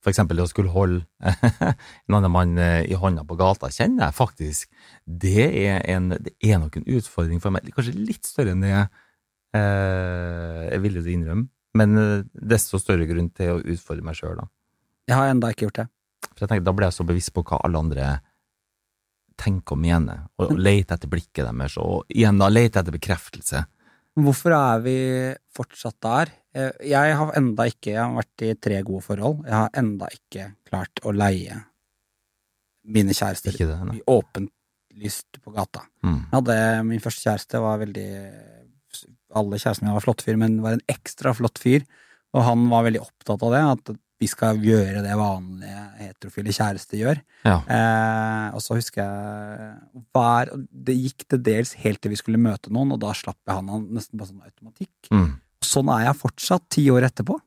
For 0.02 0.10
eksempel 0.10 0.38
det 0.38 0.44
å 0.48 0.50
skulle 0.50 0.72
holde 0.74 1.04
en 1.62 2.16
annen 2.16 2.32
mann 2.34 2.56
eh, 2.58 2.82
i 2.90 2.98
hånda 2.98 3.22
på 3.26 3.38
gata, 3.38 3.70
kjenner 3.70 4.08
jeg 4.08 4.16
faktisk 4.18 4.72
det 5.06 5.46
er, 5.46 5.78
en, 5.94 6.10
det 6.18 6.34
er 6.42 6.58
nok 6.58 6.80
en 6.80 6.88
utfordring 6.98 7.42
for 7.42 7.54
meg. 7.54 7.70
Kanskje 7.74 7.94
litt 7.94 8.26
større 8.26 8.56
enn 8.56 8.64
det 8.64 8.72
jeg 8.72 8.88
eh, 9.60 10.64
er 10.74 10.82
villig 10.82 11.04
til 11.04 11.12
å 11.12 11.14
innrømme, 11.20 11.46
men 11.78 12.02
eh, 12.02 12.16
desto 12.34 12.82
større 12.82 13.06
grunn 13.06 13.30
til 13.36 13.54
å 13.54 13.62
utfordre 13.62 14.08
meg 14.08 14.18
sjøl, 14.18 14.42
da. 14.42 14.48
Jeg 15.12 15.18
har 15.20 15.30
enda 15.32 15.50
ikke 15.52 15.66
gjort 15.68 15.82
det. 15.82 15.88
For 16.32 16.44
jeg 16.46 16.52
tenker, 16.54 16.64
Da 16.64 16.72
blir 16.76 16.88
jeg 16.88 16.96
så 16.96 17.04
bevisst 17.06 17.32
på 17.36 17.44
hva 17.44 17.60
alle 17.66 17.80
andre 17.82 18.06
tenker 19.42 19.74
og 19.76 19.80
mener, 19.82 20.26
og 20.40 20.52
leter 20.60 20.96
etter 20.96 21.10
blikket 21.10 21.46
deres, 21.48 21.76
og 21.80 22.04
igjen 22.12 22.38
da 22.40 22.48
leter 22.52 22.82
etter 22.82 22.94
bekreftelse. 22.94 23.64
Hvorfor 24.22 24.52
er 24.54 24.82
vi 24.84 24.96
fortsatt 25.56 25.96
der? 26.04 26.32
Eh, 26.54 26.70
Jeg 26.92 27.16
har 27.16 27.32
enda 27.38 27.64
ikke, 27.70 27.94
jeg 27.94 28.02
har 28.02 28.12
vært 28.18 28.44
i 28.44 28.54
tre 28.60 28.82
gode 28.86 29.02
forhold, 29.06 29.44
jeg 29.48 29.56
har 29.56 29.70
enda 29.80 30.08
ikke 30.12 30.50
klart 30.68 31.00
å 31.02 31.14
leie 31.16 31.62
mine 32.84 33.14
kjærester 33.16 33.54
Ikke 33.54 33.70
det? 33.70 33.78
Nei. 33.88 34.00
åpent 34.10 34.50
lyst 35.00 35.38
på 35.42 35.52
gata. 35.54 35.86
Mm. 36.04 36.18
Jeg 36.28 36.36
hadde, 36.36 36.56
min 36.84 37.00
første 37.00 37.24
kjæreste 37.24 37.60
var 37.62 37.78
veldig 37.80 38.08
Alle 39.32 39.56
kjærestene 39.56 39.86
mine 39.88 39.96
var 39.96 40.04
flott 40.04 40.20
fyr, 40.26 40.36
men 40.36 40.58
var 40.60 40.74
en 40.76 40.82
ekstra 40.92 41.32
flott 41.32 41.56
fyr. 41.62 41.86
Og 42.36 42.44
han 42.44 42.66
var 42.68 42.84
veldig 42.84 43.00
opptatt 43.00 43.40
av 43.46 43.54
det, 43.54 43.62
at 43.72 43.94
vi 44.22 44.28
skal 44.30 44.60
gjøre 44.62 45.02
det 45.02 45.14
vanlige 45.18 45.84
heterofile 45.98 46.54
kjærester 46.54 47.00
gjør. 47.00 47.22
Ja. 47.46 47.56
Eh, 47.66 48.48
og 48.54 48.62
så 48.62 48.76
husker 48.78 49.02
jeg 49.02 50.02
hver, 50.14 50.52
Det 50.70 50.94
gikk 50.94 51.24
til 51.26 51.42
dels 51.42 51.74
helt 51.82 52.02
til 52.02 52.12
vi 52.14 52.20
skulle 52.20 52.42
møte 52.42 52.70
noen, 52.70 52.94
og 52.94 53.00
da 53.02 53.14
slapp 53.16 53.40
jeg 53.42 53.56
han 53.58 53.70
av 53.72 53.82
nesten 53.82 54.20
på 54.20 54.28
sånn 54.28 54.44
automatikk. 54.44 54.92
Mm. 55.10 55.32
Sånn 55.62 55.90
er 55.94 56.06
jeg 56.06 56.20
fortsatt, 56.20 56.68
ti 56.74 56.86
år 56.94 57.08
etterpå. 57.08 57.38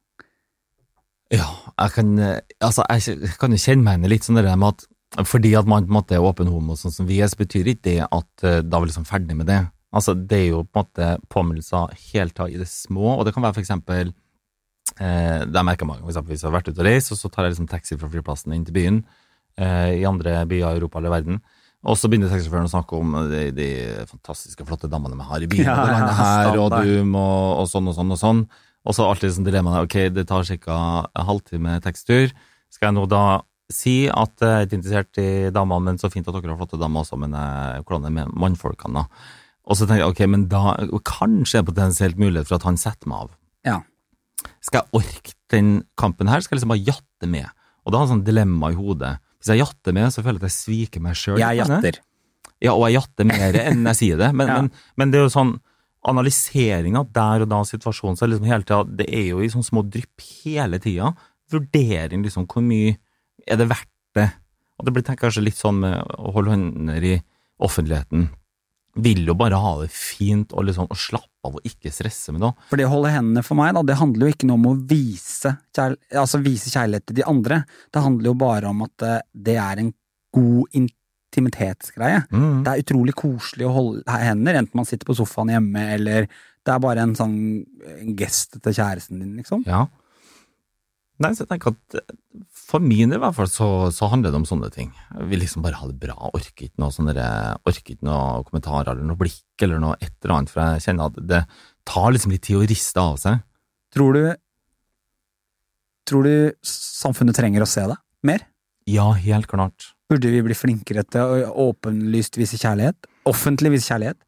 Ja, 1.33 1.47
jeg 1.79 1.95
kan, 1.95 2.11
eh, 2.19 2.41
altså, 2.59 2.83
jeg 2.91 3.31
kan 3.39 3.55
jo 3.55 3.61
kjenne 3.61 3.85
meg 3.85 3.97
igjen 3.97 4.13
litt 4.13 4.27
sånn 4.27 4.39
det 4.39 4.45
der 4.47 4.59
med 4.59 4.75
at 4.75 4.91
fordi 5.23 5.53
at 5.55 5.67
man 5.69 5.85
på 5.85 5.93
en 5.93 5.95
måte 5.95 6.15
er 6.17 6.25
åpen 6.27 6.49
homo, 6.51 6.75
sånn 6.75 6.91
som 6.91 7.07
vi 7.07 7.21
er, 7.23 7.29
så 7.31 7.39
betyr 7.39 7.69
ikke 7.71 7.87
det 7.87 7.99
at 8.03 8.43
eh, 8.43 8.59
da 8.65 8.77
er 8.77 8.83
vi 8.83 8.89
liksom 8.89 9.07
ferdig 9.07 9.37
med 9.39 9.47
det. 9.47 9.61
Altså, 9.95 10.11
det 10.11 10.41
er 10.41 10.49
jo 10.49 10.65
på 10.67 10.81
en 10.81 10.83
måte 10.83 11.09
påminnelser 11.31 11.93
helt 12.11 12.39
av 12.43 12.51
i 12.51 12.59
det 12.59 12.67
små, 12.67 13.13
og 13.15 13.23
det 13.23 13.31
kan 13.35 13.45
være 13.45 13.55
for 13.55 13.63
eksempel 13.63 14.11
Det 14.95 15.51
har 15.51 15.59
jeg 15.59 15.67
merka 15.67 15.87
mange 15.87 16.05
ganger, 16.05 16.23
hvis 16.29 16.43
jeg 16.43 16.49
har 16.49 16.55
vært 16.55 16.69
ute 16.71 16.79
og 16.79 16.87
reist, 16.87 17.11
og 17.11 17.19
så 17.19 17.31
tar 17.31 17.45
jeg 17.45 17.55
liksom 17.55 17.69
taxi 17.71 17.97
fra 17.99 18.09
flyplassen 18.11 18.55
inn 18.55 18.65
til 18.67 18.75
byen, 18.77 19.01
eh, 19.59 19.99
i 19.99 20.05
andre 20.07 20.37
byer 20.47 20.69
i 20.69 20.77
Europa 20.79 21.01
eller 21.01 21.11
verden, 21.11 21.41
og 21.85 21.97
så 21.99 22.09
begynner 22.09 22.31
taxisjåføren 22.31 22.69
å 22.69 22.71
snakke 22.71 22.97
om 22.97 23.17
de, 23.29 23.41
de 23.53 23.67
fantastiske, 24.09 24.65
flotte 24.65 24.89
damene 24.89 25.19
vi 25.19 25.27
har 25.29 25.43
i 25.43 25.49
byen, 25.51 25.67
Ja, 25.67 25.75
det 25.85 25.97
ja, 25.99 26.13
her, 26.19 26.61
og 26.63 26.77
du 26.81 27.03
må, 27.05 27.25
og 27.59 27.67
sånn 27.69 27.91
og 27.91 27.97
sånn 27.97 28.15
og 28.15 28.21
sånn. 28.21 28.45
Og 28.85 28.93
så 28.93 29.05
alltid 29.05 29.33
sånn 29.33 29.45
dilemmaet, 29.47 29.85
ok, 29.85 29.97
det 30.13 30.27
tar 30.29 30.45
ca. 30.65 30.79
en 31.09 31.27
halvtime 31.27 31.77
taxitur. 31.85 32.33
Skal 32.73 32.89
jeg 32.89 32.97
nå 32.97 33.05
da 33.09 33.25
si 33.73 33.95
at 34.09 34.41
jeg 34.41 34.51
er 34.51 34.67
ikke 34.67 34.77
interessert 34.77 35.21
i 35.21 35.29
damene, 35.53 35.89
men 35.89 36.01
så 36.01 36.11
fint 36.13 36.27
at 36.29 36.37
dere 36.37 36.53
har 36.53 36.59
flotte 36.59 36.81
damer 36.81 37.01
også, 37.01 37.17
men 37.21 37.33
eh, 37.37 37.81
hvordan 37.81 38.05
er 38.05 38.11
det 38.11 38.17
med 38.19 38.37
mannfolkene 38.45 39.01
da? 39.01 39.25
Og 39.65 39.77
så 39.77 39.87
tenker 39.89 40.03
jeg, 40.03 40.13
ok, 40.13 40.21
men 40.29 40.45
da 40.49 40.75
kanskje 41.05 41.59
er 41.59 41.63
det 41.63 41.71
potensielt 41.71 42.21
mulighet 42.21 42.49
for 42.49 42.59
at 42.59 42.67
han 42.67 42.77
setter 42.77 43.09
meg 43.09 43.25
av. 43.25 43.31
Ja. 43.65 43.79
Skal 44.63 44.81
jeg 44.83 45.01
orke 45.01 45.33
den 45.53 45.69
kampen 45.99 46.27
her, 46.31 46.41
skal 46.43 46.55
jeg 46.55 46.61
liksom 46.63 46.73
bare 46.73 46.85
jatte 46.87 47.29
med? 47.29 47.47
Og 47.85 47.93
da 47.93 47.99
har 47.99 48.07
jeg 48.07 48.13
sånn 48.15 48.25
dilemma 48.27 48.71
i 48.73 48.77
hodet. 48.79 49.13
Hvis 49.39 49.51
jeg 49.53 49.61
jatter 49.61 49.93
med, 49.93 50.09
så 50.13 50.23
føler 50.25 50.39
jeg 50.39 50.43
at 50.43 50.49
jeg 50.49 50.57
sviker 50.57 51.03
meg 51.05 51.17
sjøl. 51.19 51.37
Jeg 51.41 51.59
jatter. 51.61 51.99
Ja, 52.63 52.73
og 52.73 52.85
jeg 52.87 52.97
jatter 52.99 53.27
mer 53.29 53.57
enn 53.61 53.85
jeg 53.91 53.99
sier 53.99 54.17
det. 54.21 54.31
Men, 54.33 54.47
Ja. 54.51 54.59
men, 54.61 54.71
men 54.97 55.11
det 55.13 55.19
er 55.19 55.27
jo 55.27 55.33
sånn 55.35 55.55
analyseringa 56.05 57.01
der 57.13 57.43
og 57.45 57.49
da 57.49 57.59
av 57.63 57.67
situasjonen, 57.69 58.17
så 58.17 58.25
er 58.25 58.33
liksom 58.33 58.49
hele 58.49 58.65
tida 58.65 58.83
Det 59.01 59.07
er 59.09 59.27
jo 59.31 59.39
i 59.41 59.49
sånne 59.49 59.65
små 59.69 59.83
drypp 59.89 60.25
hele 60.45 60.79
tida. 60.81 61.11
Vurdering, 61.53 62.25
liksom, 62.25 62.47
hvor 62.49 62.65
mye 62.65 62.95
er 63.45 63.59
det 63.61 63.69
verdt 63.69 63.91
det? 64.17 64.29
Og 64.79 64.85
det 64.87 64.93
blir 64.95 65.05
tenkt 65.07 65.21
kanskje 65.23 65.43
litt 65.45 65.57
sånn 65.59 65.77
med 65.83 66.01
å 66.19 66.33
holde 66.35 66.51
hånder 66.53 67.05
i 67.05 67.15
offentligheten. 67.63 68.27
Vil 68.95 69.25
jo 69.27 69.35
bare 69.35 69.59
ha 69.59 69.71
det 69.81 69.89
fint 69.91 70.53
og 70.55 70.67
liksom 70.69 70.87
og 70.87 70.99
slappe 70.99 71.47
av 71.47 71.57
og 71.59 71.67
ikke 71.67 71.91
stresse 71.93 72.31
med 72.31 72.43
noe. 72.45 72.55
For 72.69 72.79
det 72.79 72.87
å 72.87 72.93
holde 72.93 73.11
hendene 73.11 73.43
for 73.45 73.59
meg, 73.59 73.73
da, 73.75 73.83
det 73.85 73.97
handler 73.99 74.29
jo 74.29 74.35
ikke 74.35 74.47
noe 74.49 74.59
om 74.61 74.69
å 74.69 74.77
vise, 74.87 75.51
kjærl 75.75 75.97
altså 76.21 76.39
vise 76.45 76.71
kjærlighet 76.71 77.07
til 77.09 77.19
de 77.19 77.25
andre. 77.27 77.61
Det 77.91 78.03
handler 78.05 78.31
jo 78.31 78.37
bare 78.45 78.71
om 78.71 78.85
at 78.87 79.05
eh, 79.05 79.19
det 79.49 79.57
er 79.61 79.83
en 79.83 79.91
god 80.35 80.79
intimitetsgreie. 80.79 82.23
Mm. 82.31 82.63
Det 82.63 82.71
er 82.71 82.85
utrolig 82.85 83.17
koselig 83.19 83.67
å 83.67 83.75
holde 83.75 84.19
hender, 84.23 84.61
enten 84.61 84.79
man 84.79 84.87
sitter 84.87 85.09
på 85.09 85.17
sofaen 85.19 85.51
hjemme, 85.53 85.85
eller 85.97 86.29
det 86.65 86.73
er 86.73 86.81
bare 86.81 87.03
en 87.05 87.13
sånn 87.17 87.37
gest 88.17 88.57
til 88.57 88.79
kjæresten 88.79 89.21
din, 89.21 89.35
liksom. 89.41 89.67
Ja. 89.67 89.85
Nei, 91.21 91.31
så 91.35 91.45
jeg 91.45 91.51
tenker 91.53 91.75
at 91.75 91.99
eh, 91.99 92.15
for 92.65 92.81
min 92.81 93.11
del 93.11 93.19
i 93.19 93.21
hvert 93.21 93.35
fall 93.37 93.49
så, 93.51 93.67
så 93.93 94.07
handler 94.09 94.33
det 94.33 94.39
om 94.39 94.47
sånne 94.49 94.71
ting. 94.73 94.89
Jeg 95.13 95.27
vil 95.29 95.43
liksom 95.43 95.65
bare 95.65 95.77
ha 95.77 95.89
det 95.89 95.99
bra. 96.01 96.15
Orker 96.31 96.65
ikke 96.67 96.81
noe 96.81 96.93
sånne 96.93 97.13
orker 97.61 97.93
ikke 97.93 98.07
noe 98.07 98.41
kommentarer 98.47 98.95
eller 98.95 99.05
noe 99.05 99.19
blikk 99.19 99.65
eller 99.65 99.81
noe 99.83 99.99
et 99.99 100.13
eller 100.23 100.37
annet, 100.39 100.53
for 100.53 100.63
jeg 100.63 100.85
kjenner 100.87 101.11
at 101.11 101.19
det 101.29 101.43
tar 101.85 102.09
liksom 102.15 102.33
litt 102.33 102.45
tid 102.47 102.57
å 102.57 102.65
riste 102.65 103.03
av 103.03 103.21
seg. 103.21 103.45
Tror 103.95 104.17
du 104.17 104.25
Tror 106.05 106.21
du 106.21 106.33
samfunnet 106.61 107.33
trenger 107.33 107.63
å 107.65 107.69
se 107.69 107.81
det 107.89 107.95
mer? 108.29 108.43
Ja, 108.85 109.07
helt 109.17 109.47
klart. 109.49 109.87
Burde 110.05 110.29
vi 110.29 110.43
bli 110.45 110.53
flinkere 110.53 111.01
til 111.09 111.47
å 111.49 111.69
åpenlyst 111.71 112.37
vise 112.37 112.59
kjærlighet? 112.61 113.07
Offentlig 113.25 113.71
vise 113.73 113.89
kjærlighet? 113.89 114.19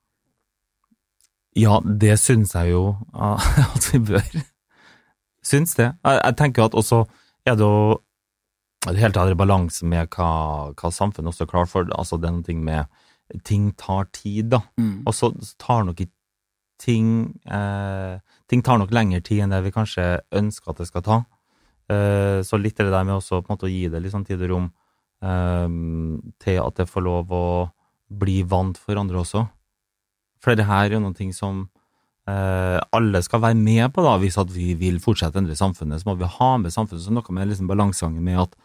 Ja, 1.58 1.78
det 1.86 2.16
syns 2.22 2.56
jeg 2.58 2.74
jo 2.74 2.96
at 3.76 3.92
vi 3.92 4.02
bør. 4.10 4.42
Syns 5.46 5.78
det. 5.78 5.92
Jeg, 6.02 6.18
jeg 6.24 6.38
tenker 6.42 6.66
at 6.66 6.78
også 6.78 7.04
er 7.46 7.56
det 7.60 7.66
jo 7.66 8.02
det 8.96 9.02
hele 9.02 9.16
tatt 9.16 9.34
balanse 9.40 9.86
med 9.86 10.10
hva, 10.16 10.30
hva 10.78 10.92
samfunnet 10.94 11.34
også 11.34 11.46
er 11.46 11.52
klar 11.52 11.70
for. 11.70 11.90
Altså, 11.98 12.20
er 12.22 12.36
noe 12.36 12.62
med 12.62 13.04
Ting 13.44 13.74
tar 13.76 14.06
tid, 14.16 14.54
da. 14.54 14.62
Mm. 14.80 15.02
Og 15.04 15.12
så 15.12 15.28
tar 15.60 15.84
nok 15.84 16.00
ikke 16.00 16.14
ting 16.80 17.08
eh, 17.44 18.20
Ting 18.48 18.62
tar 18.64 18.78
nok 18.80 18.94
lengre 18.96 19.20
tid 19.20 19.44
enn 19.44 19.52
det 19.52 19.66
vi 19.66 19.74
kanskje 19.76 20.22
ønsker 20.32 20.72
at 20.72 20.80
det 20.80 20.88
skal 20.88 21.04
ta. 21.04 21.18
Eh, 21.92 22.40
så 22.48 22.60
litt 22.60 22.80
det 22.80 22.88
der 22.88 23.04
med 23.04 23.18
også 23.18 23.42
på 23.42 23.50
en 23.50 23.58
måte 23.58 23.68
å 23.68 23.72
gi 23.72 23.88
det 23.92 24.00
litt 24.04 24.14
sånn 24.14 24.24
tid 24.28 24.46
og 24.46 24.52
rom 24.54 24.70
eh, 25.24 25.68
til 26.44 26.62
at 26.64 26.80
det 26.80 26.88
får 26.88 27.04
lov 27.04 27.34
å 27.36 27.48
bli 28.08 28.42
vant 28.48 28.80
for 28.80 29.00
andre 29.00 29.20
også. 29.20 29.44
For 30.44 30.56
det 30.56 30.68
her 30.70 30.94
er 30.94 31.04
noen 31.04 31.18
ting 31.18 31.34
som 31.36 31.66
eh, 32.30 32.80
alle 32.96 33.24
skal 33.26 33.44
være 33.44 33.60
med 33.60 33.92
på, 33.96 34.04
da. 34.06 34.16
Hvis 34.22 34.40
at 34.40 34.52
vi 34.54 34.74
vil 34.80 35.02
fortsette 35.04 35.40
å 35.40 35.44
endre 35.44 35.58
samfunnet, 35.60 36.04
så 36.04 36.12
må 36.12 36.18
vi 36.20 36.32
ha 36.38 36.52
med 36.62 36.76
samfunnet 36.76 37.04
så 37.04 37.16
noe 37.16 37.36
med 37.36 37.52
liksom 37.52 37.72
balansegangen 37.72 38.24
med 38.24 38.46
at 38.46 38.56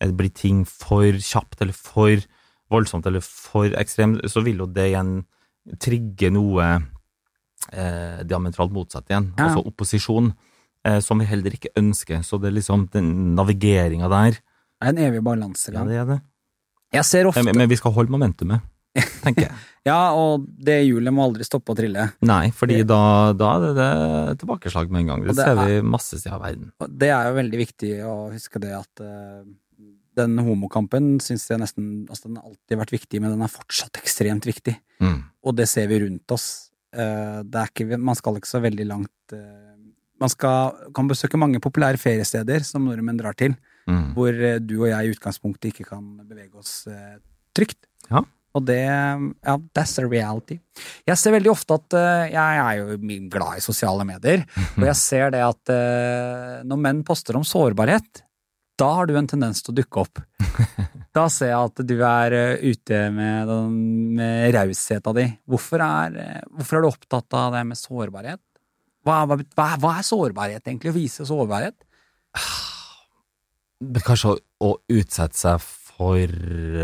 blir 0.00 0.32
ting 0.34 0.64
for 0.68 1.02
kjapt 1.16 1.62
eller 1.64 1.72
for 1.76 2.16
voldsomt 2.70 3.06
eller 3.06 3.22
for 3.24 3.70
ekstremt, 3.78 4.20
så 4.28 4.42
vil 4.44 4.58
jo 4.64 4.66
det 4.66 4.90
igjen 4.92 5.24
trigge 5.82 6.30
noe 6.34 6.66
eh, 7.72 8.22
diametralt 8.26 8.72
motsatt 8.74 9.08
igjen, 9.10 9.32
Ja. 9.38 9.48
altså 9.48 9.64
opposisjon, 9.66 10.32
eh, 10.84 11.00
som 11.00 11.18
vi 11.18 11.24
heller 11.26 11.50
ikke 11.56 11.72
ønsker. 11.76 12.22
Så 12.22 12.38
det 12.40 12.48
er 12.52 12.58
liksom 12.60 12.88
den 12.92 13.34
navigeringa 13.34 14.08
der. 14.12 14.30
Det 14.80 14.86
er 14.86 14.88
en 14.92 14.98
evig 14.98 15.22
Ja, 15.24 15.84
det 15.84 15.96
er 15.96 16.04
det. 16.06 16.20
Jeg 16.92 17.04
ser 17.04 17.24
ofte 17.26 17.42
Men, 17.42 17.56
men 17.56 17.68
vi 17.68 17.76
skal 17.76 17.92
holde 17.92 18.10
momentumet, 18.10 18.60
tenker 19.22 19.48
jeg. 19.48 19.52
Ja, 19.86 20.10
og 20.18 20.42
det 20.58 20.80
hjulet 20.88 21.14
må 21.14 21.22
aldri 21.22 21.44
stoppe 21.46 21.70
å 21.70 21.76
trille. 21.78 22.08
Nei, 22.26 22.50
fordi 22.50 22.80
da, 22.82 23.32
da 23.38 23.52
er 23.54 23.60
det, 23.62 23.74
det 23.78 24.38
tilbakeslag 24.40 24.90
med 24.90 25.04
en 25.04 25.06
gang. 25.12 25.20
Det, 25.22 25.36
det 25.36 25.44
ser 25.44 25.60
er- 25.62 25.68
vi 25.68 25.76
masse 25.86 26.18
steder 26.18 26.34
i 26.34 26.42
verden. 26.42 26.72
Det 26.98 27.10
er 27.14 27.28
jo 27.28 27.36
veldig 27.36 27.58
viktig 27.60 27.90
å 28.02 28.14
huske 28.32 28.58
det 28.64 28.72
at 28.74 29.02
eh, 29.06 29.44
den 30.16 30.38
homokampen 30.42 31.16
syns 31.22 31.46
jeg 31.50 31.60
nesten 31.60 32.06
altså 32.08 32.28
Den 32.30 32.38
har 32.40 32.48
alltid 32.50 32.80
vært 32.80 32.94
viktig, 32.94 33.20
men 33.22 33.34
den 33.34 33.44
er 33.44 33.52
fortsatt 33.52 34.00
ekstremt 34.00 34.48
viktig. 34.48 34.76
Mm. 35.02 35.20
Og 35.46 35.56
det 35.58 35.68
ser 35.70 35.88
vi 35.90 36.00
rundt 36.02 36.32
oss. 36.34 36.46
Eh, 36.96 37.40
er 37.44 37.70
ikke, 37.70 37.98
man 38.00 38.16
skal 38.16 38.38
ikke 38.38 38.48
så 38.48 38.62
veldig 38.64 38.86
langt 38.88 39.34
eh, 39.36 39.62
Man 40.16 40.30
skal, 40.32 40.72
kan 40.96 41.10
besøke 41.10 41.36
mange 41.36 41.60
populære 41.60 42.00
feriesteder 42.00 42.64
som 42.64 42.86
nordmenn 42.88 43.18
drar 43.20 43.36
til, 43.36 43.56
Mm. 43.86 44.14
hvor 44.16 44.34
eh, 44.34 44.56
du 44.58 44.80
og 44.80 44.88
jeg 44.88 45.06
i 45.06 45.10
utgangspunktet 45.14 45.68
ikke 45.70 45.84
kan 45.86 46.02
bevege 46.26 46.58
oss 46.58 46.88
trygt. 47.54 47.84
Ja. 48.10 48.24
Og 48.56 48.64
det 48.66 48.80
Ja, 48.82 49.54
that's 49.76 49.94
a 50.02 50.08
reality. 50.08 50.56
Jeg 51.06 51.20
ser 51.20 51.36
veldig 51.36 51.52
ofte 51.52 51.76
at 51.76 51.94
Jeg 52.32 52.58
er 52.64 52.80
jo 52.80 52.96
glad 53.30 53.58
i 53.58 53.62
sosiale 53.62 54.02
medier, 54.08 54.42
og 54.80 54.88
jeg 54.88 54.96
ser 54.96 55.30
det 55.30 55.44
at 55.44 55.70
når 56.66 56.82
menn 56.82 57.04
poster 57.06 57.36
om 57.38 57.44
sårbarhet, 57.46 58.25
da 58.78 58.88
har 58.98 59.08
du 59.08 59.14
en 59.16 59.28
tendens 59.30 59.62
til 59.64 59.72
å 59.74 59.78
dukke 59.82 60.04
opp. 60.04 60.22
Da 61.16 61.30
ser 61.32 61.48
jeg 61.48 61.56
at 61.70 61.80
du 61.88 61.94
er 62.04 62.34
eh, 62.36 62.64
ute 62.74 62.96
med, 63.08 63.48
den- 63.48 64.16
med 64.18 64.50
rausheta 64.52 65.14
di. 65.16 65.22
Hvorfor 65.48 65.80
er, 65.80 66.16
eh, 66.20 66.42
hvorfor 66.52 66.76
er 66.76 66.84
du 66.84 66.88
opptatt 66.90 67.36
av 67.40 67.54
det 67.56 67.62
med 67.70 67.78
sårbarhet? 67.80 68.42
Hva, 69.00 69.22
hva, 69.30 69.38
hva, 69.80 69.94
er 69.96 70.04
sårbarhet, 70.04 70.60
egentlig? 70.68 70.92
Å 70.92 70.96
vise 70.98 71.24
sårbarhet? 71.24 71.86
Kanskje 74.04 74.34
å, 74.34 74.36
å 74.60 74.70
utsette 74.92 75.40
seg 75.40 75.64
for 75.64 76.36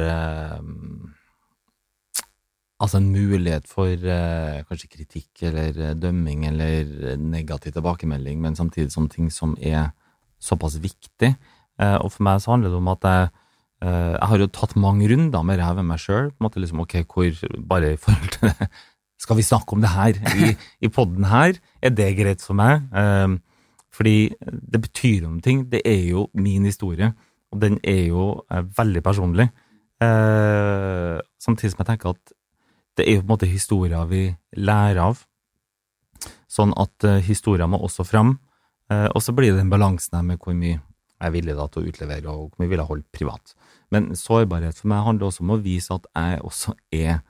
eh, 0.07 0.59
Altså 2.83 2.99
en 2.99 3.13
mulighet 3.13 3.69
for 3.71 3.93
eh, 3.95 4.63
kanskje 4.67 4.89
kritikk 4.97 5.45
eller 5.53 5.93
dømming 6.01 6.49
eller 6.49 7.19
negativ 7.21 7.77
tilbakemelding, 7.77 8.41
men 8.43 8.57
samtidig 8.59 8.91
som 8.97 9.13
ting 9.13 9.29
som 9.31 9.53
er 9.61 9.93
såpass 10.43 10.81
viktig. 10.83 11.35
Eh, 11.81 11.99
og 11.99 12.13
for 12.15 12.27
meg 12.27 12.43
så 12.43 12.55
handler 12.55 12.73
det 12.73 12.81
om 12.81 12.91
at 12.93 13.07
jeg 13.09 13.29
eh, 13.83 14.13
Jeg 14.13 14.29
har 14.31 14.43
jo 14.43 14.49
tatt 14.53 14.75
mange 14.77 15.09
runder 15.09 15.45
med 15.47 15.63
her 15.63 15.77
ved 15.79 15.89
meg 15.89 16.03
sjøl. 16.03 16.33
Liksom, 16.41 16.83
ok, 16.85 16.97
hvor 17.09 17.63
Bare 17.69 17.95
i 17.95 18.01
forhold 18.01 18.35
til 18.37 18.51
det 18.51 18.69
Skal 19.23 19.39
vi 19.39 19.47
snakke 19.47 19.77
om 19.77 19.81
det 19.81 19.93
her 19.93 20.19
i, 20.35 20.57
i 20.83 20.89
poden 20.89 21.25
her? 21.31 21.55
Er 21.81 21.91
det 21.91 22.17
greit 22.19 22.43
for 22.43 22.59
meg? 22.59 22.83
Eh, 22.93 23.39
fordi 23.93 24.33
det 24.43 24.81
betyr 24.81 25.23
noen 25.23 25.43
ting. 25.45 25.67
Det 25.71 25.83
er 25.85 26.09
jo 26.09 26.27
min 26.35 26.65
historie, 26.65 27.13
og 27.53 27.61
den 27.61 27.77
er 27.85 28.07
jo 28.09 28.41
veldig 28.49 29.03
personlig. 29.05 29.51
Samtidig 30.01 31.75
som 31.75 31.83
jeg 31.83 31.89
tenker 31.91 32.15
at 32.17 32.33
det 32.97 33.05
er 33.05 33.19
jo 33.19 33.21
på 33.21 33.27
en 33.27 33.33
måte 33.35 33.51
historier 33.51 34.09
vi 34.09 34.23
lærer 34.57 35.03
av. 35.05 35.21
Sånn 36.49 36.73
at 36.73 37.05
historier 37.29 37.69
må 37.69 37.83
også 37.85 38.09
fram. 38.09 38.39
Og 38.89 39.21
så 39.21 39.37
blir 39.37 39.53
det 39.53 39.61
den 39.61 39.71
balansen 39.71 40.17
her 40.17 40.25
med 40.25 40.41
hvor 40.41 40.57
mye 40.57 40.81
jeg 41.23 41.35
villig 41.37 41.57
da 41.59 41.67
til 41.71 41.83
å 41.83 41.93
utlevere, 41.93 42.33
og 42.33 42.53
hvor 42.53 42.63
mye 42.63 42.71
vil 42.73 42.83
jeg 42.83 42.91
holde 42.91 43.15
privat. 43.15 43.55
Men 43.95 44.13
sårbarhet 44.19 44.79
for 44.79 44.91
meg 44.93 45.05
handler 45.07 45.29
også 45.29 45.45
om 45.45 45.55
å 45.55 45.63
vise 45.63 45.95
at 45.95 46.07
jeg 46.11 46.45
også 46.49 46.77
er 46.97 47.21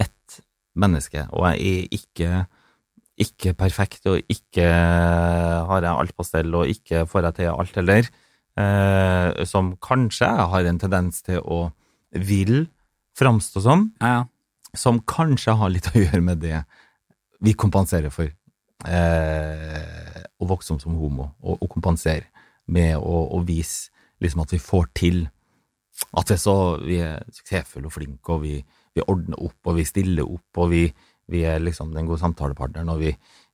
et 0.00 0.42
menneske, 0.78 1.26
og 1.32 1.48
jeg 1.50 1.72
er 1.72 1.96
ikke 1.98 2.32
ikke 3.22 3.52
perfekt, 3.54 4.06
og 4.08 4.32
ikke 4.32 4.64
har 4.66 5.84
jeg 5.84 5.92
alt 5.92 6.14
på 6.16 6.24
stell, 6.26 6.54
og 6.58 6.70
ikke 6.70 7.04
får 7.06 7.28
jeg 7.28 7.36
til 7.38 7.50
alt 7.52 7.76
heller, 7.78 8.08
eh, 8.58 9.44
som 9.48 9.74
kanskje 9.84 10.26
jeg 10.26 10.48
har 10.54 10.68
en 10.68 10.80
tendens 10.80 11.20
til 11.26 11.42
å 11.44 11.60
vil 12.12 12.66
framstå 13.18 13.62
som, 13.64 13.90
Ja, 14.00 14.08
ja. 14.08 14.24
som 14.74 15.00
kanskje 15.04 15.54
har 15.60 15.72
litt 15.72 15.90
å 15.92 16.00
gjøre 16.00 16.22
med 16.24 16.40
det 16.40 16.64
vi 17.42 17.52
kompenserer 17.52 18.12
for. 18.12 18.32
Eh, 18.88 20.22
å 20.42 20.48
vokse 20.48 20.72
om 20.74 20.80
som 20.82 20.96
homo, 20.98 21.30
og, 21.44 21.60
og 21.62 21.68
kompensere 21.70 22.31
med 22.66 22.96
å, 22.98 23.22
å 23.36 23.42
vise 23.46 23.90
liksom 24.22 24.44
at 24.44 24.54
vi 24.54 24.60
får 24.62 24.90
til. 24.98 25.22
At 26.18 26.30
vi 26.30 26.36
er 26.36 26.40
så 26.40 26.56
vi 26.82 27.00
er 27.04 27.24
suksessfulle 27.34 27.88
og 27.88 27.94
flinke, 27.94 28.36
og 28.36 28.44
vi, 28.44 28.58
vi 28.94 29.06
ordner 29.06 29.40
opp, 29.42 29.58
og 29.66 29.78
vi 29.78 29.86
stiller 29.88 30.28
opp, 30.28 30.62
og 30.62 30.70
vi, 30.72 30.86
vi 31.32 31.42
er 31.48 31.62
liksom 31.62 31.92
den 31.96 32.08
gode 32.08 32.22
samtalepartneren, 32.22 32.92
og 32.92 33.02
vi, 33.02 33.12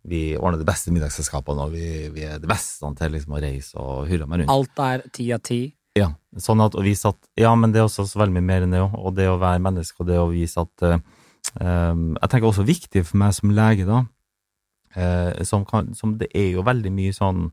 vi 0.09 0.23
ordner 0.37 0.61
de 0.61 0.69
beste 0.69 0.95
middagsselskapene, 0.95 1.67
og 1.67 1.75
vi, 1.75 2.09
vi 2.15 2.27
er 2.29 2.39
det 2.43 2.51
beste 2.51 2.93
til 3.01 3.17
liksom 3.17 3.37
å 3.37 3.43
reise 3.43 3.81
og 3.83 4.09
hurre 4.11 4.29
meg 4.29 4.45
rundt. 4.45 4.55
Alt 4.55 4.85
er 4.87 5.05
ti 5.15 5.29
av 5.35 5.45
ti. 5.47 5.63
Ja, 5.99 6.13
sånn 6.39 6.61
at 6.63 6.77
å 6.79 6.85
vise 6.85 7.11
at 7.11 7.19
Ja, 7.39 7.55
men 7.59 7.73
det 7.73 7.81
er 7.81 7.89
også 7.89 8.05
så 8.07 8.21
veldig 8.21 8.37
mye 8.37 8.47
mer 8.47 8.67
enn 8.67 8.75
det 8.75 8.83
òg, 8.85 8.93
og 8.95 9.17
det 9.17 9.29
å 9.31 9.39
være 9.41 9.63
menneske, 9.65 10.03
og 10.03 10.11
det 10.11 10.19
å 10.21 10.29
vise 10.31 10.63
at 10.63 10.85
uh, 10.85 10.99
Jeg 11.59 12.29
tenker 12.29 12.49
også 12.51 12.67
viktig 12.69 13.03
for 13.09 13.21
meg 13.23 13.35
som 13.35 13.55
lege, 13.57 13.87
da, 13.89 14.05
uh, 14.99 15.45
som, 15.49 15.65
kan, 15.69 15.91
som 15.99 16.15
det 16.21 16.31
er 16.37 16.53
jo 16.55 16.67
veldig 16.67 16.93
mye 16.95 17.17
sånn 17.17 17.49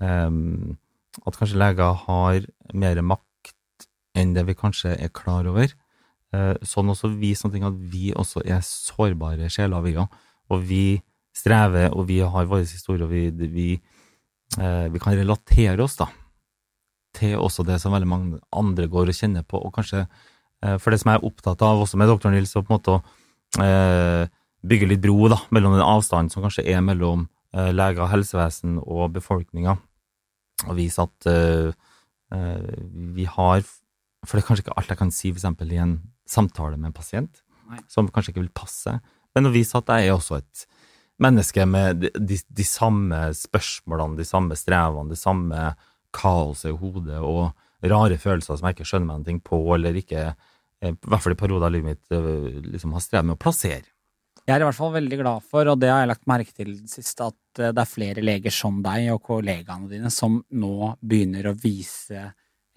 um, 0.00 0.74
At 1.22 1.38
kanskje 1.38 1.60
leger 1.60 1.94
har 2.06 2.44
mer 2.74 3.00
makt 3.06 3.88
enn 4.18 4.34
det 4.34 4.44
vi 4.48 4.56
kanskje 4.58 4.94
er 4.98 5.12
klar 5.14 5.46
over. 5.50 5.70
Eh, 6.34 6.54
sånn 6.66 6.90
også 6.90 7.12
vise 7.18 7.46
noe 7.46 7.70
at 7.70 7.80
vi 7.92 8.12
også 8.14 8.42
er 8.46 8.62
sårbare 8.66 9.50
sjeler. 9.52 10.06
Og 10.50 10.66
vi 10.66 11.00
strever, 11.34 11.92
og 11.94 12.08
vi 12.10 12.20
har 12.22 12.50
vår 12.50 12.64
historie, 12.66 13.04
og 13.06 13.10
vi, 13.10 13.28
vi, 13.30 13.70
eh, 14.58 14.86
vi 14.90 15.02
kan 15.02 15.16
relatere 15.18 15.82
oss, 15.82 15.98
da 16.00 16.10
til 17.14 17.38
også 17.38 17.62
det 17.62 17.76
som 17.78 17.92
veldig 17.94 18.08
mange 18.10 18.38
andre 18.50 18.88
går 18.90 19.06
og 19.06 19.14
kjenner 19.14 19.44
på, 19.46 19.54
og 19.54 19.70
kanskje 19.76 20.00
eh, 20.02 20.78
for 20.82 20.90
det 20.90 20.98
som 20.98 21.12
jeg 21.12 21.20
er 21.20 21.28
opptatt 21.28 21.60
av 21.62 21.84
også 21.84 22.00
med 22.00 22.10
doktor 22.10 22.34
Nils, 22.34 22.56
å 22.58 22.64
på 22.66 22.74
en 22.74 22.80
måte 22.80 22.96
å 22.96 23.04
bygge 24.66 24.88
litt 24.90 25.02
bro 25.04 25.28
da, 25.30 25.38
mellom 25.54 25.76
den 25.76 25.84
avstanden 25.84 26.32
som 26.32 26.42
kanskje 26.42 26.64
er 26.74 26.80
mellom 26.82 27.28
leger, 27.54 28.08
helsevesen 28.10 28.80
og 28.82 29.12
befolkninga, 29.14 29.76
og 30.64 30.76
vise 30.78 31.02
at 31.02 31.28
eh, 31.30 31.72
eh, 32.34 32.84
vi 33.16 33.26
har 33.28 33.64
For 34.24 34.38
det 34.38 34.44
er 34.44 34.48
kanskje 34.48 34.64
ikke 34.64 34.76
alt 34.80 34.92
jeg 34.92 35.00
kan 35.00 35.12
si 35.12 35.32
eksempel 35.34 35.72
i 35.74 35.80
en 35.82 35.98
samtale 36.24 36.78
med 36.78 36.88
en 36.88 36.96
pasient, 36.96 37.42
Nei. 37.68 37.82
som 37.92 38.08
kanskje 38.08 38.32
ikke 38.32 38.40
vil 38.46 38.54
passe, 38.56 38.94
men 39.36 39.48
å 39.48 39.52
vise 39.52 39.76
at 39.76 39.90
jeg 39.92 40.08
er 40.08 40.14
også 40.14 40.38
et 40.38 40.62
menneske 41.20 41.66
med 41.68 42.00
de, 42.00 42.10
de, 42.16 42.38
de 42.48 42.64
samme 42.64 43.18
spørsmålene, 43.36 44.16
de 44.16 44.24
samme 44.24 44.56
strevene, 44.56 45.12
det 45.12 45.20
samme 45.20 45.74
kaoset 46.16 46.70
i 46.72 46.78
hodet 46.78 47.20
og 47.20 47.52
rare 47.84 48.16
følelser 48.16 48.56
som 48.56 48.70
jeg 48.70 48.78
ikke 48.78 48.88
skjønner 48.88 49.10
meg 49.10 49.28
noe 49.28 49.44
på, 49.44 49.60
eller 49.76 50.00
ikke, 50.00 50.24
eh, 50.80 50.96
i 50.96 51.10
hvert 51.10 51.26
fall 51.26 51.36
i 51.36 51.40
perioder 51.44 51.68
av 51.68 51.76
livet 51.76 51.92
mitt, 51.92 52.64
liksom 52.72 52.96
har 52.96 53.04
strevd 53.04 53.28
med 53.28 53.36
å 53.36 53.42
plassere. 53.44 53.93
Jeg 54.44 54.54
er 54.58 54.60
i 54.60 54.66
hvert 54.68 54.76
fall 54.76 54.92
veldig 54.92 55.18
glad 55.22 55.44
for, 55.48 55.68
og 55.72 55.80
det 55.80 55.88
har 55.88 56.02
jeg 56.02 56.10
lagt 56.10 56.26
merke 56.28 56.52
til 56.52 56.74
sist, 56.90 57.20
at 57.24 57.60
eh, 57.62 57.72
det 57.72 57.80
er 57.80 57.88
flere 57.88 58.24
leger 58.24 58.52
som 58.52 58.82
deg 58.84 59.08
og 59.14 59.22
kollegaene 59.24 59.88
dine 59.88 60.12
som 60.12 60.42
nå 60.52 60.94
begynner 61.00 61.48
å 61.48 61.56
vise 61.56 62.30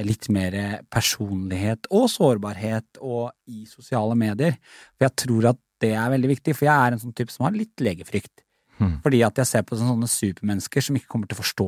litt 0.06 0.28
mer 0.30 0.56
personlighet 0.94 1.90
og 1.90 2.06
sårbarhet 2.14 3.00
og 3.02 3.32
i 3.50 3.66
sosiale 3.66 4.16
medier. 4.20 4.60
For 4.96 5.08
jeg 5.08 5.18
tror 5.24 5.50
at 5.52 5.62
det 5.82 5.94
er 5.98 6.12
veldig 6.14 6.30
viktig, 6.36 6.56
for 6.58 6.70
jeg 6.70 6.76
er 6.76 6.94
en 6.94 7.02
sånn 7.02 7.16
type 7.18 7.34
som 7.34 7.48
har 7.48 7.58
litt 7.58 7.84
legefrykt. 7.84 8.46
Hmm. 8.78 9.00
Fordi 9.04 9.24
at 9.26 9.42
jeg 9.42 9.50
ser 9.50 9.66
på 9.66 9.78
sånne 9.78 10.10
supermennesker 10.10 10.86
som 10.86 10.98
ikke 10.98 11.10
kommer 11.10 11.30
til 11.30 11.38
å 11.38 11.42
forstå 11.42 11.68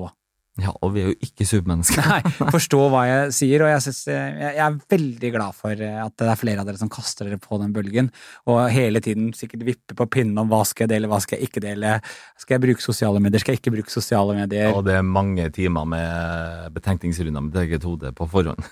Ja, 0.64 0.74
og 0.84 0.94
vi 0.96 1.04
er 1.04 1.12
jo 1.12 1.16
ikke 1.26 1.48
supermennesker. 1.48 2.06
Nei, 2.10 2.34
forstå 2.56 2.82
hva 2.92 3.04
jeg 3.08 3.36
sier, 3.38 3.64
og 3.66 3.72
jeg, 3.72 3.84
synes, 3.86 4.02
jeg, 4.12 4.34
jeg 4.44 4.64
er 4.66 4.80
veldig 4.96 5.32
glad 5.36 5.58
for 5.58 5.86
eh, 5.86 6.00
at 6.04 6.16
det 6.20 6.28
er 6.32 6.40
flere 6.40 6.64
av 6.64 6.70
dere 6.70 6.82
som 6.82 6.92
kaster 6.92 7.30
dere 7.30 7.40
på 7.42 7.60
den 7.62 7.74
bølgen, 7.76 8.12
og 8.50 8.62
hele 8.74 9.02
tiden 9.06 9.32
sikkert 9.38 9.66
vipper 9.68 10.00
på 10.00 10.10
pinnen 10.18 10.42
om 10.42 10.52
hva 10.52 10.64
skal 10.68 10.88
jeg 10.88 10.96
dele, 10.96 11.12
hva 11.12 11.22
skal 11.24 11.40
jeg 11.40 11.50
ikke 11.50 11.64
dele, 11.66 11.96
skal 12.40 12.58
jeg 12.58 12.66
bruke 12.68 12.86
sosiale 12.86 13.24
medier, 13.24 13.44
skal 13.44 13.56
jeg 13.56 13.64
ikke 13.64 13.76
bruke 13.78 13.94
sosiale 13.94 14.36
medier. 14.38 14.74
Og 14.76 14.84
det 14.88 15.00
er 15.00 15.08
mange 15.08 15.50
timer 15.56 15.88
med 15.90 16.76
betenkningsrunder 16.76 17.48
med 17.48 17.64
eget 17.64 17.88
hode 17.88 18.14
på 18.16 18.30
forhånd. 18.30 18.70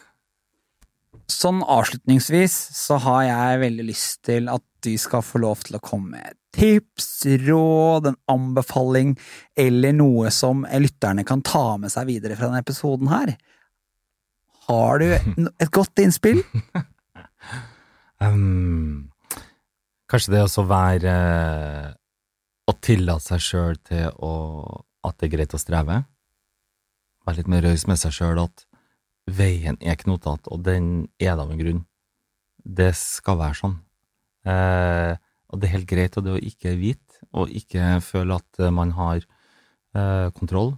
Sånn 1.27 1.59
avslutningsvis 1.59 2.53
så 2.77 2.97
har 3.03 3.23
jeg 3.27 3.63
veldig 3.65 3.85
lyst 3.89 4.21
til 4.27 4.47
at 4.51 4.63
de 4.85 4.93
skal 5.01 5.25
få 5.25 5.41
lov 5.43 5.65
til 5.67 5.75
å 5.75 5.83
komme 5.83 6.15
med 6.15 6.37
tips, 6.57 7.25
råd, 7.43 8.07
en 8.09 8.17
anbefaling 8.31 9.13
eller 9.59 9.93
noe 9.93 10.31
som 10.33 10.63
lytterne 10.65 11.25
kan 11.27 11.43
ta 11.45 11.75
med 11.81 11.91
seg 11.93 12.07
videre 12.09 12.37
fra 12.37 12.49
denne 12.49 12.63
episoden 12.63 13.11
her. 13.11 13.35
Har 14.67 15.03
du 15.03 15.07
et 15.63 15.73
godt 15.73 16.03
innspill? 16.03 16.43
Um, 18.17 19.11
kanskje 20.09 20.31
det 20.33 20.39
å 20.41 20.63
være 20.65 21.11
Å 22.65 22.73
tillate 22.81 23.21
seg 23.27 23.43
sjøl 23.45 23.75
til 23.85 24.07
å 24.25 24.31
At 25.05 25.19
det 25.19 25.27
er 25.27 25.33
greit 25.35 25.53
å 25.53 25.59
streve. 25.61 25.99
Være 27.29 27.37
litt 27.37 27.51
mer 27.53 27.61
raus 27.69 27.85
med 27.85 28.01
seg 28.01 28.15
sjøl 28.17 28.41
at 28.41 28.65
veien 29.27 29.77
er 29.83 29.99
knotete, 29.99 30.49
og 30.51 30.63
den 30.65 31.07
er 31.19 31.35
det 31.35 31.43
av 31.43 31.51
en 31.51 31.59
grunn. 31.59 31.83
Det 32.63 32.93
skal 32.97 33.39
være 33.41 33.59
sånn. 33.59 33.77
Eh, 34.47 35.13
og 35.47 35.59
det 35.59 35.67
er 35.67 35.75
helt 35.75 35.89
greit 35.89 36.17
og 36.19 36.25
det 36.25 36.35
å 36.35 36.43
ikke 36.49 36.75
vite, 36.79 37.21
og 37.35 37.51
ikke 37.51 37.97
føle 38.03 38.39
at 38.39 38.61
eh, 38.61 38.73
man 38.73 38.93
har 38.97 39.19
eh, 39.19 40.27
kontroll. 40.35 40.75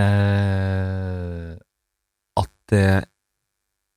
Eh, 0.00 1.52
at 2.40 2.52
det 2.72 2.86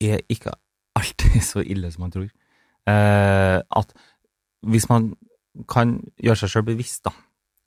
er 0.04 0.26
ikke 0.32 0.56
alltid 0.96 1.40
så 1.44 1.64
ille 1.64 1.92
som 1.92 2.08
man 2.08 2.16
tror. 2.16 2.28
Eh, 2.88 3.60
at 3.60 3.96
hvis 4.66 4.90
man 4.92 5.14
kan 5.72 5.98
gjøre 6.20 6.42
seg 6.44 6.52
sjøl 6.52 6.68
bevisst, 6.68 7.06
da, 7.08 7.14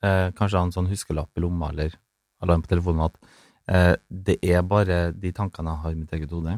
eh, 0.04 0.28
kanskje 0.36 0.60
ha 0.60 0.68
en 0.68 0.74
sånn 0.74 0.90
huskelapp 0.90 1.36
i 1.36 1.44
lomma 1.44 1.72
eller 1.72 1.96
alarm 2.44 2.64
på 2.64 2.72
telefonen, 2.74 3.08
at 3.08 3.16
det 3.68 4.38
er 4.40 4.62
bare 4.64 5.10
de 5.12 5.32
tankene 5.36 5.74
jeg 5.74 5.82
har 5.82 5.92
i 5.92 5.98
mitt 5.98 6.12
eget 6.16 6.30
hode. 6.32 6.54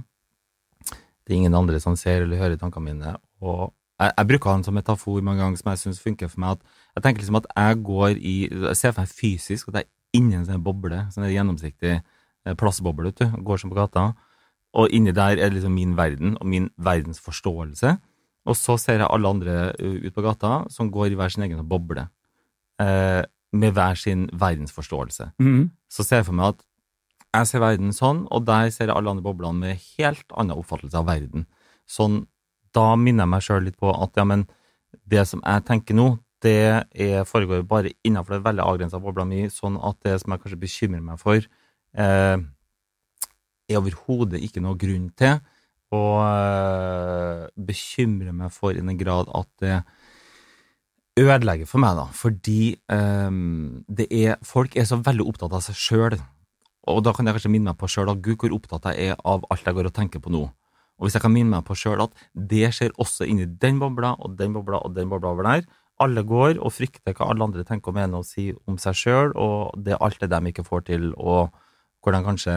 Det 1.27 1.35
er 1.35 1.41
ingen 1.41 1.55
andre 1.55 1.81
som 1.83 1.97
ser 1.99 2.23
eller 2.23 2.39
hører 2.39 2.59
tankene 2.59 2.93
mine. 2.93 3.15
Og 3.43 3.73
jeg, 4.01 4.13
jeg 4.17 4.29
bruker 4.31 4.53
den 4.55 4.65
som 4.67 4.77
metafor 4.79 5.21
mange 5.23 5.43
ganger 5.43 5.61
som 5.61 5.71
jeg 5.73 5.83
syns 5.83 6.01
funker 6.03 6.31
for 6.31 6.43
meg. 6.43 6.59
at 6.59 6.97
Jeg 6.97 7.05
tenker 7.05 7.23
liksom 7.23 7.41
at 7.41 7.49
jeg 7.57 7.83
går 7.85 8.11
i 8.19 8.37
Jeg 8.51 8.77
ser 8.77 8.95
for 8.95 9.03
meg 9.03 9.15
fysisk 9.15 9.69
at 9.69 9.81
jeg 9.81 9.89
er 9.89 10.19
inni 10.19 10.39
en 10.39 10.47
sånn 10.49 10.65
boble, 10.65 11.05
sånn 11.13 11.27
en 11.27 11.35
gjennomsiktig 11.35 11.93
eh, 11.99 12.55
plastboble, 12.59 13.13
vet 13.13 13.23
du. 13.23 13.43
Går 13.47 13.63
som 13.63 13.71
på 13.71 13.79
gata. 13.79 14.13
Og 14.79 14.95
inni 14.95 15.13
der 15.15 15.39
er 15.39 15.53
liksom 15.53 15.75
min 15.75 15.97
verden 15.99 16.37
og 16.39 16.47
min 16.47 16.71
verdensforståelse. 16.79 17.97
Og 18.49 18.57
så 18.57 18.79
ser 18.81 19.03
jeg 19.03 19.11
alle 19.11 19.29
andre 19.29 19.57
uh, 19.77 19.99
ut 20.07 20.15
på 20.17 20.25
gata 20.25 20.65
som 20.73 20.91
går 20.91 21.13
i 21.13 21.19
hver 21.19 21.33
sin 21.33 21.45
egen 21.45 21.61
boble. 21.69 22.07
Eh, 22.81 23.23
med 23.53 23.75
hver 23.77 23.99
sin 23.99 24.29
verdensforståelse. 24.33 25.33
Mm. 25.43 25.71
Så 25.91 26.07
ser 26.07 26.23
jeg 26.23 26.31
for 26.31 26.39
meg 26.39 26.55
at 26.55 26.63
jeg 27.31 27.47
ser 27.47 27.63
verden 27.63 27.93
sånn, 27.95 28.25
og 28.35 28.47
der 28.49 28.71
ser 28.75 28.89
jeg 28.89 28.97
alle 28.97 29.13
andre 29.13 29.25
boblene 29.25 29.63
med 29.63 29.83
helt 29.99 30.35
annen 30.35 30.59
oppfattelse 30.59 30.99
av 30.99 31.07
verden. 31.07 31.47
Sånn, 31.91 32.25
da 32.75 32.95
minner 32.99 33.27
jeg 33.27 33.33
meg 33.35 33.45
sjøl 33.47 33.65
litt 33.69 33.79
på 33.79 33.93
at 33.95 34.19
ja, 34.19 34.25
men 34.27 34.47
det 35.11 35.23
som 35.31 35.43
jeg 35.45 35.67
tenker 35.69 35.99
nå, 35.99 36.09
det 36.43 36.57
er, 36.57 37.23
foregår 37.29 37.63
bare 37.69 37.93
innenfor 38.07 38.39
den 38.39 38.47
veldig 38.47 38.65
avgrensa 38.65 39.01
bobla 39.03 39.27
mi, 39.29 39.45
sånn 39.53 39.77
at 39.85 39.99
det 40.07 40.17
som 40.23 40.35
jeg 40.35 40.43
kanskje 40.43 40.61
bekymrer 40.63 41.05
meg 41.05 41.21
for, 41.21 41.45
eh, 41.95 42.37
er 43.71 43.79
overhodet 43.79 44.41
ikke 44.43 44.63
noe 44.65 44.79
grunn 44.81 45.11
til 45.21 45.39
å 45.95 46.03
eh, 46.25 47.45
bekymre 47.55 48.35
meg 48.35 48.55
for 48.55 48.75
i 48.75 48.83
den 48.83 48.99
grad 48.99 49.31
at 49.37 49.51
det 49.63 49.77
ødelegger 51.21 51.69
for 51.69 51.83
meg, 51.83 51.99
da. 51.99 52.07
Fordi 52.17 52.61
det 52.89 54.07
er, 54.09 54.39
folk 54.47 54.79
er 54.79 54.87
så 54.89 54.97
veldig 55.05 55.27
opptatt 55.29 55.53
av 55.59 55.63
seg 55.67 55.77
sjøl. 55.77 56.21
Og 56.89 57.03
da 57.05 57.13
kan 57.13 57.29
jeg 57.29 57.37
kanskje 57.37 57.53
minne 57.53 57.73
meg 57.73 57.81
på 57.81 57.91
sjøl 57.91 58.13
at 58.13 58.23
gud, 58.25 58.39
hvor 58.41 58.55
opptatt 58.57 58.89
jeg 58.95 59.13
er 59.13 59.21
av 59.29 59.45
alt 59.53 59.67
jeg 59.67 59.77
går 59.77 59.91
og 59.91 59.97
tenker 59.97 60.23
på 60.23 60.33
nå. 60.33 60.47
Og 61.01 61.07
hvis 61.07 61.17
jeg 61.17 61.25
kan 61.25 61.33
minne 61.33 61.53
meg 61.53 61.65
på 61.69 61.77
sjøl 61.77 62.03
at 62.05 62.17
det 62.33 62.73
skjer 62.77 62.93
også 63.01 63.29
inni 63.29 63.47
den 63.61 63.79
bobla 63.81 64.15
og 64.21 64.37
den 64.37 64.53
bobla 64.57 64.83
og 64.85 64.97
den 64.97 65.09
bobla 65.13 65.33
over 65.33 65.49
der, 65.49 65.65
alle 66.01 66.25
går 66.25 66.61
og 66.61 66.73
frykter 66.73 67.13
hva 67.17 67.29
alle 67.29 67.45
andre 67.45 67.65
tenker 67.69 67.93
og 67.93 67.97
mener 67.99 68.21
og 68.23 68.29
sier 68.29 68.57
om 68.69 68.79
seg 68.81 68.97
sjøl, 68.97 69.33
og 69.37 69.77
det 69.77 69.95
er 69.95 70.05
alt 70.05 70.21
det 70.21 70.31
de 70.33 70.53
ikke 70.53 70.65
får 70.65 70.87
til, 70.89 71.11
og 71.17 71.53
hvor 72.01 72.17
de 72.17 72.21
kanskje 72.25 72.55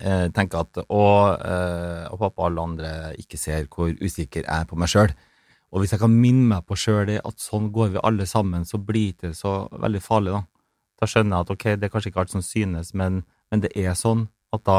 eh, 0.00 0.28
tenker 0.36 0.64
at 0.64 0.80
og, 0.86 1.40
eh, 1.44 2.04
og 2.08 2.20
pappa 2.22 2.48
alle 2.48 2.64
andre 2.70 2.92
ikke 3.20 3.40
ser 3.40 3.68
hvor 3.68 3.92
usikker 3.92 4.44
jeg 4.44 4.48
er 4.48 4.68
på 4.68 4.78
meg 4.80 4.92
sjøl. 4.92 5.12
Og 5.68 5.82
hvis 5.82 5.92
jeg 5.92 6.00
kan 6.00 6.12
minne 6.12 6.46
meg 6.54 6.64
på 6.64 6.76
sjøl 6.80 7.04
det, 7.10 7.18
at 7.28 7.44
sånn 7.44 7.68
går 7.72 7.92
vi 7.96 8.04
alle 8.04 8.24
sammen, 8.28 8.64
så 8.64 8.80
blir 8.80 9.12
det 9.20 9.34
så 9.36 9.66
veldig 9.72 10.00
farlig, 10.00 10.38
da. 10.38 10.44
Da 10.98 11.06
skjønner 11.06 11.36
jeg 11.36 11.46
at 11.46 11.52
ok, 11.54 11.66
det 11.78 11.88
er 11.88 11.92
kanskje 11.92 12.12
ikke 12.12 12.24
alt 12.24 12.34
som 12.34 12.44
synes, 12.44 12.94
men, 12.98 13.22
men 13.52 13.62
det 13.62 13.70
er 13.78 13.94
sånn 13.98 14.26
at 14.54 14.64
da, 14.66 14.78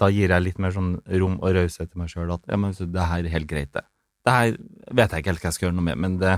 da 0.00 0.10
gir 0.12 0.34
jeg 0.34 0.44
litt 0.44 0.60
mer 0.60 0.74
sånn 0.74 0.96
rom 1.20 1.38
og 1.40 1.56
raushet 1.56 1.90
til 1.90 2.02
meg 2.02 2.12
sjøl 2.12 2.34
at 2.34 2.44
ja, 2.50 2.58
men 2.60 2.76
det 2.76 3.08
her 3.12 3.24
er 3.24 3.34
helt 3.34 3.50
greit, 3.50 3.72
det. 3.74 3.86
Det 4.26 4.34
her 4.34 4.54
vet 4.98 5.12
jeg 5.14 5.22
ikke 5.22 5.32
helt 5.32 5.42
hva 5.42 5.48
jeg 5.48 5.56
skal 5.56 5.68
gjøre 5.68 5.78
noe 5.78 5.88
med, 5.88 6.00
men 6.04 6.16
det 6.20 6.34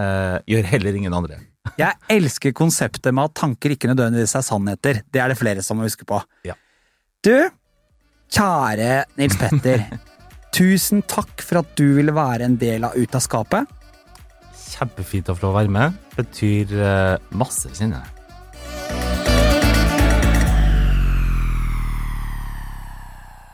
eh, 0.00 0.36
gjør 0.54 0.68
heller 0.72 1.00
ingen 1.00 1.16
andre. 1.16 1.40
Jeg 1.76 1.98
elsker 2.08 2.54
konseptet 2.56 3.12
med 3.12 3.28
at 3.28 3.34
tanker 3.36 3.74
ikke 3.74 3.90
nødvendigvis 3.90 4.32
er 4.38 4.44
sannheter. 4.46 5.02
Det 5.12 5.20
er 5.20 5.28
det 5.28 5.36
flere 5.36 5.64
som 5.64 5.76
må 5.76 5.84
huske 5.84 6.06
på. 6.08 6.16
Ja. 6.48 6.54
Du, 7.20 7.34
kjære 8.32 9.02
Nils 9.20 9.36
Petter. 9.36 9.84
tusen 10.56 11.04
takk 11.04 11.44
for 11.44 11.60
at 11.60 11.74
du 11.76 11.84
ville 11.98 12.14
være 12.16 12.48
en 12.48 12.56
del 12.60 12.88
av 12.88 12.96
Ut 12.96 13.18
av 13.18 13.24
skapet. 13.24 13.76
Kjempefint 14.70 15.28
å 15.28 15.36
få 15.36 15.52
være 15.52 15.72
med. 15.76 16.00
Betyr 16.16 16.74
eh, 16.80 17.36
masse, 17.36 17.68
kjenner 17.76 18.00
jeg. 18.00 18.19